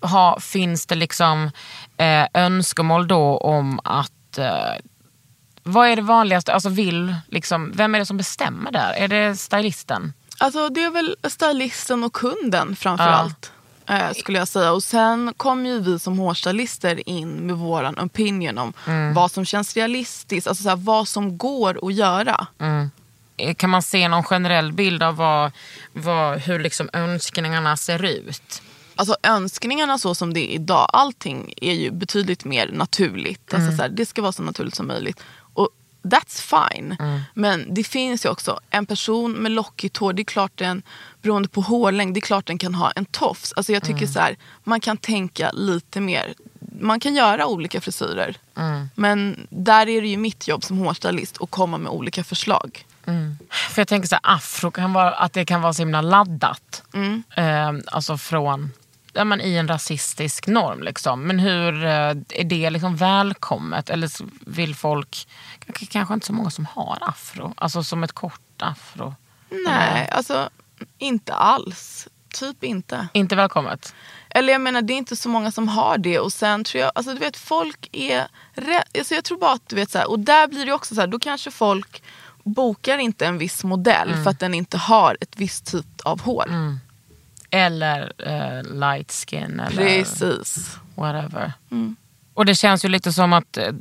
Ha, 0.00 0.40
finns 0.40 0.86
det 0.86 0.94
liksom 0.94 1.50
eh, 1.96 2.26
önskemål 2.34 3.08
då 3.08 3.38
om 3.38 3.80
att 3.84 4.38
eh, 4.38 4.74
vad 5.62 5.88
är 5.88 5.96
det 5.96 6.02
vanligaste, 6.02 6.52
alltså 6.52 6.68
vill, 6.68 7.14
liksom, 7.28 7.72
vem 7.74 7.94
är 7.94 7.98
det 7.98 8.06
som 8.06 8.16
bestämmer 8.16 8.72
där? 8.72 8.92
Är 8.92 9.08
det 9.08 9.36
stylisten? 9.36 10.12
Alltså 10.38 10.68
det 10.68 10.82
är 10.82 10.90
väl 10.90 11.16
stylisten 11.28 12.04
och 12.04 12.12
kunden 12.12 12.76
framför 12.76 13.04
Ja. 13.04 13.10
allt. 13.10 13.52
Eh, 13.88 14.12
skulle 14.12 14.38
jag 14.38 14.48
säga. 14.48 14.72
Och 14.72 14.82
sen 14.82 15.34
kommer 15.36 15.70
ju 15.70 15.80
vi 15.80 15.98
som 15.98 16.18
hårstylister 16.18 17.08
in 17.08 17.28
med 17.46 17.56
våran 17.56 17.98
opinion 17.98 18.58
om 18.58 18.72
Mm. 18.86 19.14
vad 19.14 19.30
som 19.30 19.44
känns 19.44 19.74
realistiskt. 19.76 20.46
Alltså 20.46 20.62
så 20.62 20.68
här, 20.68 20.76
vad 20.76 21.08
som 21.08 21.38
går 21.38 21.86
att 21.88 21.94
göra. 21.94 22.46
Eh, 23.38 23.54
Kan 23.54 23.70
man 23.70 23.82
se 23.82 24.08
någon 24.08 24.22
generell 24.24 24.72
bild 24.72 25.02
av 25.02 25.16
vad, 25.16 25.52
vad, 25.92 26.38
hur 26.38 26.58
liksom 26.58 26.90
önskningarna 26.92 27.76
ser 27.76 28.04
ut? 28.04 28.62
Alltså 28.96 29.16
önskningarna 29.22 29.98
så 29.98 30.14
som 30.14 30.34
det 30.34 30.40
är 30.40 30.54
idag, 30.54 30.90
allting 30.92 31.54
är 31.56 31.72
ju 31.74 31.90
betydligt 31.90 32.44
mer 32.44 32.70
naturligt. 32.72 33.54
Alltså, 33.54 33.76
så 33.76 33.82
här, 33.82 33.88
det 33.88 34.06
ska 34.06 34.22
vara 34.22 34.32
så 34.32 34.42
naturligt 34.42 34.74
som 34.74 34.86
möjligt. 34.86 35.20
That's 36.10 36.70
fine. 36.70 36.96
Men 37.34 37.74
det 37.74 37.84
finns 37.84 38.24
ju 38.24 38.28
också, 38.28 38.60
en 38.70 38.86
person 38.86 39.32
med 39.32 39.52
lockigt 39.52 39.96
hår, 39.96 40.12
det 40.12 40.22
är 40.22 40.24
klart 40.24 40.52
den, 40.54 40.82
beroende 41.22 41.48
på 41.48 41.60
hårlängd, 41.60 42.14
det 42.14 42.18
är 42.18 42.22
klart 42.22 42.46
den 42.46 42.58
kan 42.58 42.74
ha 42.74 42.90
en 42.90 43.04
tofs. 43.04 43.52
Alltså 43.56 43.72
jag 43.72 43.82
tycker 43.84 44.06
så 44.06 44.20
här, 44.20 44.36
man 44.64 44.80
kan 44.80 44.96
tänka 44.96 45.50
lite 45.52 46.00
mer. 46.00 46.34
Man 46.80 47.00
kan 47.00 47.14
göra 47.14 47.46
olika 47.46 47.80
frisyrer. 47.80 48.36
Men 48.94 49.46
där 49.50 49.88
är 49.88 50.02
det 50.02 50.08
ju 50.08 50.16
mitt 50.16 50.48
jobb 50.48 50.64
som 50.64 50.78
hårstylist 50.78 51.42
att 51.42 51.50
komma 51.50 51.78
med 51.78 51.92
olika 51.92 52.24
förslag. 52.24 52.84
För 53.50 53.80
jag 53.80 53.88
tänker 53.88 54.08
så 54.08 54.14
här, 54.14 54.34
afro 54.36 54.70
kan 54.70 54.92
vara, 54.92 55.10
att 55.10 55.32
det 55.32 55.44
kan 55.44 55.62
vara 55.62 55.72
så 55.72 55.82
himla 55.82 56.00
laddat. 56.00 56.82
Eh, 57.34 57.72
alltså 57.86 58.18
från, 58.18 58.70
ja, 59.12 59.24
men 59.24 59.40
i 59.40 59.54
en 59.54 59.68
rasistisk 59.68 60.46
norm. 60.46 60.82
Liksom. 60.82 61.22
Men 61.22 61.38
hur 61.38 61.84
eh, 61.84 61.90
är 62.30 62.44
det 62.44 62.70
liksom 62.70 62.96
välkommet? 62.96 63.90
Eller 63.90 64.10
vill 64.50 64.74
folk, 64.74 65.28
kanske 65.72 66.14
inte 66.14 66.26
så 66.26 66.32
många 66.32 66.50
som 66.50 66.66
har 66.66 66.98
afro, 67.00 67.54
alltså 67.56 67.82
som 67.82 68.04
ett 68.04 68.12
kort 68.12 68.62
afro. 68.62 69.14
Nej, 69.66 70.08
alltså 70.08 70.50
inte 70.98 71.34
alls. 71.34 72.08
Typ 72.34 72.64
inte. 72.64 73.08
Inte 73.12 73.36
välkommet? 73.36 73.94
Eller 74.30 74.52
jag 74.52 74.60
menar 74.60 74.82
det 74.82 74.92
är 74.92 74.98
inte 74.98 75.16
så 75.16 75.28
många 75.28 75.50
som 75.50 75.68
har 75.68 75.98
det 75.98 76.18
och 76.18 76.32
sen 76.32 76.64
tror 76.64 76.82
jag, 76.82 76.92
alltså 76.94 77.12
du 77.12 77.18
vet 77.18 77.36
folk 77.36 77.88
är 77.92 78.26
alltså 78.98 79.14
jag 79.14 79.24
tror 79.24 79.38
bara 79.38 79.52
att 79.52 79.68
du 79.68 79.76
vet 79.76 79.90
så 79.90 79.98
här, 79.98 80.10
och 80.10 80.18
där 80.18 80.48
blir 80.48 80.66
det 80.66 80.72
också 80.72 80.94
så 80.94 81.00
här, 81.00 81.08
då 81.08 81.18
kanske 81.18 81.50
folk 81.50 82.02
bokar 82.44 82.98
inte 82.98 83.26
en 83.26 83.38
viss 83.38 83.64
modell 83.64 84.14
för 84.22 84.30
att 84.30 84.40
den 84.40 84.54
inte 84.54 84.78
har 84.78 85.16
ett 85.20 85.32
visst 85.36 85.66
typ 85.66 85.86
av 86.04 86.20
hår. 86.20 86.50
Eller 87.50 88.12
eh, 88.18 88.74
light 88.74 89.12
skin 89.12 89.60
eller 89.60 89.76
Precis. 89.76 90.76
whatever. 90.94 91.52
Och 92.34 92.46
det 92.46 92.54
känns 92.54 92.84
ju 92.84 92.88
lite 92.88 93.12
som 93.12 93.32
att, 93.32 93.56
eh, 93.56 93.72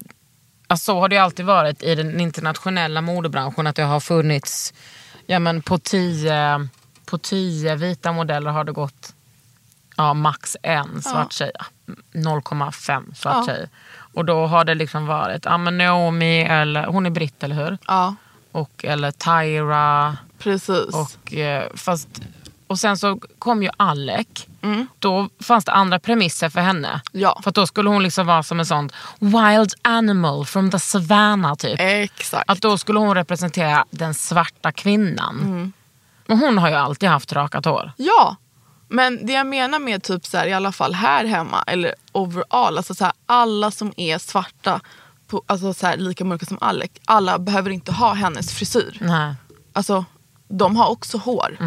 alltså, 0.68 0.86
så 0.86 1.00
har 1.00 1.10
det 1.10 1.18
alltid 1.18 1.46
varit 1.46 1.84
i 1.84 1.96
den 1.96 2.20
internationella 2.20 3.02
modebranschen 3.02 3.68
att 3.68 3.76
det 3.76 3.84
har 3.84 4.00
funnits, 4.00 4.74
ja 5.26 5.40
men 5.40 5.62
på 5.62 5.78
tio, 5.78 6.68
på 7.06 7.18
tio 7.18 7.76
vita 7.76 8.12
modeller 8.12 8.52
har 8.52 8.64
det 8.64 8.72
gått 8.72 9.14
ja, 9.98 10.14
max 10.14 10.58
en 10.64 11.02
svart 11.02 11.34
tjej. 11.34 11.52
0,5 12.14 13.14
svart 13.16 13.36
Ja. 13.36 13.46
tjej. 13.46 13.68
Och 14.14 14.26
då 14.26 14.46
har 14.48 14.66
det 14.66 14.76
liksom 14.76 15.06
varit, 15.08 15.46
ja 15.46 15.58
men 15.58 15.78
Naomi 15.78 16.42
eller, 16.42 16.86
hon 16.86 17.06
är 17.06 17.10
britt 17.10 17.44
eller 17.44 17.56
hur? 17.56 17.78
Ja, 17.88 18.16
Och, 18.52 18.86
eller 18.86 19.12
Tyra. 19.12 20.18
precis. 20.40 20.94
Och, 20.96 21.34
eh, 21.34 21.68
fast 21.76 22.08
Och 22.68 22.80
sen 22.80 22.98
så 22.98 23.20
kom 23.40 23.64
ju 23.64 23.70
Alec. 23.78 24.28
Då 25.00 25.30
fanns 25.44 25.66
det 25.66 25.72
andra 25.72 26.00
premisser 26.00 26.50
för 26.50 26.60
henne. 26.60 26.88
Mm. 26.88 27.02
Ja. 27.12 27.40
För 27.44 27.50
att 27.50 27.56
då 27.56 27.68
skulle 27.68 27.90
hon 27.90 28.04
liksom 28.04 28.28
vara 28.28 28.44
som 28.44 28.60
en 28.60 28.66
sån 28.66 28.90
wild 29.20 29.74
animal 29.82 30.46
from 30.46 30.72
the 30.72 30.80
savannah 30.80 31.56
typ. 31.56 31.80
Exakt. 31.80 32.50
Att 32.50 32.62
då 32.62 32.78
skulle 32.78 33.00
hon 33.00 33.16
representera 33.16 33.86
den 33.90 34.14
svarta 34.14 34.72
kvinnan. 34.72 35.40
Mm. 35.40 35.74
Men 36.26 36.40
hon 36.40 36.58
har 36.58 36.70
ju 36.70 36.76
alltid 36.76 37.10
haft 37.10 37.34
rakat 37.34 37.66
hår. 37.66 37.92
Ja, 37.98 38.36
men 38.88 39.26
det 39.26 39.34
jag 39.34 39.48
menar 39.48 39.80
med 39.80 40.04
typ 40.04 40.26
så 40.26 40.38
här, 40.38 40.48
i 40.48 40.54
alla 40.54 40.72
fall 40.72 40.94
här 40.94 41.26
hemma 41.26 41.64
eller 41.68 41.96
overall, 42.12 42.78
alltså 42.78 42.96
så 42.96 43.04
här, 43.04 43.14
alla 43.26 43.72
som 43.72 43.94
är 43.98 44.18
svarta, 44.18 44.82
på, 45.28 45.44
alltså 45.48 45.74
så 45.74 45.88
här, 45.88 45.98
lika 45.98 46.26
mörka 46.26 46.46
som 46.46 46.58
Alec, 46.62 46.92
alla 47.06 47.40
behöver 47.40 47.70
inte 47.70 47.92
ha 47.92 48.14
hennes 48.14 48.54
frisyr. 48.54 48.98
Nej. 49.02 49.36
Alltså, 49.74 50.06
de 50.48 50.76
har 50.76 50.90
också 50.90 51.18
hår. 51.18 51.58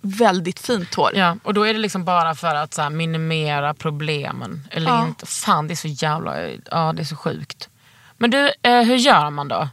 Väldigt 0.00 0.58
fint 0.60 0.94
hår. 0.94 1.10
Ja, 1.14 1.36
och 1.42 1.54
då 1.54 1.62
är 1.66 1.72
det 1.74 1.78
liksom 1.80 2.04
bara 2.04 2.34
för 2.34 2.54
att 2.54 2.74
så 2.74 2.82
här, 2.82 2.90
minimera 2.90 3.74
problemen. 3.74 4.68
Eller 4.70 4.90
Ja. 4.90 5.06
inte. 5.06 5.26
Fan 5.26 5.68
det 5.68 5.74
är 5.74 5.76
så 5.76 5.88
jävla, 5.88 6.48
ja 6.70 6.92
det 6.92 7.02
är 7.02 7.04
så 7.04 7.16
sjukt. 7.16 7.68
Men 8.16 8.30
du, 8.30 8.52
eh, 8.62 8.80
hur 8.82 8.96
gör 8.96 9.30
man 9.30 9.48
då? 9.48 9.68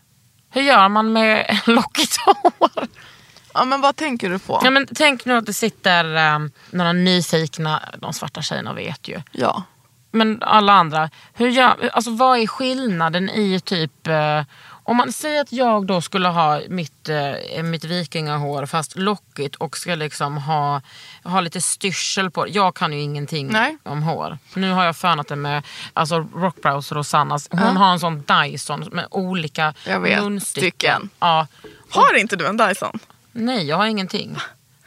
Hur 0.50 0.62
gör 0.62 0.90
man 0.90 1.14
med 1.14 1.60
lockigt 1.66 2.18
hår? 2.26 2.88
Ja, 3.54 3.66
men 3.66 3.82
vad 3.82 3.96
tänker 3.96 4.30
du 4.30 4.40
på? 4.40 4.62
Ja, 4.64 4.70
men 4.70 4.88
tänk 4.96 5.26
nu 5.26 5.38
att 5.38 5.46
det 5.46 5.54
sitter 5.54 6.16
eh, 6.16 6.40
några 6.72 6.94
nyfikna, 6.94 7.82
de 7.98 8.14
svarta 8.14 8.42
tjejerna 8.42 8.74
vet 8.74 9.08
ju. 9.08 9.22
Ja. 9.32 9.64
Men 10.12 10.44
alla 10.44 10.74
andra, 10.74 11.10
hur 11.34 11.50
gör, 11.50 11.90
alltså, 11.94 12.12
vad 12.12 12.40
är 12.40 12.48
skillnaden 12.48 13.30
i 13.30 13.60
typ... 13.60 14.08
Eh, 14.08 14.42
om 14.88 14.98
man 14.98 15.12
säger 15.12 15.42
att 15.42 15.52
jag 15.52 15.86
då 15.86 16.02
skulle 16.02 16.28
ha 16.28 16.62
mitt, 16.70 17.10
eh, 17.10 17.64
mitt 17.64 17.84
vikingahår 17.84 18.66
fast 18.66 18.98
lockigt 18.98 19.56
och 19.56 19.78
ska 19.78 19.96
liksom 19.96 20.38
ha, 20.38 20.82
ha 21.24 21.42
lite 21.42 21.62
styrsel 21.62 22.32
på 22.32 22.46
Jag 22.50 22.76
kan 22.76 22.94
ju 22.94 23.02
ingenting 23.02 23.48
Nej. 23.48 23.78
om 23.84 24.04
hår. 24.04 24.38
Nu 24.54 24.72
har 24.72 24.86
jag 24.86 24.98
fönat 24.98 25.28
det 25.28 25.36
med 25.36 25.64
alltså, 25.94 26.28
Rockbrows 26.36 26.92
Rosannas. 26.92 27.48
Hon 27.52 27.78
har 27.78 27.92
en 27.92 28.00
sån 28.00 28.24
Dyson 28.24 28.90
med 28.92 29.08
olika 29.12 29.74
Jag 29.86 30.00
vet, 30.00 30.24
munstycken. 30.24 30.72
stycken. 30.72 31.10
Ja. 31.20 31.48
Har 31.90 32.18
inte 32.18 32.36
du 32.36 32.48
en 32.48 32.58
Dyson? 32.58 33.00
Nej, 33.32 33.68
jag 33.68 33.78
har 33.78 33.86
ingenting. 33.86 34.38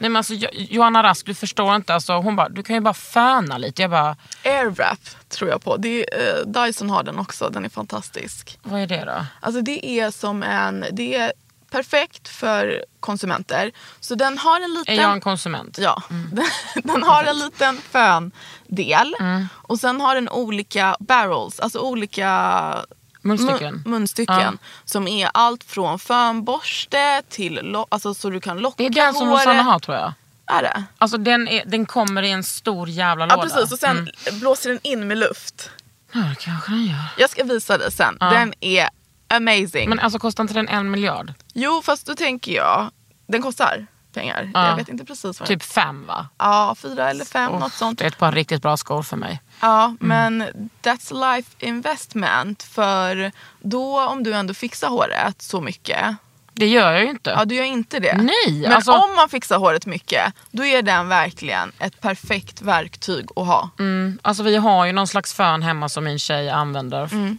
Nej, 0.01 0.09
men 0.09 0.15
alltså, 0.15 0.33
Jo- 0.33 0.49
Johanna 0.53 1.03
Rask, 1.03 1.25
du 1.25 1.33
förstår 1.35 1.75
inte. 1.75 1.93
Alltså, 1.93 2.13
hon 2.13 2.35
bara, 2.35 2.49
du 2.49 2.63
kan 2.63 2.75
ju 2.75 2.79
bara 2.81 2.93
föna 2.93 3.57
lite. 3.57 3.81
Jag 3.81 3.91
bara, 3.91 4.15
Airwrap 4.45 4.99
tror 5.29 5.49
jag 5.49 5.63
på. 5.63 5.77
Det 5.77 6.13
är, 6.13 6.39
eh, 6.39 6.45
Dyson 6.65 6.89
har 6.89 7.03
den 7.03 7.19
också, 7.19 7.49
den 7.49 7.65
är 7.65 7.69
fantastisk. 7.69 8.59
vad 8.63 8.79
är 8.81 8.87
det 8.87 9.05
då? 9.05 9.25
Alltså 9.41 9.61
det 9.61 9.85
är 9.99 10.11
som 10.11 10.43
en, 10.43 10.85
det 10.91 11.15
är 11.15 11.33
perfekt 11.71 12.27
för 12.27 12.85
konsumenter. 12.99 13.71
Så 13.99 14.15
den 14.15 14.37
har 14.37 14.61
en 14.61 14.73
liten... 14.73 14.97
Är 14.97 15.01
jag 15.01 15.11
en 15.11 15.21
konsument? 15.21 15.77
Ja, 15.81 16.03
den, 16.09 16.45
den 16.83 17.03
har 17.03 17.23
en 17.23 17.39
liten 17.39 17.77
föndel 17.77 19.15
och 19.51 19.79
sen 19.79 20.01
har 20.01 20.15
den 20.15 20.29
olika 20.29 20.95
barrels, 20.99 21.59
alltså 21.59 21.79
olika 21.79 22.75
Munstycken? 23.21 23.75
mun- 23.75 23.87
munstycken 23.89 24.57
som 24.85 25.07
är 25.07 25.29
allt 25.33 25.63
från 25.63 25.99
fönborste 25.99 27.21
till 27.29 27.75
alltså 27.89 28.13
så 28.13 28.29
du 28.29 28.39
kan 28.41 28.57
locka 28.57 28.75
Det 28.77 28.85
är 28.85 28.89
den 28.89 29.13
som 29.13 29.27
håret. 29.27 29.41
Rosanna 29.47 29.63
har 29.63 29.79
tror 29.79 29.97
jag. 29.97 30.13
Är 30.45 30.61
det? 30.61 30.83
Alltså 30.97 31.17
den, 31.17 31.47
är, 31.47 31.65
den 31.65 31.85
kommer 31.85 32.23
i 32.23 32.31
en 32.31 32.43
stor 32.43 32.89
jävla 32.89 33.27
Ja 33.27 33.35
låda. 33.35 33.49
precis 33.49 33.71
och 33.71 33.79
sen 33.79 33.97
Mm. 34.27 34.39
blåser 34.39 34.69
den 34.69 34.79
in 34.83 35.07
med 35.07 35.17
luft. 35.17 35.69
Ja, 36.11 36.19
det 36.19 36.35
kanske 36.39 36.71
den 36.71 36.85
gör. 36.85 37.05
Jag 37.17 37.29
ska 37.29 37.43
visa 37.43 37.77
dig 37.77 37.91
sen. 37.91 38.17
Den 38.19 38.53
är 38.59 38.89
amazing. 39.27 39.89
Men 39.89 39.99
alltså 39.99 40.19
kostar 40.19 40.43
inte 40.43 40.53
den 40.53 40.67
en 40.67 40.91
miljard? 40.91 41.33
Jo 41.53 41.81
fast 41.85 42.05
då 42.07 42.15
tänker 42.15 42.51
jag, 42.55 42.91
den 43.27 43.41
kostar 43.41 43.85
pengar. 44.13 44.51
Ja. 44.53 44.67
Jag 44.69 44.75
vet 44.75 44.89
inte 44.89 45.05
precis 45.05 45.39
vad 45.39 45.47
Typ 45.49 45.63
fem 45.63 46.05
va? 46.05 46.27
Ja, 46.37 46.75
fyra 46.79 47.09
eller 47.09 47.25
fem, 47.25 47.53
Uff, 47.53 47.59
något 47.59 47.73
sånt. 47.73 47.99
Det 47.99 48.05
är 48.05 48.07
ett 48.07 48.17
par 48.17 48.31
riktigt 48.31 48.61
bra 48.61 48.77
skor 48.77 49.03
för 49.03 49.17
mig. 49.17 49.41
Ja, 49.59 49.95
men 49.99 50.43
that's 50.81 51.35
life 51.35 51.49
investment. 51.59 52.63
För 52.63 53.31
då 53.59 54.01
om 54.07 54.23
du 54.23 54.33
ändå 54.33 54.53
fixar 54.53 54.89
håret 54.89 55.41
så 55.41 55.61
mycket. 55.61 56.15
Det 56.53 56.67
gör 56.67 56.91
jag 56.91 57.03
ju 57.03 57.09
inte. 57.09 57.29
Ja, 57.29 57.45
du 57.45 57.55
gör 57.55 57.63
inte 57.63 57.99
det. 57.99 58.17
Nej, 58.17 58.61
Men 58.61 58.73
alltså- 58.73 58.91
om 58.91 59.15
man 59.15 59.29
fixar 59.29 59.57
håret 59.57 59.85
mycket, 59.85 60.33
då 60.51 60.65
är 60.65 60.81
den 60.81 61.07
verkligen 61.07 61.71
ett 61.79 62.01
perfekt 62.01 62.61
verktyg 62.61 63.25
att 63.35 63.45
ha. 63.47 63.69
Mm, 63.79 64.19
alltså 64.21 64.43
vi 64.43 64.55
har 64.55 64.85
ju 64.85 64.91
någon 64.91 65.07
slags 65.07 65.33
fön 65.33 65.61
hemma 65.61 65.89
som 65.89 66.03
min 66.03 66.19
tjej 66.19 66.49
använder. 66.49 67.09
Mm. 67.13 67.37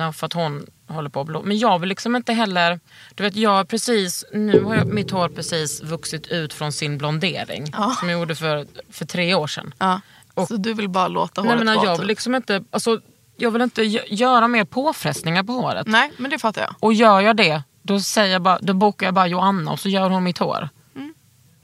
eh, 0.00 0.12
för 0.12 0.26
att 0.26 0.32
hon 0.32 0.66
håller 0.88 1.10
på 1.10 1.20
att 1.20 1.26
blå. 1.26 1.42
Men 1.42 1.58
jag 1.58 1.78
vill 1.78 1.88
liksom 1.88 2.16
inte 2.16 2.32
heller... 2.32 2.80
Du 3.14 3.22
vet 3.22 3.36
jag 3.36 3.68
precis, 3.68 4.24
nu 4.32 4.62
har 4.64 4.74
jag, 4.74 4.86
mitt 4.86 5.10
hår 5.10 5.28
precis 5.28 5.82
vuxit 5.82 6.26
ut 6.26 6.54
från 6.54 6.72
sin 6.72 6.98
blondering. 6.98 7.66
Som 8.00 8.08
jag 8.08 8.18
gjorde 8.18 8.34
för, 8.34 8.66
för 8.90 9.04
tre 9.04 9.34
år 9.34 9.46
sedan. 9.46 9.74
Ja. 9.78 10.00
Och- 10.36 10.48
så 10.48 10.56
du 10.56 10.74
vill 10.74 10.88
bara 10.88 11.08
låta 11.08 11.42
Nej, 11.42 11.48
håret 11.52 11.64
men 11.66 11.74
vara 11.76 11.86
jag 11.86 11.94
typ. 11.94 12.00
vill 12.02 12.08
liksom 12.08 12.34
inte, 12.34 12.64
alltså, 12.70 13.00
jag 13.36 13.50
vill 13.50 13.62
inte 13.62 13.82
gö- 13.82 14.04
göra 14.08 14.48
mer 14.48 14.64
påfrestningar 14.64 15.42
på 15.42 15.52
håret. 15.52 15.86
Nej, 15.86 16.12
men 16.18 16.30
det 16.30 16.38
fattar 16.38 16.60
jag. 16.62 16.74
Och 16.80 16.92
gör 16.94 17.20
jag 17.20 17.36
det, 17.36 17.62
då, 17.82 18.00
säger 18.00 18.32
jag 18.32 18.42
bara, 18.42 18.58
då 18.62 18.74
bokar 18.74 19.06
jag 19.06 19.14
bara 19.14 19.26
Joanna 19.26 19.70
och 19.72 19.80
så 19.80 19.88
gör 19.88 20.10
hon 20.10 20.24
mitt 20.24 20.38
hår. 20.38 20.68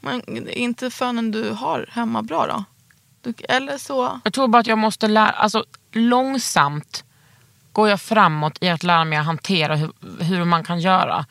Men 0.00 0.22
är 0.28 0.58
inte 0.58 0.90
fönen 0.90 1.30
du 1.30 1.50
har 1.50 1.86
hemma 1.90 2.22
bra 2.22 2.46
då? 2.46 2.64
Du, 3.20 3.34
eller 3.48 3.78
så... 3.78 4.20
Jag 4.24 4.32
tror 4.32 4.48
bara 4.48 4.58
att 4.58 4.66
jag 4.66 4.78
måste 4.78 5.08
lära, 5.08 5.28
alltså 5.28 5.64
långsamt 5.92 7.04
går 7.72 7.88
jag 7.88 8.00
framåt 8.00 8.58
i 8.60 8.68
att 8.68 8.82
lära 8.82 9.04
mig 9.04 9.18
att 9.18 9.26
hantera 9.26 9.76
hur, 9.76 9.92
hur 10.20 10.44
man 10.44 10.64
kan 10.64 10.80
göra. 10.80 11.26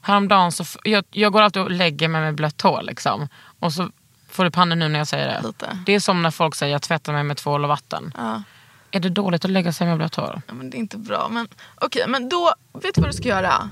Häromdagen 0.00 0.52
så, 0.52 0.64
jag, 0.84 1.04
jag 1.10 1.32
går 1.32 1.42
alltid 1.42 1.62
och 1.62 1.70
lägger 1.70 2.08
mig 2.08 2.20
med 2.20 2.34
blött 2.34 2.60
hår 2.62 2.82
liksom. 2.82 3.28
Och 3.60 3.72
så 3.72 3.90
får 4.34 4.44
du 4.44 4.50
pannor 4.50 4.76
nu 4.76 4.88
när 4.88 4.98
jag 4.98 5.08
säger 5.08 5.26
det. 5.26 5.46
Lite. 5.46 5.78
Det 5.86 5.92
är 5.94 6.00
som 6.00 6.22
när 6.22 6.30
folk 6.30 6.54
säger 6.54 6.72
jag 6.72 6.82
tvättar 6.82 7.12
mig 7.12 7.22
med 7.24 7.36
tvål 7.36 7.62
och 7.64 7.68
vatten. 7.68 8.12
Ja. 8.16 8.42
Är 8.90 9.00
det 9.00 9.08
dåligt 9.08 9.44
att 9.44 9.50
lägga 9.50 9.72
sig 9.72 9.86
med 9.86 9.96
blött 9.96 10.14
hår? 10.14 10.42
Ja, 10.46 10.54
men 10.54 10.70
det 10.70 10.76
är 10.76 10.78
inte 10.78 10.96
bra. 10.98 11.28
Men 11.30 11.48
okej, 11.74 12.04
men 12.08 12.28
då, 12.28 12.54
vet 12.72 12.94
du 12.94 13.00
vad 13.00 13.10
du 13.10 13.14
ska 13.16 13.28
göra? 13.28 13.70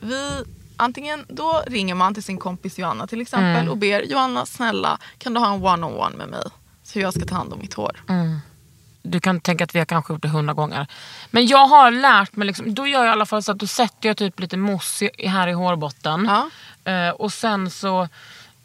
Vi, 0.00 0.44
antingen 0.76 1.24
då 1.28 1.62
ringer 1.66 1.94
man 1.94 2.14
till 2.14 2.22
sin 2.22 2.38
kompis 2.38 2.78
Johanna 2.78 3.06
till 3.06 3.20
exempel 3.20 3.48
Mm. 3.56 3.68
och 3.68 3.76
ber 3.76 4.02
Johanna 4.02 4.46
snälla 4.46 4.98
kan 5.18 5.34
du 5.34 5.40
ha 5.40 5.54
en 5.54 5.62
one-on-one 5.64 6.16
med 6.16 6.28
mig? 6.28 6.42
Så 6.82 6.98
jag 7.00 7.14
ska 7.14 7.24
ta 7.26 7.34
hand 7.34 7.52
om 7.52 7.58
mitt 7.58 7.74
hår. 7.74 8.00
Mm. 8.08 8.38
Du 9.02 9.20
kan 9.20 9.40
tänka 9.40 9.64
att 9.64 9.74
vi 9.74 9.78
har 9.78 9.86
kanske 9.86 10.12
gjort 10.12 10.22
det 10.22 10.28
hundra 10.28 10.54
gånger. 10.54 10.86
Men 11.30 11.46
jag 11.46 11.66
har 11.66 11.90
lärt 11.90 12.36
mig, 12.36 12.46
liksom, 12.46 12.74
då 12.74 12.86
gör 12.86 12.98
jag 13.04 13.06
i 13.08 13.12
alla 13.12 13.26
fall 13.26 13.42
så 13.42 13.52
att 13.52 13.58
då 13.58 13.66
sätter 13.66 14.08
jag 14.08 14.16
typ 14.16 14.40
lite 14.40 14.56
mousse 14.56 15.10
här 15.26 15.48
i 15.48 15.52
hårbotten. 15.52 16.30
Ja. 16.84 16.92
Eh, 16.92 17.10
och 17.10 17.32
sen 17.32 17.70
så, 17.70 18.08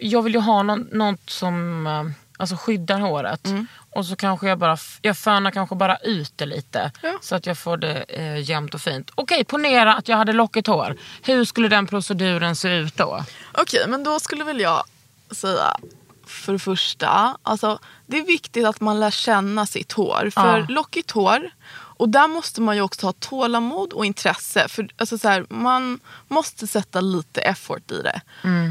jag 0.08 0.22
vill 0.22 0.34
ju 0.34 0.40
ha 0.40 0.64
någon, 0.64 0.88
något 0.92 1.30
som 1.30 1.88
eh, 1.88 2.04
alltså 2.38 2.56
skyddar 2.56 3.00
håret. 3.00 3.48
Mm. 3.48 3.68
Och 3.96 4.06
så 4.06 4.16
kanske 4.16 4.48
jag 4.48 4.58
bara, 4.58 4.78
jag 5.02 5.18
fönar 5.18 5.52
kanske 5.52 5.76
bara 5.76 5.98
ut 5.98 6.34
det 6.36 6.46
lite. 6.46 6.92
Ja. 7.02 7.18
Så 7.22 7.36
att 7.36 7.46
jag 7.46 7.58
får 7.58 7.78
det 7.78 8.06
eh, 8.08 8.50
jämnt 8.50 8.74
och 8.74 8.82
fint. 8.82 9.12
Okej, 9.16 9.44
ponera 9.44 9.96
att 9.96 10.08
jag 10.08 10.18
hade 10.18 10.34
lockigt 10.34 10.68
hår. 10.68 10.96
Hur 11.22 11.46
skulle 11.46 11.68
den 11.68 11.88
proceduren 11.88 12.56
se 12.56 12.76
ut 12.76 12.98
då? 12.98 13.24
Okej, 13.52 13.86
men 13.88 14.04
då 14.04 14.20
skulle 14.20 14.44
väl 14.44 14.60
jag 14.60 14.84
säga 15.32 15.78
för 16.26 16.54
det 16.54 16.60
första, 16.60 17.38
alltså, 17.44 17.80
det 18.08 18.18
är 18.18 18.26
viktigt 18.26 18.66
att 18.66 18.82
man 18.82 19.00
lär 19.00 19.12
känna 19.12 19.66
sitt 19.66 19.92
hår. 19.92 20.30
För 20.34 20.60
Ja. 20.60 20.66
lockigt 20.70 21.12
hår, 21.12 21.50
och 21.98 22.10
där 22.10 22.28
måste 22.28 22.62
man 22.62 22.76
ju 22.76 22.82
också 22.82 23.08
ha 23.08 23.14
tålamod 23.14 23.94
och 23.94 24.06
intresse. 24.06 24.68
För 24.68 24.88
alltså, 24.98 25.18
så 25.18 25.28
här, 25.28 25.46
Man 25.50 26.00
måste 26.28 26.68
sätta 26.68 27.02
lite 27.02 27.42
effort 27.42 27.92
i 27.92 28.02
det. 28.02 28.22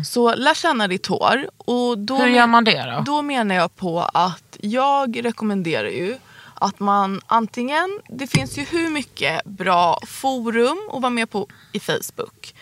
Så 0.05 0.35
lär 0.35 0.55
känna 0.55 0.89
ditt 0.89 1.07
hår. 1.07 1.51
Och 1.57 1.99
då 1.99 2.15
Mm. 2.15 2.29
Hur 2.29 2.37
gör 2.37 2.47
man 2.47 2.65
det 2.65 2.95
då? 3.07 3.13
Då 3.13 3.23
menar 3.23 3.55
jag 3.55 3.77
på 3.77 4.01
att 4.03 4.57
jag 4.61 5.25
rekommenderar 5.25 5.89
ju 5.89 6.19
att 6.55 6.81
man 6.81 7.21
antingen, 7.27 8.01
det 8.09 8.27
finns 8.27 8.59
ju 8.59 8.63
hur 8.65 8.91
mycket 8.91 9.45
bra 9.45 9.99
forum 10.07 10.79
att 10.93 11.03
vara 11.03 11.11
med 11.11 11.31
på 11.31 11.47
i 11.73 11.81
Facebook. 11.81 12.55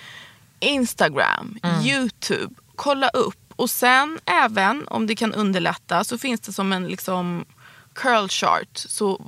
Instagram, 0.61 1.59
Mm. 1.63 1.81
Youtube, 1.87 2.55
kolla 2.77 3.09
upp. 3.09 3.37
Och 3.57 3.71
sen 3.71 4.19
även 4.25 4.89
om 4.89 5.07
det 5.07 5.17
kan 5.17 5.35
underlätta 5.35 6.05
så 6.05 6.19
finns 6.19 6.41
det 6.41 6.53
som 6.53 6.73
en 6.73 6.87
liksom 6.89 7.45
curl 7.95 8.29
chart. 8.29 8.69
Så 8.73 9.21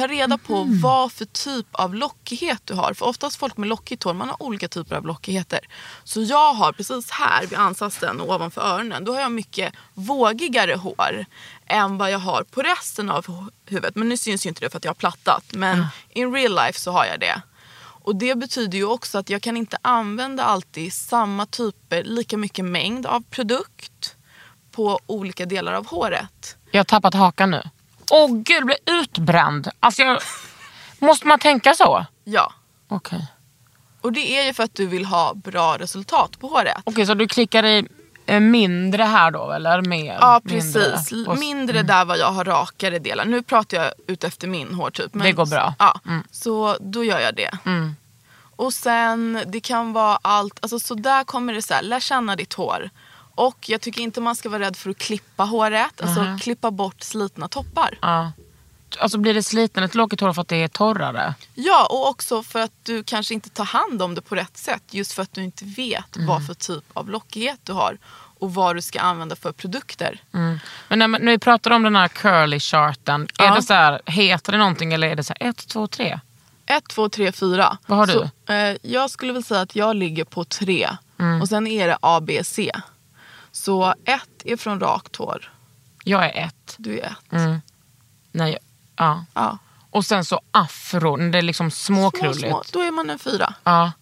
ta 0.00 0.06
reda 0.06 0.38
på 0.38 0.64
Mhm. 0.64 0.80
vad 0.80 1.12
för 1.12 1.24
typ 1.24 1.66
av 1.72 1.94
lockighet 1.94 2.60
du 2.64 2.74
har. 2.74 2.94
För 2.94 3.06
oftast 3.06 3.36
folk 3.36 3.56
med 3.56 3.68
lockigt 3.68 4.02
hår, 4.02 4.14
man 4.14 4.28
har 4.28 4.42
olika 4.42 4.68
typer 4.68 4.96
av 4.96 5.06
lockigheter. 5.06 5.60
Så 6.04 6.22
jag 6.22 6.54
har 6.54 6.72
precis 6.72 7.10
här 7.10 7.46
vid 7.46 7.58
ansatsen 7.58 8.20
och 8.20 8.34
ovanför 8.34 8.60
öronen, 8.60 9.04
då 9.04 9.12
har 9.14 9.20
jag 9.20 9.32
mycket 9.32 9.74
vågigare 9.94 10.74
hår 10.74 11.24
än 11.66 11.98
vad 11.98 12.10
jag 12.10 12.18
har 12.18 12.42
på 12.42 12.62
resten 12.62 13.10
av 13.10 13.26
hu- 13.26 13.50
huvudet. 13.66 13.94
Men 13.96 14.08
nu 14.08 14.16
syns 14.16 14.46
ju 14.46 14.48
inte 14.48 14.60
det 14.60 14.70
för 14.70 14.78
att 14.78 14.84
jag 14.84 14.90
har 14.90 14.94
plattat. 14.94 15.44
Men 15.54 15.86
in 16.10 16.32
real 16.34 16.54
life 16.54 16.78
så 16.80 16.90
har 16.92 17.04
jag 17.06 17.20
det. 17.20 17.42
Och 18.02 18.16
det 18.16 18.34
betyder 18.34 18.78
ju 18.78 18.84
också 18.84 19.18
att 19.18 19.30
jag 19.30 19.42
kan 19.42 19.56
inte 19.56 19.78
använda 19.82 20.44
alltid 20.44 20.92
samma 20.92 21.46
typer, 21.46 22.02
lika 22.04 22.36
mycket 22.36 22.64
mängd 22.64 23.06
av 23.06 23.22
produkt 23.30 24.16
på 24.70 24.98
olika 25.06 25.46
delar 25.46 25.72
av 25.72 25.86
håret. 25.86 26.56
Jag 26.70 26.78
har 26.78 26.84
tappat 26.84 27.14
hakan 27.14 27.50
nu. 27.50 27.62
Åh 28.10 28.28
gud, 28.32 28.56
jag 28.56 28.66
blir 28.66 28.76
utbränd. 28.86 29.68
Alltså 29.80 30.02
jag... 30.02 30.20
Måste 30.98 31.26
man 31.26 31.38
tänka 31.38 31.74
så? 31.74 32.06
Ja. 32.24 32.52
Okej. 32.88 33.26
Och 34.00 34.12
det 34.12 34.38
är 34.38 34.44
ju 34.46 34.52
för 34.54 34.62
att 34.62 34.74
du 34.74 34.86
vill 34.86 35.04
ha 35.04 35.34
bra 35.34 35.76
resultat 35.78 36.38
på 36.40 36.48
håret. 36.48 36.76
Okej, 36.84 37.06
så 37.06 37.14
du 37.14 37.28
klickar 37.28 37.64
i 37.64 37.86
eh, 38.26 38.40
mindre 38.40 39.02
här 39.02 39.30
då 39.30 39.52
eller 39.52 39.82
mer? 39.82 40.18
Ja 40.20 40.40
Mindre 40.44 40.60
precis, 40.82 41.26
på- 41.26 41.34
mindre 41.34 41.82
där 41.82 42.04
var 42.04 42.16
jag 42.16 42.32
har 42.32 42.44
rakare 42.44 42.98
delar. 42.98 43.24
Nu 43.24 43.42
pratar 43.42 43.76
jag 43.76 43.92
ut 44.06 44.24
efter 44.24 44.48
min 44.48 44.74
hårtyp. 44.74 45.14
men- 45.14 45.26
Det 45.26 45.32
går 45.32 45.46
bra. 45.46 45.74
Ja, 45.78 46.00
Mm. 46.06 46.24
så 46.30 46.76
då 46.80 47.04
gör 47.04 47.20
jag 47.20 47.34
det. 47.36 47.50
Mm. 47.66 47.96
Och 48.56 48.74
sen 48.74 49.42
det 49.46 49.60
kan 49.60 49.92
vara 49.92 50.18
allt, 50.22 50.58
alltså 50.62 50.78
så 50.78 50.94
där 50.94 51.24
kommer 51.24 51.52
det 51.54 51.62
så 51.62 51.74
här, 51.74 51.82
lär 51.82 52.00
känna 52.00 52.36
ditt 52.36 52.52
hår. 52.54 52.90
Och 53.40 53.68
jag 53.68 53.80
tycker 53.80 54.00
inte 54.00 54.20
man 54.20 54.36
ska 54.36 54.48
vara 54.48 54.62
rädd 54.62 54.76
för 54.76 54.90
att 54.90 54.98
klippa 54.98 55.44
håret, 55.44 56.00
alltså 56.02 56.22
Mhm. 56.22 56.38
klippa 56.38 56.70
bort 56.70 57.02
slitna 57.02 57.48
toppar. 57.48 57.98
Ja. 58.02 58.32
Alltså 58.98 59.18
blir 59.18 59.34
det 59.34 59.42
sliten 59.42 59.82
ett 59.84 59.94
lockigt 59.94 60.20
hår 60.22 60.32
för 60.32 60.42
att 60.42 60.48
det 60.48 60.56
är 60.62 60.68
torrare? 60.68 61.34
Ja, 61.54 61.86
och 61.90 62.08
också 62.08 62.42
för 62.42 62.60
att 62.60 62.72
du 62.82 63.02
kanske 63.04 63.34
inte 63.34 63.50
tar 63.50 63.64
hand 63.64 64.02
om 64.02 64.14
det 64.14 64.20
på 64.22 64.34
rätt 64.34 64.56
sätt. 64.56 64.82
Just 64.90 65.12
för 65.12 65.22
att 65.22 65.32
du 65.34 65.44
inte 65.44 65.64
vet 65.64 66.16
Mm. 66.16 66.28
vad 66.28 66.46
för 66.46 66.54
typ 66.54 66.84
av 66.92 67.10
lockighet 67.10 67.60
du 67.64 67.72
har. 67.72 67.98
Och 68.38 68.54
vad 68.54 68.76
du 68.76 68.82
ska 68.82 69.00
använda 69.00 69.36
för 69.36 69.52
produkter. 69.52 70.22
Mm. 70.34 70.58
Men 70.88 70.98
när, 70.98 71.08
när 71.08 71.32
vi 71.32 71.38
pratar 71.38 71.70
om 71.70 71.82
den 71.82 71.96
här 71.96 72.08
curly 72.08 72.60
charten, 72.60 73.28
är 73.38 73.44
Ja. 73.44 73.54
det 73.54 73.62
så 73.62 73.74
här, 73.74 74.00
heter 74.06 74.52
det 74.52 74.58
någonting 74.58 74.92
eller 74.92 75.08
är 75.08 75.16
det 75.16 75.24
så 75.24 75.34
här 75.40 75.48
1, 75.48 75.66
2, 75.68 75.86
3? 75.86 76.20
1, 76.66 76.88
2, 76.88 77.08
3, 77.08 77.32
4. 77.32 77.78
Vad 77.86 77.98
har 77.98 78.06
du? 78.06 78.12
Så, 78.46 78.52
eh, 78.52 78.76
jag 78.82 79.10
skulle 79.10 79.32
väl 79.32 79.44
säga 79.44 79.60
att 79.60 79.76
jag 79.76 79.96
ligger 79.96 80.24
på 80.24 80.44
3. 80.44 80.88
Mm. 81.18 81.42
Och 81.42 81.48
sen 81.48 81.66
är 81.66 81.86
det 81.88 81.98
A, 82.02 82.20
B, 82.22 82.44
C. 82.44 82.72
Så 83.52 83.94
1 84.04 84.22
är 84.44 84.56
från 84.56 84.80
rakt 84.80 85.16
hår. 85.16 85.52
Jag 86.04 86.24
är 86.24 86.46
1. 86.46 86.74
Du 86.76 86.98
är 86.98 87.06
1. 87.06 87.12
Mm. 87.32 87.60
Nej, 88.32 88.58
ja. 88.96 89.24
Ja. 89.34 89.58
Och 89.90 90.06
sen 90.06 90.24
så 90.24 90.40
afro, 90.50 91.16
det 91.16 91.38
är 91.38 91.42
liksom 91.42 91.70
småkrulligt. 91.70 92.38
Små, 92.38 92.62
små, 92.64 92.80
då 92.80 92.80
är 92.80 92.90
man 92.90 93.10
en 93.10 93.18
4. 93.18 93.54
Ja. 93.64 93.92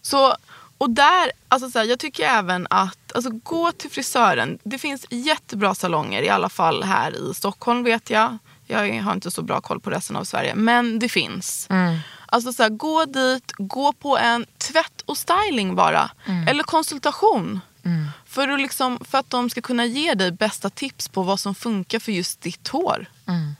Så, 0.00 0.36
och 0.78 0.90
där, 0.90 1.32
alltså 1.48 1.70
så 1.70 1.78
här, 1.78 1.86
jag 1.86 1.98
tycker 1.98 2.24
även 2.24 2.66
att 2.70 3.12
alltså, 3.14 3.30
gå 3.30 3.72
till 3.72 3.90
frisören. 3.90 4.58
Det 4.64 4.78
finns 4.78 5.06
jättebra 5.10 5.74
salonger, 5.74 6.22
i 6.22 6.28
alla 6.28 6.48
fall 6.48 6.82
här 6.82 7.30
i 7.30 7.34
Stockholm 7.34 7.84
vet 7.84 8.10
jag. 8.10 8.38
Jag 8.66 9.02
har 9.02 9.12
inte 9.12 9.30
så 9.30 9.42
bra 9.42 9.60
koll 9.60 9.80
på 9.80 9.90
resten 9.90 10.16
av 10.16 10.24
Sverige, 10.24 10.54
men 10.54 10.98
det 10.98 11.08
finns. 11.08 11.66
Mm. 11.70 11.98
Alltså 12.26 12.52
så 12.52 12.62
här, 12.62 12.70
gå 12.70 13.04
dit, 13.04 13.52
gå 13.58 13.92
på 13.92 14.18
en 14.18 14.46
tvätt 14.58 15.00
och 15.06 15.18
styling 15.18 15.74
bara. 15.74 16.10
Eller 16.48 16.62
konsultation. 16.62 17.60
För, 18.34 18.48
att 18.48 18.60
liksom, 18.60 18.98
för 19.04 19.18
att 19.18 19.30
de 19.30 19.50
ska 19.50 19.60
kunna 19.60 19.86
ge 19.86 20.14
dig 20.14 20.30
bästa 20.30 20.70
tips 20.70 21.08
på 21.08 21.22
vad 21.22 21.40
som 21.40 21.54
funkar 21.54 21.98
för 21.98 22.12
just 22.12 22.40
ditt 22.40 22.68
hår. 22.68 23.06
Mm. 23.26 23.54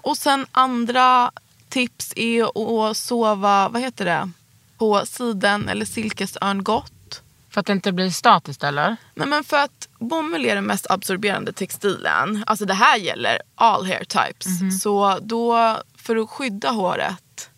Och 0.00 0.16
sen 0.16 0.46
andra 0.52 1.30
tips 1.68 2.12
är 2.16 2.44
att 2.90 2.96
sova, 2.96 3.68
vad 3.68 3.82
heter 3.82 4.04
det? 4.04 4.30
På 4.78 5.06
siden 5.06 5.68
eller 5.68 5.84
silkesörngott. 5.84 7.22
För 7.50 7.60
att 7.60 7.66
det 7.66 7.72
inte 7.72 7.92
blir 7.92 8.10
statiskt 8.10 8.64
eller? 8.64 8.96
Nej 9.14 9.28
men 9.28 9.44
för 9.44 9.56
att 9.56 9.88
bomull 9.98 10.46
är 10.46 10.54
den 10.54 10.64
mest 10.64 10.90
absorberande 10.90 11.52
textilen. 11.52 12.44
Alltså 12.46 12.64
det 12.64 12.74
här 12.74 12.96
gäller 12.96 13.38
all 13.54 13.86
hair 13.86 14.04
types. 14.04 14.82
Så 14.82 15.18
då 15.22 15.78
för 15.96 16.16
att 16.16 16.30
skydda 16.30 16.70
håret, 16.70 17.50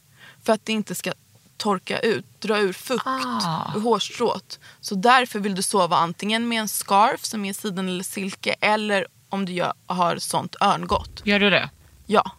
för 0.45 0.53
att 0.53 0.67
det 0.67 0.73
inte 0.73 0.95
ska 0.95 1.13
torka 1.57 1.99
ut, 1.99 2.36
dra 2.47 2.59
ur 2.59 2.73
fukt 2.73 3.07
Ah. 3.07 3.73
ur 3.77 3.81
hårstrået. 3.81 4.59
Så 4.81 4.95
därför 4.95 5.39
vill 5.39 5.55
du 5.55 5.63
sova 5.63 5.97
antingen 5.97 6.49
med 6.49 6.61
en 6.61 6.69
scarf 6.69 7.25
som 7.25 7.45
är 7.45 7.53
siden 7.53 7.89
eller 7.89 8.05
silke 8.05 8.55
eller 8.61 9.07
om 9.29 9.45
du 9.47 9.53
gör, 9.53 9.73
har 9.87 10.17
sånt 10.19 10.57
örngott. 10.61 11.21
Gör 11.25 11.41
du 11.41 11.51
det? 11.51 11.71
Ja. 12.07 12.31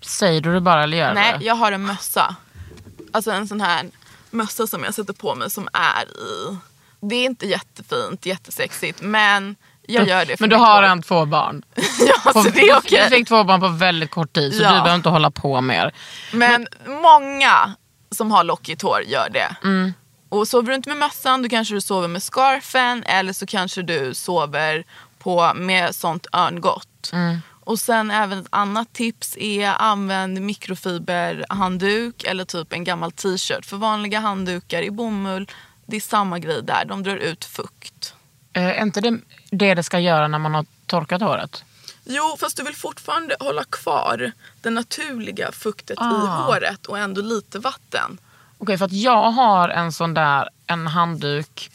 Säger 0.00 0.40
du 0.40 0.54
det 0.54 0.60
bara 0.60 0.82
eller 0.82 0.96
gör 0.96 1.14
Nej, 1.14 1.32
du 1.32 1.38
det? 1.38 1.44
jag 1.44 1.54
har 1.54 1.72
en 1.72 1.82
mössa. 1.86 2.36
Alltså 3.12 3.30
en 3.30 3.48
sån 3.48 3.60
här 3.60 3.86
mössa 4.30 4.66
som 4.66 4.84
jag 4.84 4.94
sätter 4.94 5.12
på 5.12 5.34
mig 5.34 5.50
som 5.50 5.68
är 5.72 6.02
i... 6.04 6.56
Det 7.00 7.14
är 7.16 7.24
inte 7.24 7.46
jättefint, 7.46 8.26
jättesexigt 8.26 9.02
men 9.02 9.56
jag 9.82 10.08
gör 10.08 10.24
det 10.24 10.40
Men 10.40 10.50
du 10.50 10.56
har 10.56 10.82
en 10.82 11.02
två 11.02 11.24
barn. 11.26 11.62
Ja, 12.24 12.32
så 12.32 12.42
det 12.42 12.60
är 12.60 12.76
okej. 12.78 13.04
Du 13.10 13.16
fick 13.16 13.28
två 13.28 13.44
barn 13.44 13.60
på 13.60 13.68
väldigt 13.68 14.10
kort 14.10 14.32
tid 14.32 14.54
så 14.54 14.62
Ja. 14.62 14.68
du 14.68 14.74
behöver 14.74 14.94
inte 14.94 15.08
hålla 15.08 15.30
på 15.30 15.60
mer. 15.60 15.94
Men 16.32 16.66
många 16.86 17.74
som 18.10 18.30
har 18.30 18.44
lockigt 18.44 18.82
hår 18.82 19.02
gör 19.02 19.28
det. 19.30 19.56
Mm. 19.64 19.92
Och 20.28 20.48
sover 20.48 20.68
du 20.68 20.74
inte 20.74 20.88
med 20.88 20.98
mössan 20.98 21.42
då 21.42 21.48
kanske 21.48 21.74
du 21.74 21.80
sover 21.80 22.08
med 22.08 22.22
scarfen 22.22 23.02
eller 23.02 23.32
så 23.32 23.46
kanske 23.46 23.82
du 23.82 24.14
sover 24.14 24.84
på, 25.18 25.52
med 25.54 25.94
sånt 25.94 26.26
örngott. 26.32 27.10
Mm. 27.12 27.38
Och 27.64 27.78
sen 27.78 28.10
även 28.10 28.38
ett 28.38 28.46
annat 28.50 28.92
tips 28.92 29.36
är 29.36 29.74
använd 29.78 30.40
mikrofiberhandduk 30.40 32.24
eller 32.24 32.44
typ 32.44 32.72
en 32.72 32.84
gammal 32.84 33.12
t-shirt. 33.12 33.66
För 33.66 33.76
vanliga 33.76 34.20
handdukar 34.20 34.82
i 34.82 34.90
bomull, 34.90 35.50
det 35.86 35.96
är 35.96 36.00
samma 36.00 36.38
grej 36.38 36.62
där. 36.62 36.84
De 36.84 37.02
drar 37.02 37.16
ut 37.16 37.44
fukt. 37.44 38.14
Eh, 38.52 38.64
är 38.64 38.82
inte 38.82 39.00
det 39.00 39.18
det 39.50 39.74
det 39.74 39.82
ska 39.82 39.98
göra 39.98 40.28
när 40.28 40.38
man 40.38 40.54
har 40.54 40.66
torkat 40.86 41.22
håret? 41.22 41.64
Jo, 42.12 42.36
fast 42.40 42.56
du 42.56 42.62
vill 42.62 42.76
fortfarande 42.76 43.36
hålla 43.40 43.64
kvar 43.64 44.32
det 44.62 44.70
naturliga 44.70 45.52
fuktet 45.52 45.90
i 45.98 46.02
Ah. 46.02 46.42
håret 46.42 46.86
och 46.86 46.98
ändå 46.98 47.20
lite 47.20 47.58
vatten. 47.58 48.18
Okej, 48.58 48.78
för 48.78 48.84
att 48.84 48.92
jag 48.92 49.30
har 49.30 49.68
en 49.68 49.92
sån 49.92 50.14
där 50.14 50.48
en 50.66 50.86
handduk, 50.86 51.70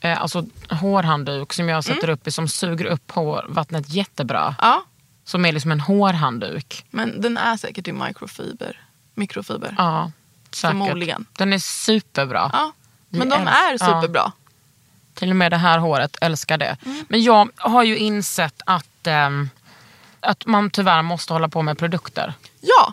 eh, 0.00 0.22
alltså 0.22 0.46
hårhandduk 0.70 1.52
som 1.52 1.68
jag 1.68 1.84
sätter 1.84 2.08
upp 2.10 2.26
i 2.26 2.30
som 2.30 2.48
suger 2.48 2.84
upp 2.84 3.10
hårvattnet 3.10 3.88
jättebra. 3.88 4.54
Ja, 4.60 4.84
Som 5.24 5.44
är 5.44 5.52
liksom 5.52 5.72
en 5.72 5.80
hårhandduk. 5.80 6.84
men 6.90 7.20
den 7.20 7.36
är 7.36 7.56
säkert 7.56 7.88
i 7.88 7.92
mikrofiber. 7.92 8.80
Mikrofiber. 9.14 9.74
Ja, 9.78 10.10
säkert. 10.50 10.70
Förmodligen. 10.70 11.26
Den 11.32 11.52
är 11.52 11.58
superbra. 11.58 12.50
Ja, 12.52 12.72
men 13.08 13.28
de 13.28 13.46
är 13.46 13.70
ja. 13.72 13.78
superbra. 13.78 14.32
Till 15.14 15.30
och 15.30 15.36
med 15.36 15.52
det 15.52 15.56
här 15.56 15.78
håret, 15.78 16.16
älskar 16.20 16.58
det. 16.58 16.76
Mm. 16.86 17.04
Men 17.08 17.22
jag 17.22 17.48
har 17.56 17.82
ju 17.84 17.96
insett 17.98 18.62
att, 18.66 19.06
ehm, 19.06 19.50
att 20.20 20.46
man 20.46 20.70
tyvärr 20.70 21.02
måste 21.02 21.32
hålla 21.32 21.48
på 21.48 21.62
med 21.62 21.78
produkter. 21.78 22.34
Ja, 22.60 22.92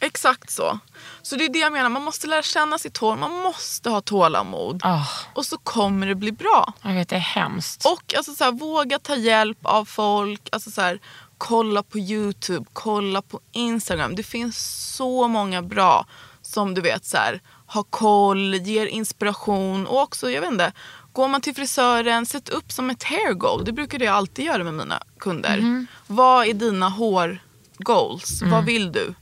exakt 0.00 0.50
så. 0.50 0.78
Så 1.22 1.36
det 1.36 1.44
är 1.44 1.48
det 1.48 1.58
jag 1.58 1.72
menar, 1.72 1.88
man 1.88 2.02
måste 2.02 2.26
lära 2.26 2.42
känna 2.42 2.78
sitt 2.78 2.96
hår, 2.96 3.16
man 3.16 3.32
måste 3.32 3.90
ha 3.90 4.00
tålamod. 4.00 4.80
Ah, 4.84 5.06
Och 5.34 5.46
så 5.46 5.58
kommer 5.58 6.06
det 6.06 6.14
bli 6.14 6.32
bra. 6.32 6.72
jag 6.82 6.92
vet, 6.92 7.08
det 7.08 7.16
är 7.16 7.20
hemskt. 7.20 7.86
Och 7.86 8.14
alltså, 8.16 8.34
så 8.34 8.44
här, 8.44 8.52
våga 8.52 8.98
ta 8.98 9.14
hjälp 9.16 9.58
av 9.62 9.84
folk. 9.84 10.48
Alltså, 10.52 10.70
så 10.70 10.80
här, 10.80 10.98
kolla 11.38 11.82
på 11.82 11.98
YouTube, 11.98 12.64
kolla 12.72 13.22
på 13.22 13.40
Instagram. 13.52 14.14
Det 14.14 14.22
finns 14.22 14.58
så 14.96 15.28
många 15.28 15.62
bra 15.62 16.06
som 16.42 16.74
du 16.74 16.80
vet 16.80 17.04
så 17.04 17.16
här, 17.16 17.40
har 17.66 17.82
koll, 17.82 18.54
ger 18.54 18.86
inspiration 18.86 19.86
och 19.86 20.00
också, 20.02 20.30
jag 20.30 20.40
vet 20.40 20.50
inte, 20.52 20.72
går 21.12 21.28
man 21.28 21.40
till 21.40 21.54
frisören, 21.54 22.26
sätt 22.26 22.48
upp 22.48 22.72
som 22.72 22.90
ett 22.90 23.02
hair 23.02 23.34
goal. 23.34 23.64
Det 23.64 23.72
brukar 23.72 24.02
jag 24.02 24.14
alltid 24.14 24.44
göra 24.44 24.64
med 24.64 24.74
mina 24.74 25.02
kunder. 25.18 25.86
Vad 26.06 26.46
är 26.46 26.54
dina 26.54 26.88
hår 26.88 27.38
goals? 27.78 28.42
Vad 28.42 28.64
vill 28.64 28.92
du? 28.92 29.14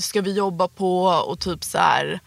Ska 0.00 0.20
vi 0.20 0.32
jobba 0.32 0.68
på 0.68 1.04
och 1.04 1.40
typ 1.40 1.64
så 1.64 1.78
här, 1.78 2.20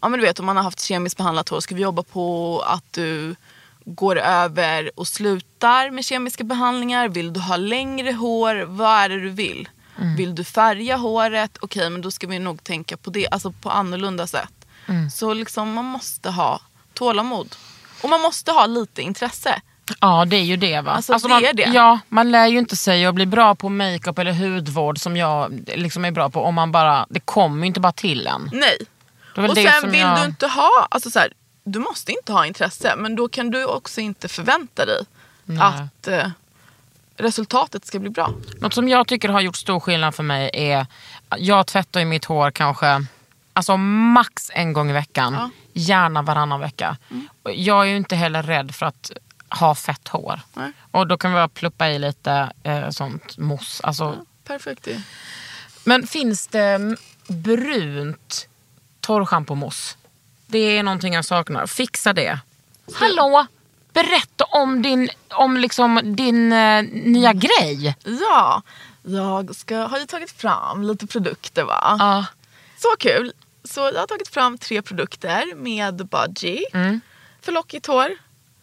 ja 0.00 0.08
men 0.08 0.20
du 0.20 0.26
vet 0.26 0.40
om 0.40 0.46
man 0.46 0.56
har 0.56 0.62
haft 0.64 0.80
kemiskt 0.80 1.16
behandlat 1.16 1.48
hår, 1.48 1.60
ska 1.60 1.74
vi 1.74 1.82
jobba 1.82 2.02
på 2.02 2.60
att 2.66 2.92
du 2.92 3.36
går 3.84 4.18
över 4.18 4.90
och 4.96 5.08
slutar 5.08 5.90
med 5.90 6.04
kemiska 6.04 6.44
behandlingar? 6.44 7.08
Vill 7.08 7.32
du 7.32 7.40
ha 7.40 7.56
längre 7.56 8.12
hår? 8.12 8.64
Vad 8.64 8.90
är 8.90 9.08
det 9.08 9.20
du 9.20 9.30
vill? 9.30 9.68
Vill 10.16 10.34
du 10.34 10.44
färga 10.44 10.96
håret? 10.96 11.58
Okej, 11.60 11.90
men 11.90 12.00
då 12.00 12.10
ska 12.10 12.26
vi 12.26 12.38
nog 12.38 12.64
tänka 12.64 12.96
på 12.96 13.10
det, 13.10 13.28
alltså 13.28 13.52
på 13.52 13.70
annorlunda 13.70 14.26
sätt. 14.26 14.66
Så 15.12 15.34
liksom 15.34 15.72
man 15.72 15.84
måste 15.84 16.30
ha 16.30 16.60
tålamod. 16.94 17.56
Och 18.02 18.10
man 18.10 18.20
måste 18.20 18.52
ha 18.52 18.66
lite 18.66 19.02
intresse. 19.02 19.60
Ja, 20.00 20.24
det 20.24 20.36
är 20.36 20.42
ju 20.42 20.56
det 20.56 20.80
va? 20.80 20.92
Alltså, 20.92 21.18
det 21.18 21.28
man, 21.28 21.44
är 21.44 21.52
det. 21.52 21.70
Ja, 21.74 21.98
man 22.08 22.30
lär 22.30 22.46
ju 22.46 22.58
inte 22.58 22.76
sig 22.76 23.06
att 23.06 23.14
bli 23.14 23.26
bra 23.26 23.54
på 23.54 23.68
makeup 23.68 24.18
eller 24.18 24.32
hudvård 24.32 24.98
som 24.98 25.16
jag 25.16 25.64
liksom 25.66 26.04
är 26.04 26.10
bra 26.10 26.30
på 26.30 26.42
om 26.42 26.54
man 26.54 26.72
bara, 26.72 27.06
det 27.10 27.20
kommer 27.20 27.60
ju 27.60 27.66
inte 27.66 27.80
bara 27.80 27.92
till 27.92 28.26
en. 28.26 28.50
Nej. 28.52 28.78
Och 29.36 29.56
sen 29.56 29.90
vill 29.90 30.00
jag... 30.00 30.18
du 30.18 30.24
inte 30.24 30.46
ha, 30.46 30.86
alltså 30.90 31.10
så 31.10 31.18
här, 31.18 31.32
du 31.64 31.78
måste 31.78 32.12
inte 32.12 32.32
ha 32.32 32.46
intresse 32.46 32.94
men 32.96 33.16
då 33.16 33.28
kan 33.28 33.50
du 33.50 33.64
också 33.64 34.00
inte 34.00 34.28
förvänta 34.28 34.86
dig 34.86 35.04
Nej. 35.44 35.62
att 35.62 36.08
eh, 36.08 36.26
resultatet 37.16 37.86
ska 37.86 37.98
bli 37.98 38.10
bra. 38.10 38.30
Något 38.60 38.74
som 38.74 38.88
jag 38.88 39.06
tycker 39.08 39.28
har 39.28 39.40
gjort 39.40 39.56
stor 39.56 39.80
skillnad 39.80 40.14
för 40.14 40.22
mig 40.22 40.50
är, 40.52 40.86
jag 41.38 41.66
tvättar 41.66 42.00
ju 42.00 42.06
mitt 42.06 42.24
hår 42.24 42.50
kanske 42.50 43.06
alltså 43.54 43.76
max 43.76 44.50
en 44.54 44.72
gång 44.72 44.90
i 44.90 44.92
veckan. 44.92 45.32
Ja. 45.34 45.50
Gärna 45.72 46.22
varannan 46.22 46.60
vecka. 46.60 46.96
Och 47.42 47.52
Jag 47.54 47.80
är 47.80 47.90
ju 47.90 47.96
inte 47.96 48.16
heller 48.16 48.42
rädd 48.42 48.74
för 48.74 48.86
att 48.86 49.10
ha 49.48 49.74
fett 49.74 50.08
hår. 50.08 50.40
Nej. 50.54 50.72
Och 50.90 51.06
då 51.06 51.16
kan 51.18 51.30
vi 51.30 51.34
bara 51.34 51.48
pluppa 51.48 51.88
i 51.88 51.98
lite 51.98 52.52
eh, 52.62 52.90
sånt 52.90 53.38
mousse. 53.38 53.84
Alltså, 53.86 54.16
Perfekt 54.44 54.86
ju. 54.86 55.00
Men 55.84 56.06
finns 56.06 56.46
det 56.46 56.64
mm, 56.64 56.96
brunt 57.26 58.48
torrschampo-mousse? 59.00 59.96
Det 60.46 60.58
är 60.78 60.82
någonting 60.82 61.14
jag 61.14 61.24
saknar. 61.24 61.66
Fixa 61.66 62.12
det. 62.12 62.38
Hallå! 62.94 63.46
Berätta 63.92 64.44
om 64.44 64.82
din, 64.82 65.10
om 65.30 65.56
liksom 65.56 66.16
din 66.16 66.52
eh, 66.52 66.82
nya 66.92 67.32
grej. 67.32 67.96
Ja, 68.04 68.62
jag 69.02 69.56
ska, 69.56 69.76
har 69.76 69.98
ju 69.98 70.06
tagit 70.06 70.30
fram 70.30 70.82
lite 70.82 71.06
produkter 71.06 71.64
va. 71.64 71.96
Ja. 71.98 72.26
Så 72.76 72.88
kul. 72.98 73.32
Så 73.64 73.80
jag 73.94 74.00
har 74.00 74.06
tagit 74.06 74.28
fram 74.28 74.58
tre 74.58 74.82
produkter 74.82 75.54
med 75.54 76.08
Budgie 76.08 76.64
Mm. 76.72 77.00
för 77.42 77.52
lockigt 77.52 77.86
hår. 77.86 78.08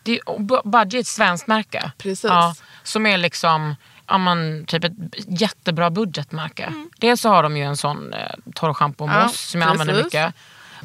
Det 0.03 0.11
är, 0.19 0.63
Budgie 0.69 0.99
är 0.99 1.01
ett 1.01 1.07
svenskt 1.07 1.47
märke. 1.47 1.91
Precis. 1.97 2.23
Ja, 2.23 2.55
som 2.83 3.05
är 3.05 3.17
liksom 3.17 3.75
ja, 4.07 4.17
men, 4.17 4.65
typ 4.65 4.83
ett 4.83 4.91
jättebra 5.41 5.89
budgetmärke. 5.89 6.73
Dels 6.97 7.21
så 7.21 7.29
har 7.29 7.43
de 7.43 7.57
ju 7.57 7.63
en 7.63 7.77
sån 7.77 8.13
eh, 8.13 8.31
torrschampo 8.55 9.03
Mm. 9.03 9.17
Ja, 9.17 9.27
som 9.29 9.61
jag 9.61 9.69
använder 9.69 9.93
precis. 9.93 10.05
mycket. 10.13 10.33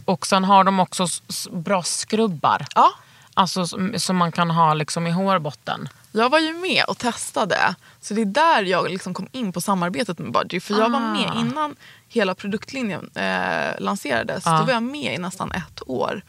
Och 0.05 0.27
sen 0.27 0.45
har 0.45 0.65
de 0.65 0.81
också 0.81 1.07
bra 1.51 1.83
skrubbar. 1.83 2.67
Ja, 2.75 2.93
Alltså 3.39 3.67
som, 3.67 3.95
som 3.99 4.17
man 4.17 4.33
kan 4.33 4.51
ha 4.51 4.75
liksom 4.75 5.07
i 5.07 5.11
hårbotten. 5.11 5.89
jag 6.13 6.31
var 6.31 6.39
ju 6.39 6.53
med 6.55 6.85
och 6.89 6.99
testade. 6.99 7.75
Så 8.01 8.15
det 8.15 8.21
är 8.21 8.25
där 8.27 8.63
jag 8.63 8.91
liksom 8.91 9.15
kom 9.15 9.29
in 9.33 9.53
på 9.53 9.61
samarbetet 9.61 10.19
med 10.19 10.33
Budgie. 10.33 10.61
För 10.61 10.75
jag 10.75 10.91
var 10.91 11.01
med 11.01 11.31
Ah. 11.37 11.41
innan 11.41 11.77
hela 12.09 12.35
produktlinjen 12.35 13.11
eh, 13.15 13.81
lanserades. 13.81 14.43
Ja. 14.47 14.59
Då 14.59 14.65
var 14.65 14.73
jag 14.73 14.83
med 14.83 15.15
i 15.15 15.19
nästan 15.19 15.53
ett 15.53 15.83
år. 15.87 16.23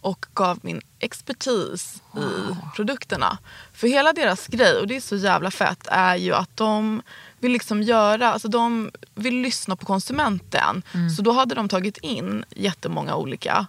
Och 0.00 0.26
gav 0.34 0.58
min 0.62 0.80
expertis 0.98 2.02
i 2.16 2.56
produkterna. 2.76 3.38
För 3.72 3.88
hela 3.88 4.12
deras 4.12 4.46
grej, 4.46 4.80
och 4.80 4.86
det 4.86 4.96
är 4.96 5.00
så 5.00 5.16
jävla 5.16 5.50
fett, 5.50 5.86
är 5.90 6.16
ju 6.16 6.34
att 6.34 6.56
de 6.56 7.02
vill 7.38 7.52
liksom 7.52 7.82
göra, 7.82 8.32
alltså 8.32 8.48
de 8.48 8.90
vill 9.14 9.34
lyssna 9.40 9.76
på 9.76 9.86
konsumenten. 9.86 10.82
Så 11.16 11.22
då 11.22 11.32
hade 11.32 11.54
de 11.54 11.68
tagit 11.68 11.96
in 11.96 12.44
jättemånga 12.50 13.14
olika 13.16 13.66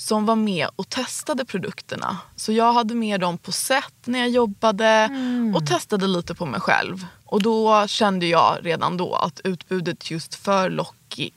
som 0.00 0.26
var 0.26 0.36
med 0.36 0.68
och 0.76 0.88
testade 0.88 1.44
produkterna. 1.44 2.18
Så 2.36 2.52
jag 2.52 2.72
hade 2.72 2.94
med 2.94 3.20
dem 3.20 3.38
på 3.38 3.52
set 3.52 3.94
när 4.04 4.18
jag 4.18 4.28
jobbade 4.28 5.08
och 5.54 5.66
testade 5.66 6.06
lite 6.06 6.34
på 6.34 6.46
mig 6.46 6.60
själv. 6.60 7.06
Och 7.24 7.42
då 7.42 7.86
kände 7.86 8.26
jag 8.26 8.58
redan 8.62 8.96
då 8.96 9.14
att 9.14 9.40
utbudet 9.44 10.10
just 10.10 10.34
för 10.34 10.70
lockigt 10.70 11.34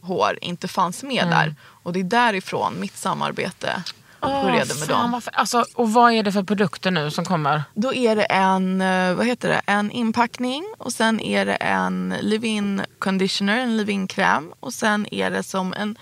hår 0.00 0.38
inte 0.42 0.68
fanns 0.68 1.02
med 1.02 1.26
där. 1.30 1.54
Och 1.82 1.92
det 1.92 2.00
är 2.00 2.04
därifrån 2.04 2.80
mitt 2.80 2.96
samarbete 2.96 3.82
började 4.20 4.74
med 4.74 4.88
dem. 4.88 5.10
vad 5.12 5.22
fe- 5.22 5.30
alltså, 5.32 5.64
och 5.74 5.92
vad 5.92 6.12
är 6.12 6.22
det 6.22 6.32
för 6.32 6.42
produkter 6.42 6.90
nu 6.90 7.10
som 7.10 7.24
kommer? 7.24 7.62
Då 7.74 7.94
är 7.94 8.16
det 8.16 8.24
en, 8.24 8.80
eh, 8.80 9.14
vad 9.14 9.26
heter 9.26 9.48
det, 9.48 9.60
en 9.66 9.90
inpackning 9.90 10.64
och 10.78 10.92
sen 10.92 11.20
är 11.20 11.46
det 11.46 11.54
en 11.54 12.14
leave-in 12.20 12.82
conditioner, 12.98 13.58
en 13.58 13.76
leave-in 13.76 14.06
kräm 14.06 14.52
och 14.60 14.74
sen 14.74 15.06
är 15.14 15.30
det 15.30 15.42
som 15.42 15.74
en, 15.74 15.96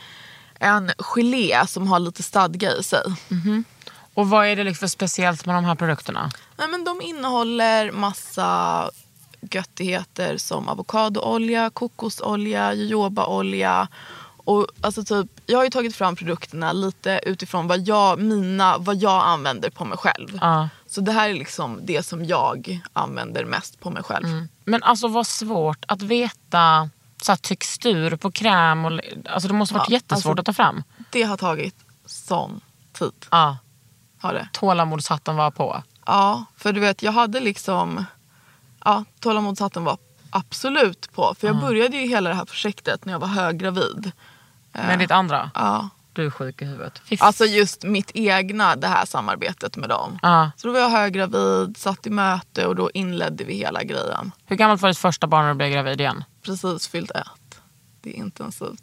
en 0.61 0.93
gelé 0.99 1.67
som 1.67 1.87
har 1.87 1.99
lite 1.99 2.23
stadga 2.23 2.73
i 2.73 2.83
sig. 2.83 3.03
Och 4.15 4.31
vad 4.31 4.47
är 4.47 4.57
det 4.57 4.65
liksom 4.65 4.81
för 4.81 4.87
speciellt 4.87 5.47
med 5.47 5.55
de 5.55 5.65
här 5.65 5.75
produkterna? 5.75 6.31
Nej, 6.57 6.69
men 6.69 6.85
de 6.85 7.01
innehåller 7.03 7.93
massa 7.93 8.91
göttigheter 9.41 10.37
som 10.37 10.69
avokadoolja, 10.69 11.71
kokosolja, 11.71 12.75
jojobaolja. 12.75 13.89
Och 14.45 14.67
alltså 14.81 15.05
typ, 15.05 15.27
jag 15.47 15.59
har 15.59 15.65
ju 15.65 15.71
tagit 15.71 15.97
fram 15.97 16.17
produkterna 16.17 16.73
lite 16.73 17.21
utifrån 17.27 17.67
vad 17.67 17.81
jag, 17.81 18.19
mina, 18.19 18.79
vad 18.79 18.97
jag 18.97 19.27
använder 19.27 19.71
på 19.71 19.85
mig 19.85 19.99
själv. 19.99 20.39
Ja. 20.41 20.69
Så 20.87 21.01
det 21.01 21.13
här 21.13 21.29
är 21.29 21.35
liksom 21.35 21.81
det 21.83 22.03
som 22.03 22.25
jag 22.25 22.81
använder 22.93 23.45
mest 23.45 23.81
på 23.81 23.91
mig 23.91 24.03
själv. 24.03 24.47
Men 24.65 24.83
alltså 24.83 25.09
vad 25.09 25.27
svårt 25.27 25.85
att 25.89 26.03
veta 26.03 26.91
så 27.23 27.37
textur 27.37 28.17
på 28.17 28.31
kräm. 28.31 28.85
Och, 28.85 29.01
alltså 29.31 29.49
det 29.49 29.55
måste 29.55 29.75
varit 29.75 29.89
Ja, 29.91 29.93
jättesvårt 29.95 30.39
alltså- 30.39 30.51
att 30.51 30.57
ta 30.57 30.63
fram. 30.63 30.83
Det 31.11 31.23
har 31.23 31.37
tagit 31.37 31.75
sån 32.07 32.61
tid. 32.93 33.13
Ja, 33.31 33.57
Har 34.21 34.35
det. 34.35 34.49
tålamodshatten 34.53 35.37
var 35.37 35.51
på. 35.51 35.83
Ja, 36.07 36.45
för 36.57 36.73
du 36.73 36.81
vet 36.81 37.03
jag 37.03 37.13
hade 37.13 37.41
liksom, 37.41 38.05
ja 38.85 39.05
tålamodshatten 39.21 39.85
var 39.85 39.99
absolut 40.31 41.13
på. 41.13 41.35
För 41.39 41.47
jag 41.47 41.61
började 41.61 41.97
ju 41.97 42.09
hela 42.09 42.31
det 42.31 42.37
här 42.37 42.45
projektet 42.45 43.05
när 43.05 43.13
jag 43.13 43.21
var 43.21 43.29
höggravid. 43.29 44.13
Men 44.73 44.99
ditt 44.99 45.11
andra, 45.11 45.51
Ja. 45.55 45.89
du 46.13 46.27
är 46.27 46.31
sjuk 46.31 46.63
i 46.63 46.65
huvudet. 46.65 46.99
Fy 47.05 47.17
Alltså 47.21 47.45
just 47.45 47.83
mitt 47.85 48.11
egna, 48.15 48.77
det 48.77 48.87
här 48.87 49.05
samarbetet 49.07 49.77
med 49.77 49.89
dem. 49.89 50.19
Ja. 50.23 50.51
Så 50.57 50.67
då 50.67 50.73
var 50.73 50.81
jag 50.81 50.91
höggravid, 50.91 51.77
satt 51.77 52.07
i 52.07 52.11
möte 52.11 52.67
och 52.67 52.77
då 52.77 52.91
inledde 52.95 53.45
vi 53.45 53.55
hela 53.55 53.83
grejen. 53.83 54.33
Hur 54.47 54.57
gammalt 54.57 54.81
var 54.83 54.89
ditt 54.89 54.99
första 54.99 55.27
barn 55.27 55.43
när 55.43 55.49
du 55.49 55.55
blev 55.57 55.71
gravid 55.71 56.01
igen? 56.01 56.25
Precis 56.45 56.89
fyllt 56.89 57.11
ett. 57.11 57.61
Det 58.01 58.11
är 58.11 58.15
intensivt. 58.15 58.83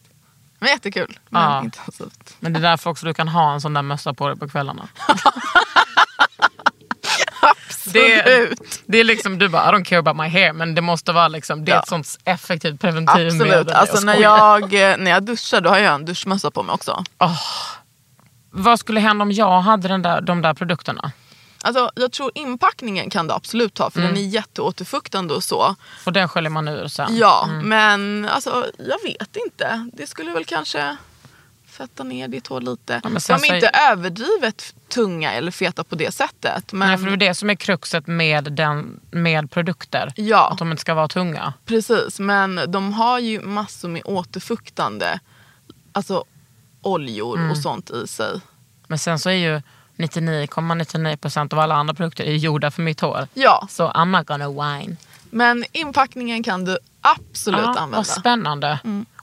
Men 0.60 0.70
jättekul. 0.70 1.20
Men 1.30 1.42
Ja. 1.42 1.64
intensivt. 1.64 2.36
Men 2.40 2.54
det 2.54 2.60
är 2.60 2.62
därför 2.62 2.90
också 2.90 3.06
du 3.06 3.14
kan 3.14 3.28
ha 3.28 3.54
en 3.54 3.62
sån 3.62 3.74
där 3.74 3.82
mössa 3.82 4.14
på 4.14 4.28
dig 4.28 4.38
på 4.38 4.50
kvällarna. 4.50 4.88
Det, 7.94 8.22
Absolut. 8.22 8.84
det 8.86 8.98
är 8.98 9.04
liksom, 9.04 9.40
du 9.40 9.50
bara 9.50 9.70
I 9.70 9.74
don't 9.74 9.84
care 9.84 10.00
about 10.00 10.16
my 10.18 10.28
hair 10.30 10.54
men 10.54 10.76
det 10.76 10.82
måste 10.82 11.12
vara 11.14 11.28
liksom, 11.28 11.66
det 11.66 11.72
är 11.72 11.76
Ja. 11.76 11.82
ett 11.82 11.88
sånt 11.90 12.18
effektivt 12.26 12.82
preventivmedel. 12.82 13.42
Absolut. 13.60 13.72
Alltså 13.72 14.06
när 14.06 14.14
skojar. 14.14 14.38
jag, 14.38 14.92
eh, 14.92 14.98
när 14.98 15.12
jag 15.12 15.24
duschar 15.24 15.62
då 15.62 15.70
har 15.70 15.78
jag 15.78 15.96
en 15.96 16.06
duschmössa 16.06 16.52
på 16.52 16.64
mig 16.64 16.74
också. 16.74 17.04
Vad 18.50 18.80
skulle 18.80 19.00
hända 19.00 19.24
om 19.24 19.32
jag 19.32 19.62
hade 19.62 19.88
den 19.88 20.02
där, 20.02 20.22
de 20.22 20.42
där 20.42 20.54
produkterna? 20.54 21.12
Alltså, 21.62 21.92
jag 21.96 22.12
tror 22.12 22.32
inpackningen 22.36 23.10
kan 23.10 23.28
du 23.28 23.34
absolut 23.34 23.74
ta 23.74 23.90
för 23.90 24.02
den 24.02 24.18
är 24.18 24.22
jätteåterfuktande 24.22 25.34
och 25.34 25.44
så. 25.44 25.76
Och 26.06 26.14
den 26.14 26.30
sköljer 26.30 26.50
man 26.50 26.68
ur 26.68 26.88
sen? 26.88 27.18
Ja, 27.18 27.50
men 27.64 28.26
alltså, 28.30 28.66
jag 28.78 29.04
vet 29.04 29.36
inte. 29.46 29.90
Det 29.94 30.08
skulle 30.08 30.32
väl 30.32 30.46
kanske 30.46 30.98
fetta 31.68 32.04
ner 32.04 32.28
ditt 32.28 32.48
hår 32.48 32.62
lite. 32.62 32.94
Ja, 33.04 33.10
men 33.10 33.22
De 33.28 33.34
är 33.34 33.38
så- 33.38 33.56
inte 33.56 33.68
överdrivet 33.92 34.74
tunga 34.90 35.32
eller 35.34 35.52
feta 35.52 35.84
på 35.84 35.96
det 35.96 36.12
sättet. 36.14 36.74
Men 36.74 36.88
Nej, 36.90 36.98
för 36.98 37.06
det 37.06 37.12
är 37.14 37.18
det 37.30 37.34
som 37.36 37.50
är 37.50 37.56
kruxet 37.56 38.08
med, 38.08 38.44
den, 38.52 39.00
med 39.12 39.52
produkter. 39.52 40.14
Ja. 40.16 40.50
Att 40.52 40.58
de 40.60 40.72
inte 40.72 40.82
ska 40.82 40.94
vara 40.94 41.08
tunga. 41.08 41.54
Precis, 41.66 42.20
men 42.20 42.60
de 42.68 42.94
har 42.94 43.20
ju 43.20 43.42
massor 43.42 43.90
med 43.90 44.02
återfuktande 44.06 45.20
alltså 45.92 46.24
oljor 46.82 47.38
Mm. 47.38 47.52
och 47.52 47.58
sånt 47.58 47.90
i 47.90 48.08
sig. 48.08 48.42
Men 48.88 49.00
sen 49.00 49.20
så 49.20 49.30
är 49.30 49.34
ju 49.34 49.62
99,99% 49.98 51.54
av 51.54 51.60
alla 51.60 51.76
andra 51.76 51.94
produkter 51.94 52.24
är 52.24 52.34
gjorda 52.36 52.72
för 52.72 52.82
mitt 52.82 53.02
hår. 53.02 53.28
Ja, 53.34 53.68
Så 53.70 53.90
I'm 53.90 54.18
not 54.18 54.28
gonna 54.28 54.50
whine. 54.50 54.96
men 55.30 55.66
inpackningen 55.72 56.44
kan 56.44 56.66
du 56.66 56.78
absolut 57.02 57.60
Ja, 57.60 57.68
använda. 57.68 57.98
vad 57.98 58.08
spännande. 58.08 58.80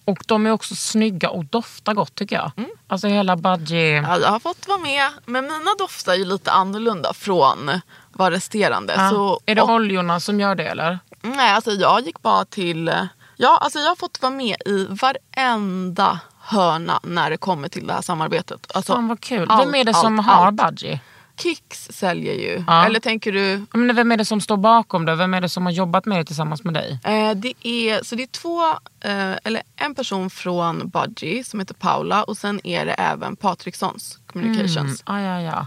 Och 0.06 0.18
de 0.26 0.46
är 0.46 0.50
också 0.50 0.74
snygga 0.74 1.30
och 1.30 1.44
doftar 1.44 1.94
gott 1.94 2.14
tycker 2.14 2.36
jag. 2.36 2.50
Alltså 2.88 3.06
hela 3.08 3.36
budgie... 3.36 4.02
Ja, 4.02 4.18
jag 4.18 4.28
har 4.28 4.40
fått 4.40 4.68
vara 4.68 4.78
med, 4.78 5.10
men 5.26 5.44
mina 5.44 5.70
doftar 5.78 6.14
ju 6.14 6.24
lite 6.24 6.52
annorlunda 6.52 7.14
från 7.14 7.80
vad 8.12 8.32
resterande. 8.32 8.94
Ja. 8.96 9.10
Så, 9.10 9.40
är 9.46 9.54
det 9.54 9.62
och- 9.62 9.70
oljorna 9.70 10.20
som 10.20 10.40
gör 10.40 10.54
det 10.54 10.66
eller? 10.66 10.98
Nej, 11.22 11.50
alltså 11.54 11.70
jag 11.70 12.00
gick 12.00 12.22
bara 12.22 12.44
till... 12.44 12.92
Ja, 13.36 13.58
alltså 13.58 13.78
jag 13.78 13.88
har 13.88 13.96
fått 13.96 14.22
vara 14.22 14.32
med 14.32 14.56
i 14.66 14.86
varenda 14.90 16.20
hörna 16.44 17.00
när 17.02 17.30
det 17.30 17.36
kommer 17.36 17.68
till 17.68 17.86
det 17.86 17.92
här 17.92 18.00
samarbetet. 18.02 18.66
Alltså, 18.74 18.92
Fan 18.92 19.08
vad 19.08 19.20
kul. 19.20 19.46
allt, 19.50 19.66
vem 19.66 19.74
är 19.74 19.84
det 19.84 19.94
som 19.94 20.18
allt, 20.18 20.28
har 20.28 20.46
allt. 20.46 20.56
budgie? 20.56 21.00
Kicks 21.38 21.88
säljer 21.92 22.34
ju. 22.34 22.64
Ja. 22.66 22.86
Eller 22.86 23.00
tänker 23.00 23.32
du... 23.32 23.66
Menar, 23.72 23.94
vem 23.94 24.12
är 24.12 24.16
det 24.16 24.24
som 24.24 24.40
står 24.40 24.56
bakom 24.56 25.04
det? 25.04 25.14
Vem 25.14 25.34
är 25.34 25.40
det 25.40 25.48
som 25.48 25.64
har 25.66 25.72
jobbat 25.72 26.06
med 26.06 26.18
det 26.18 26.24
tillsammans 26.24 26.64
med 26.64 26.74
dig? 26.74 26.98
Eh, 27.04 27.30
det 27.34 27.54
är, 27.68 28.04
så 28.04 28.14
det 28.14 28.22
är 28.22 28.26
två, 28.26 28.62
eh, 29.00 29.32
eller 29.44 29.62
en 29.76 29.94
person 29.94 30.30
från 30.30 30.88
Budgie 30.88 31.44
som 31.44 31.60
heter 31.60 31.74
Paula 31.74 32.22
och 32.24 32.36
sen 32.36 32.60
är 32.66 32.86
det 32.86 32.92
även 32.92 33.36
Patrikssons 33.36 34.18
Communications. 34.26 35.02
Ah, 35.06 35.18
ja, 35.20 35.40
ja. 35.40 35.66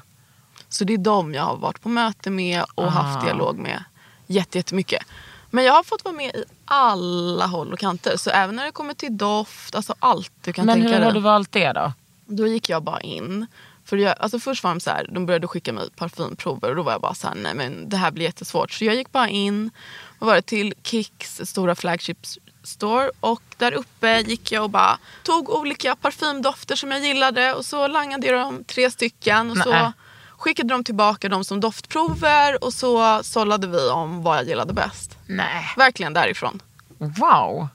Så 0.70 0.84
det 0.84 0.94
är 0.94 0.98
dem 0.98 1.34
jag 1.34 1.44
har 1.44 1.58
varit 1.58 1.82
på 1.82 1.90
möte 1.90 2.30
med 2.30 2.64
och 2.76 2.84
Ah. 2.86 2.90
haft 2.90 3.26
dialog 3.26 3.58
med 3.58 3.84
jätte- 4.28 4.58
jättemycket. 4.58 5.04
Men 5.50 5.64
jag 5.64 5.74
har 5.74 5.84
fått 5.84 6.04
vara 6.06 6.16
med 6.16 6.36
i 6.36 6.44
alla 6.68 7.46
håll 7.46 7.74
och 7.74 7.80
kanter. 7.80 8.18
Så 8.18 8.30
även 8.30 8.56
när 8.56 8.66
det 8.66 8.72
kommer 8.72 8.94
till 8.94 9.18
doft, 9.18 9.76
alltså 9.76 9.96
allt 10.00 10.32
du 10.42 10.54
kan 10.54 10.66
Men 10.66 10.76
tänka 10.76 10.90
hur 10.90 10.96
dig. 10.96 11.06
har 11.06 11.14
du 11.14 11.20
valt 11.20 11.52
det 11.52 11.72
då? 11.72 11.94
Då 12.26 12.48
gick 12.48 12.70
jag 12.70 12.84
bara 12.84 13.02
in. 13.02 13.48
För 13.86 13.98
jag, 13.98 14.16
alltså 14.20 14.40
först 14.40 14.64
var 14.64 14.72
de 14.72 14.80
så 14.80 14.90
här, 14.90 15.10
de 15.12 15.26
började 15.26 15.48
skicka 15.48 15.74
mig 15.74 15.90
parfymprover 15.96 16.70
och 16.70 16.76
då 16.76 16.84
var 16.84 16.92
jag 16.92 17.02
bara 17.02 17.14
så 17.14 17.28
här, 17.28 17.36
nej 17.36 17.54
men 17.56 17.90
det 17.90 17.98
här 17.98 18.12
blir 18.12 18.26
jättesvårt. 18.26 18.72
Så 18.72 18.86
jag 18.86 18.96
gick 18.96 19.12
bara 19.12 19.30
in 19.30 19.72
och 20.20 20.28
var 20.28 20.42
till 20.42 20.74
Kicks 20.84 21.42
stora 21.44 21.76
flagship 21.76 22.18
store 22.64 23.12
och 23.20 23.42
där 23.58 23.72
uppe 23.72 24.20
gick 24.20 24.52
jag 24.52 24.64
och 24.64 24.70
bara 24.70 24.98
tog 25.24 25.50
olika 25.50 25.96
parfymdofter 25.96 26.76
som 26.76 26.92
jag 26.92 27.02
gillade 27.02 27.54
och 27.54 27.66
så 27.66 27.88
langade 27.88 28.28
jag 28.28 28.40
dem 28.40 28.64
tre 28.64 28.92
stycken 28.92 29.52
och 29.52 29.58
Nej. 29.58 29.64
så 29.64 29.94
skickade 30.38 30.74
de 30.74 30.84
tillbaka 30.84 31.30
dem 31.30 31.44
som 31.44 31.60
doftprover 31.60 32.64
och 32.64 32.74
så 32.74 33.24
sållade 33.24 33.68
vi 33.68 33.90
om 33.90 34.24
vad 34.24 34.38
jag 34.38 34.48
gillade 34.48 34.74
bäst. 34.74 35.18
Nej. 35.26 35.66
Verkligen 35.78 36.14
därifrån. 36.14 36.62
Wow. 36.98 37.68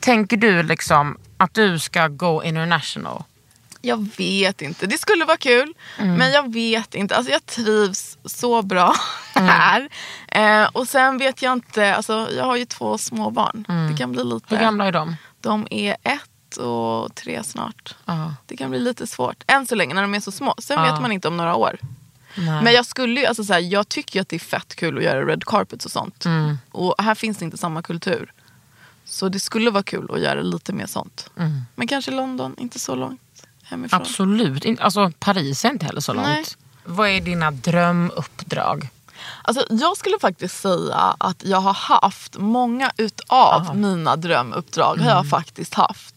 Tänker 0.00 0.36
du 0.36 0.62
liksom 0.62 1.18
att 1.36 1.54
du 1.54 1.78
ska 1.78 2.08
go 2.08 2.42
international? 2.42 3.22
Jag 3.84 4.08
vet 4.16 4.62
inte. 4.62 4.86
Det 4.86 4.98
skulle 4.98 5.24
vara 5.24 5.36
kul. 5.36 5.74
Mm. 5.98 6.14
Men 6.14 6.32
jag 6.32 6.52
vet 6.52 6.94
inte. 6.94 7.16
Alltså 7.16 7.32
jag 7.32 7.46
trivs 7.46 8.18
så 8.24 8.62
bra 8.62 8.94
här. 9.34 9.88
Eh, 10.28 10.68
och 10.72 10.88
sen 10.88 11.18
vet 11.18 11.42
jag 11.42 11.52
inte. 11.52 11.94
Alltså 11.94 12.28
jag 12.36 12.44
har 12.44 12.56
ju 12.56 12.64
två 12.64 12.98
små 12.98 13.30
barn. 13.30 13.64
Det 13.90 13.98
kan 13.98 14.12
bli 14.12 14.24
lite. 14.24 14.46
Mm. 14.54 14.58
Hur 14.58 14.66
gamla 14.66 14.86
är 14.86 14.92
de? 14.92 15.16
De 15.40 15.66
är 15.70 15.96
ett 16.02 16.31
och 16.56 17.14
tre 17.14 17.44
snart. 17.44 17.94
Ja. 18.04 18.34
Det 18.46 18.56
kan 18.56 18.70
bli 18.70 18.78
lite 18.80 19.06
svårt. 19.06 19.44
Än 19.46 19.66
så 19.66 19.74
länge 19.74 19.94
när 19.94 20.02
de 20.02 20.14
är 20.14 20.20
så 20.20 20.32
små. 20.32 20.54
Sen 20.58 20.78
Ja. 20.84 20.92
vet 20.92 21.02
man 21.02 21.12
inte 21.12 21.28
om 21.28 21.36
några 21.36 21.54
år. 21.54 21.78
Nej. 22.34 22.62
Men 22.62 22.72
jag 22.72 22.86
skulle 22.86 23.20
ju, 23.20 23.26
alltså 23.26 23.44
så 23.44 23.52
här, 23.52 23.60
jag 23.60 23.88
tycker 23.88 24.20
att 24.20 24.28
det 24.28 24.36
är 24.36 24.40
fett 24.40 24.74
kul 24.74 24.98
att 24.98 25.04
göra 25.04 25.26
red 25.26 25.44
carpets 25.44 25.84
och 25.84 25.92
sånt. 25.92 26.24
Mm. 26.24 26.58
Och 26.70 26.94
här 26.98 27.14
finns 27.14 27.38
det 27.38 27.44
inte 27.44 27.56
samma 27.56 27.82
kultur. 27.82 28.32
Så 29.04 29.28
det 29.28 29.40
skulle 29.40 29.70
vara 29.70 29.82
kul 29.82 30.10
att 30.14 30.20
göra 30.20 30.42
lite 30.42 30.72
mer 30.72 30.86
sånt. 30.86 31.30
Mm. 31.38 31.60
Men 31.74 31.88
kanske 31.88 32.10
London, 32.10 32.54
inte 32.58 32.78
så 32.78 32.94
långt 32.94 33.20
hemifrån. 33.62 34.00
Absolut. 34.00 34.80
Alltså, 34.80 35.12
Paris 35.18 35.64
är 35.64 35.70
inte 35.70 35.86
heller 35.86 36.00
så 36.00 36.12
långt. 36.12 36.26
Nej. 36.26 36.44
Vad 36.84 37.08
är 37.08 37.20
dina 37.20 37.50
drömuppdrag? 37.50 38.88
Alltså, 39.44 39.64
jag 39.70 39.96
skulle 39.96 40.18
faktiskt 40.20 40.60
säga 40.60 41.16
att 41.18 41.44
jag 41.44 41.60
har 41.60 41.72
haft 41.74 42.36
många 42.38 42.92
utav 42.96 43.60
mina 43.76 44.16
drömuppdrag. 44.16 44.96
har 44.98 45.10
jag 45.10 45.28
faktiskt 45.30 45.74
haft. 45.74 46.14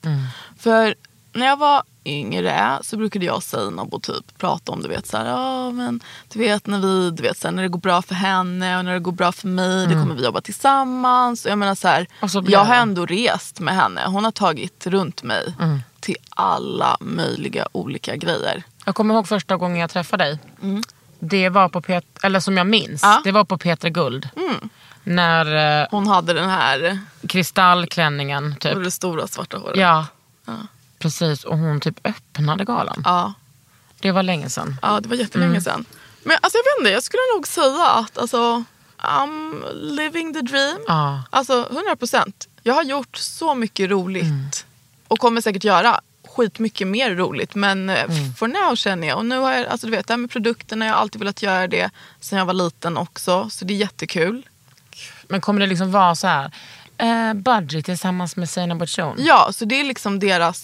För 0.59 0.95
när 1.34 1.45
jag 1.45 1.57
var 1.57 1.84
yngre 2.05 2.80
så 2.82 2.97
brukade 2.97 3.26
jag 3.26 3.36
och 3.36 3.43
Seinabo 3.43 3.99
typ 3.99 4.38
prata 4.38 4.71
om 4.71 4.82
du 4.82 4.88
vet 4.89 5.07
så 5.07 5.17
här, 5.17 5.71
men 5.71 5.99
du 6.34 6.39
vet 6.39 6.67
när 6.67 6.80
vi, 6.80 7.11
du 7.11 7.23
vet 7.23 7.38
så 7.38 7.47
här, 7.47 7.55
när 7.55 7.63
det 7.63 7.69
går 7.69 7.80
bra 7.80 8.01
för 8.01 8.15
henne 8.15 8.78
och 8.78 8.86
när 8.86 8.93
det 8.93 8.99
går 8.99 9.11
bra 9.11 9.32
för 9.32 9.47
mig, 9.47 9.88
det 9.88 9.93
kommer 9.93 10.15
vi 10.15 10.23
jobba 10.23 10.41
tillsammans. 10.41 11.45
Och 11.45 11.51
jag 11.51 11.57
menar 11.57 11.76
så 11.76 11.88
här, 11.88 12.07
så 12.28 12.43
jag 12.51 12.59
har 12.65 12.76
ändå 12.76 13.05
rest 13.05 13.59
med 13.59 13.76
henne. 13.76 14.01
Hon 14.07 14.23
har 14.23 14.32
tagit 14.32 14.88
runt 14.88 15.23
mig 15.23 15.53
till 15.99 16.15
alla 16.30 16.97
möjliga 16.99 17.67
olika 17.71 18.15
grejer. 18.15 18.63
Jag 18.86 18.95
kommer 18.95 19.13
ihåg 19.15 19.28
första 19.28 19.57
gången 19.57 19.78
jag 19.78 19.89
träffade 19.89 20.23
dig. 20.23 20.39
Det 21.20 21.49
var 21.49 21.70
på 21.70 21.82
Pet- 21.82 22.20
eller 22.24 22.39
som 22.39 22.57
jag 22.57 22.68
minns, 22.68 23.03
Ja. 23.03 23.22
det 23.24 23.32
var 23.32 23.43
på 23.43 23.57
Peter 23.57 23.89
Guld. 23.89 24.30
När 25.03 25.82
eh, 25.82 25.88
Hon 25.91 26.07
hade 26.07 26.34
den 26.34 26.49
här, 26.49 26.99
kristallklänningen 27.28 28.55
typ. 28.59 28.76
och 28.76 28.82
det 28.82 28.91
stora 28.91 29.28
svarta 29.28 29.57
håret. 29.57 29.78
Ja, 29.78 30.05
precis. 30.99 31.43
Och 31.43 31.57
hon 31.57 31.80
typ 31.80 32.07
öppnade 32.07 32.66
galan. 32.66 33.01
Ja. 33.05 33.34
Det 33.99 34.11
var 34.11 34.24
länge 34.24 34.49
sedan. 34.49 34.76
Ja, 34.82 34.99
det 34.99 35.09
var 35.09 35.16
jättelänge 35.16 35.49
Mm. 35.51 35.61
sedan. 35.61 35.86
Men 36.24 36.38
alltså, 36.41 36.57
jag 36.57 36.63
vet 36.63 36.80
inte, 36.80 36.91
jag 36.91 37.03
skulle 37.03 37.22
nog 37.36 37.47
säga 37.47 37.86
att 37.89 38.18
alltså, 38.18 38.63
I'm 38.97 39.63
living 39.74 40.34
the 40.34 40.41
dream. 40.41 40.78
Ja. 40.88 41.24
Alltså 41.30 41.68
100 41.72 41.95
procent. 41.95 42.47
Jag 42.63 42.74
har 42.74 42.84
gjort 42.84 43.18
så 43.18 43.55
mycket 43.55 43.89
roligt. 43.89 44.24
Mm. 44.24 44.45
Och 45.07 45.20
kommer 45.20 45.41
säkert 45.41 45.63
göra 45.63 46.01
skitmycket 46.36 46.88
mer 46.88 47.15
roligt. 47.15 47.55
Men 47.55 47.89
Mm. 47.89 48.11
mm. 48.11 48.33
for 48.33 48.47
now 48.47 48.75
känner 48.75 49.07
jag. 49.07 49.17
Och 49.17 49.25
nu 49.25 49.38
har 49.39 49.53
jag, 49.53 49.65
alltså 49.67 49.88
du 49.88 49.91
vet 49.91 50.07
det 50.07 50.13
här 50.13 50.17
med 50.17 50.31
produkterna, 50.31 50.86
jag 50.86 50.93
har 50.93 51.01
alltid 51.01 51.19
velat 51.19 51.41
göra 51.41 51.67
det 51.67 51.89
sen 52.19 52.39
jag 52.39 52.45
var 52.45 52.53
liten 52.53 52.97
också. 52.97 53.49
Så 53.49 53.65
det 53.65 53.73
är 53.73 53.77
jättekul. 53.77 54.47
Men 55.27 55.41
kommer 55.41 55.59
det 55.59 55.67
liksom 55.67 55.91
vara 55.91 56.15
så 56.15 56.27
här, 56.27 56.51
eh, 56.97 57.33
Budget 57.33 57.86
tillsammans 57.86 58.36
med 58.36 58.49
Seinabo 58.49 58.79
Bachon? 58.79 59.15
Ja, 59.19 59.49
så 59.53 59.65
det 59.65 59.79
är 59.79 59.83
liksom 59.83 60.19
deras 60.19 60.61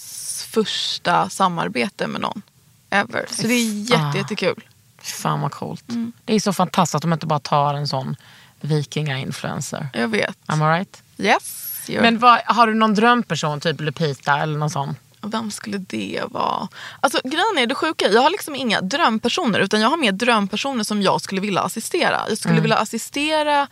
första 0.52 1.30
samarbete 1.30 2.08
med 2.08 2.22
någon. 2.22 2.42
Ever. 2.90 3.26
Så 3.32 3.48
det 3.48 3.54
är 3.54 3.82
jätte, 3.92 4.04
Ah. 4.04 4.16
jättekul. 4.18 4.64
Fan 5.02 5.42
vad 5.42 5.52
coolt. 5.52 5.90
Mm. 5.90 6.12
Det 6.26 6.36
är 6.36 6.40
så 6.40 6.54
fantastiskt 6.54 6.96
att 6.96 7.02
de 7.02 7.14
inte 7.14 7.26
bara 7.26 7.40
tar 7.40 7.74
en 7.74 7.88
sån 7.88 8.16
vikinga-influencer. 8.62 9.90
Jag 9.94 10.08
vet. 10.08 10.38
Am 10.46 10.62
I 10.62 10.66
right? 10.66 11.04
Yes. 11.18 11.68
you're- 11.88 12.02
Men 12.02 12.20
vad, 12.20 12.40
har 12.46 12.68
du 12.68 12.74
någon 12.74 12.94
drömperson, 12.96 13.60
typ 13.60 13.82
Lupita 13.82 14.38
eller 14.40 14.58
någon 14.60 14.70
sån? 14.70 14.96
Vem 15.22 15.52
skulle 15.52 15.78
det 15.78 16.24
vara? 16.30 16.68
Alltså 17.00 17.20
grejen 17.24 17.58
är 17.58 17.66
det 17.66 17.76
sjuka, 17.76 18.08
jag 18.08 18.22
har 18.22 18.30
liksom 18.30 18.56
inga 18.56 18.82
drömpersoner 18.82 19.60
utan 19.60 19.82
jag 19.82 19.90
har 19.90 19.98
mer 19.98 20.12
drömpersoner 20.12 20.84
som 20.84 21.02
jag 21.02 21.22
skulle 21.22 21.42
vilja 21.42 21.62
assistera. 21.62 22.22
Jag 22.30 22.38
skulle 22.38 22.62
vilja 22.62 22.78
assistera 22.78 23.68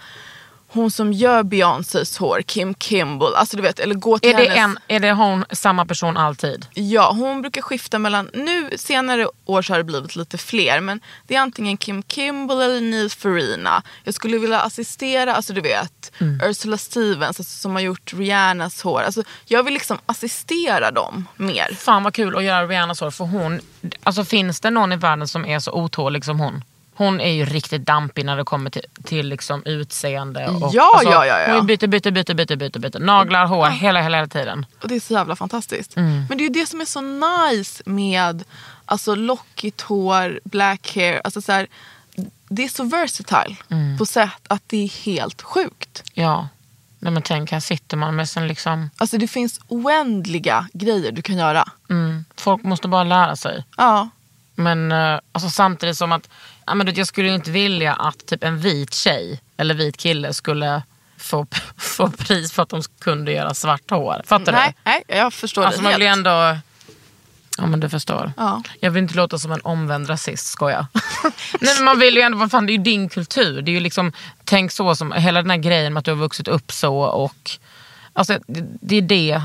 hon 0.72 0.92
som 0.92 1.14
gör 1.14 1.44
Beyoncés 1.44 2.18
hår, 2.18 2.42
Kim 2.42 2.76
Kimball. 2.76 3.36
Alltså 3.36 3.58
du 3.58 3.64
vet, 3.64 3.80
eller 3.80 3.96
gå 3.96 4.20
till 4.20 4.30
Är 4.30 4.38
det, 4.38 4.50
hennes... 4.50 4.78
en, 4.88 4.96
är 4.96 5.00
det 5.00 5.12
hon, 5.12 5.46
samma 5.52 5.86
person 5.86 6.18
alltid? 6.18 6.66
Ja, 6.74 7.12
hon 7.12 7.42
brukar 7.42 7.62
skifta 7.62 8.00
mellan, 8.00 8.30
nu 8.34 8.70
senare 8.78 9.28
år 9.46 9.62
så 9.62 9.74
har 9.74 9.78
det 9.78 9.84
blivit 9.84 10.16
lite 10.16 10.38
fler 10.38 10.80
men 10.82 11.00
det 11.28 11.36
är 11.36 11.40
antingen 11.40 11.78
Kim 11.78 12.04
Kimball 12.04 12.62
eller 12.62 12.82
Neil 12.82 13.10
Farina. 13.10 13.84
Jag 14.04 14.14
skulle 14.14 14.38
vilja 14.38 14.60
assistera, 14.60 15.36
alltså 15.36 15.54
du 15.54 15.62
vet, 15.62 16.12
Ursula 16.44 16.78
Stevens 16.78 17.40
alltså, 17.40 17.44
som 17.44 17.72
har 17.72 17.82
gjort 17.82 18.14
Rihannas 18.14 18.82
hår. 18.82 19.02
Alltså, 19.02 19.24
jag 19.46 19.64
vill 19.64 19.74
liksom 19.74 19.98
assistera 20.06 20.92
dem 20.92 21.28
mer. 21.36 21.74
Fan 21.78 22.04
vad 22.04 22.14
kul 22.14 22.36
att 22.36 22.44
göra 22.44 22.68
Rihannas 22.68 23.00
hår 23.00 23.12
för 23.12 23.26
hon, 23.26 23.62
alltså 24.04 24.26
finns 24.26 24.60
det 24.60 24.70
någon 24.70 24.92
i 24.92 24.96
världen 24.96 25.28
som 25.28 25.46
är 25.46 25.60
så 25.60 25.72
otålig 25.72 26.26
som 26.26 26.40
hon? 26.40 26.64
Hon 27.00 27.22
är 27.22 27.32
ju 27.32 27.46
riktigt 27.46 27.86
dampig 27.86 28.26
när 28.26 28.38
det 28.38 28.44
kommer 28.44 28.70
till, 28.70 28.82
till 29.04 29.28
liksom 29.30 29.64
utseende. 29.66 30.48
Och, 30.48 30.70
Ja, 30.74 30.92
alltså, 30.96 31.10
ja, 31.14 31.26
ja, 31.26 31.40
ja. 31.40 31.56
Hon 31.56 31.66
byter, 31.66 31.88
byter, 31.88 32.12
byter, 32.12 32.34
byter, 32.34 32.56
byter, 32.56 32.80
byter. 32.80 33.00
Naglar, 33.00 33.46
hår, 33.46 33.68
hela, 33.68 34.02
hela, 34.02 34.18
hela 34.18 34.28
tiden. 34.28 34.66
Och 34.82 34.88
det 34.88 34.96
är 34.96 35.00
så 35.00 35.14
jävla 35.14 35.36
fantastiskt. 35.36 35.98
Mm. 35.98 36.26
Men 36.30 36.38
det 36.38 36.44
är 36.44 36.48
ju 36.48 36.54
det 36.54 36.66
som 36.66 36.82
är 36.82 36.86
så 36.86 37.02
nice 37.02 37.84
med 37.86 38.44
alltså, 38.86 39.16
lockigt 39.16 39.82
hår, 39.82 40.40
black 40.44 40.92
hair. 40.96 41.22
Alltså, 41.24 41.42
så 41.42 41.52
här, 41.52 41.68
det 42.50 42.64
är 42.64 42.70
så 42.70 42.84
versatile 42.84 43.56
Mm. 43.70 43.98
på 43.98 44.06
sätt 44.06 44.42
att 44.48 44.64
det 44.68 44.78
är 44.84 45.06
helt 45.06 45.42
sjukt. 45.42 46.04
Ja. 46.14 46.48
Nej, 47.00 47.12
men 47.12 47.24
tänk, 47.24 47.52
här 47.52 47.60
sitter 47.60 47.98
man 47.98 48.16
med 48.16 48.30
sin 48.30 48.48
liksom... 48.48 48.90
Alltså 48.98 49.18
det 49.18 49.28
finns 49.28 49.60
oändliga 49.68 50.68
grejer 50.74 51.12
du 51.12 51.22
kan 51.22 51.38
göra. 51.38 51.70
Mm, 51.90 52.26
folk 52.36 52.64
måste 52.64 52.88
bara 52.88 53.04
lära 53.04 53.36
sig. 53.36 53.64
Ja, 53.78 54.10
Men 54.56 54.92
eh, 54.92 55.20
alltså, 55.32 55.50
samtidigt 55.50 55.98
som 55.98 56.12
att 56.12 56.30
ja, 56.70 56.76
men, 56.76 56.96
jag 56.96 57.08
skulle 57.08 57.28
ju 57.28 57.36
inte 57.36 57.52
vilja 57.52 57.94
att 57.94 58.26
typ 58.26 58.44
en 58.44 58.60
vit 58.60 58.94
tjej 58.94 59.42
eller 59.58 59.76
vit 59.76 59.98
kille 59.98 60.34
skulle 60.34 60.82
få, 61.18 61.48
få 61.78 62.10
pris 62.10 62.52
för 62.52 62.64
att 62.64 62.70
de 62.70 62.82
kunde 63.00 63.32
göra 63.32 63.54
svart 63.54 63.90
hår. 63.90 64.22
Fattar 64.26 64.52
nej, 64.52 64.76
du? 64.76 64.92
nej, 64.92 65.04
jag 65.08 65.34
förstår 65.34 65.66
Alltså 65.66 65.80
det 65.80 65.84
man 65.84 65.92
helt. 65.92 66.00
blir 66.00 66.08
ändå... 66.08 66.58
Ja 67.58 67.66
men 67.68 67.80
du 67.80 67.90
förstår. 67.90 68.32
Ja. 68.38 68.64
Jag 68.80 68.92
vill 68.92 69.04
inte 69.04 69.16
låta 69.16 69.40
som 69.40 69.52
en 69.52 69.62
omvänd 69.62 70.10
rasist, 70.10 70.48
skoja. 70.48 70.88
Nej 71.60 71.76
men 71.76 71.84
man 71.84 72.00
vill 72.00 72.16
ju 72.16 72.22
ändå, 72.22 72.38
vad 72.38 72.52
fan 72.52 72.66
det 72.66 72.72
är 72.72 72.78
ju 72.78 72.84
din 72.84 73.10
kultur. 73.10 73.62
Det 73.62 73.72
är 73.72 73.74
ju 73.74 73.80
liksom, 73.80 74.12
tänk 74.44 74.72
så 74.72 74.96
som, 74.96 75.12
hela 75.12 75.42
den 75.42 75.50
här 75.52 75.58
grejen 75.58 75.94
med 75.94 76.00
att 76.00 76.06
du 76.06 76.12
har 76.12 76.18
vuxit 76.18 76.48
upp 76.48 76.72
så 76.72 76.98
och... 76.98 77.52
Alltså 78.14 78.40
det, 78.48 78.66
det 78.82 78.96
är 78.96 79.02
det. 79.02 79.42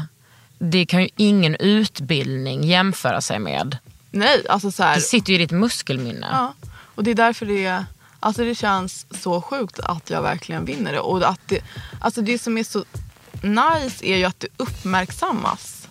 Det 0.59 0.87
kan 0.87 1.03
ju 1.03 1.09
ingen 1.17 1.57
utbildning 1.57 2.65
jämföra 2.65 3.21
sig 3.21 3.39
med. 3.39 3.79
Nej, 4.11 4.45
alltså 4.49 4.71
så 4.71 4.83
här, 4.83 4.95
Det 4.95 5.01
sitter 5.01 5.31
ju 5.33 5.35
i 5.35 5.39
ditt 5.39 5.51
muskelminne. 5.51 6.29
ja. 6.33 6.55
Och 6.95 7.05
det 7.05 7.11
är 7.11 7.15
därför 7.15 7.47
det, 7.47 7.85
alltså 8.21 8.45
det 8.45 8.55
känns 8.55 9.07
så 9.23 9.41
sjukt 9.43 9.81
att 9.81 10.11
jag 10.11 10.23
verkligen 10.23 10.65
vinner 10.65 10.93
det. 10.93 11.01
Och 11.01 11.29
att 11.29 11.41
det, 11.47 11.61
alltså 12.01 12.23
det 12.23 12.39
som 12.39 12.59
är 12.59 12.65
så 12.65 12.85
nice 13.43 14.07
är 14.07 14.17
ju 14.17 14.25
att 14.25 14.41
det 14.41 14.49
uppmärksammas. 14.57 15.89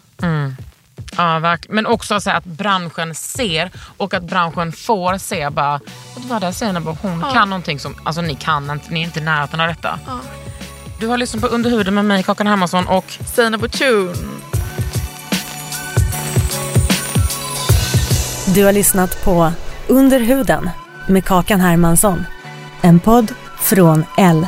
Ja, 1.17 1.39
verkligen. 1.39 1.75
Men 1.75 1.85
också 1.85 2.21
så 2.21 2.29
att 2.31 2.45
branschen 2.45 3.15
ser 3.15 3.71
och 3.97 4.13
att 4.13 4.23
branschen 4.23 4.71
får 4.71 5.17
se 5.17 5.49
bara, 5.49 5.77
"Vet 5.77 6.21
du 6.23 6.27
vad 6.27 6.41
där 6.41 6.51
säger 6.51 6.79
bara, 6.79 6.97
hon 7.01 7.21
kan 7.33 7.49
någonting 7.49 7.79
som, 7.79 7.95
alltså 8.03 8.21
ni 8.21 8.35
kan 8.35 8.69
inte, 8.71 8.91
ni 8.91 8.99
är 8.99 9.03
inte 9.03 9.19
i 9.19 9.23
närheten 9.23 9.59
av 9.59 9.67
detta. 9.67 9.99
Du 10.99 11.07
har 11.07 11.17
lyssnat 11.17 11.41
på 11.41 11.47
Under 11.47 11.69
huden 11.69 11.93
med 11.93 12.05
mig, 12.05 12.23
Kakan 12.23 12.47
Hermansson 12.47 12.87
och 12.87 13.13
Seinabo 13.35 13.67
Tune. 13.67 14.13
Du 18.55 18.65
har 18.65 18.71
lyssnat 18.71 19.23
på 19.23 19.51
Under 19.87 20.19
huden 20.19 20.69
med 21.07 21.25
Kakan 21.25 21.59
Hermansson. 21.59 22.23
En 22.81 22.99
podd 22.99 23.31
från 23.59 24.05
L. 24.17 24.47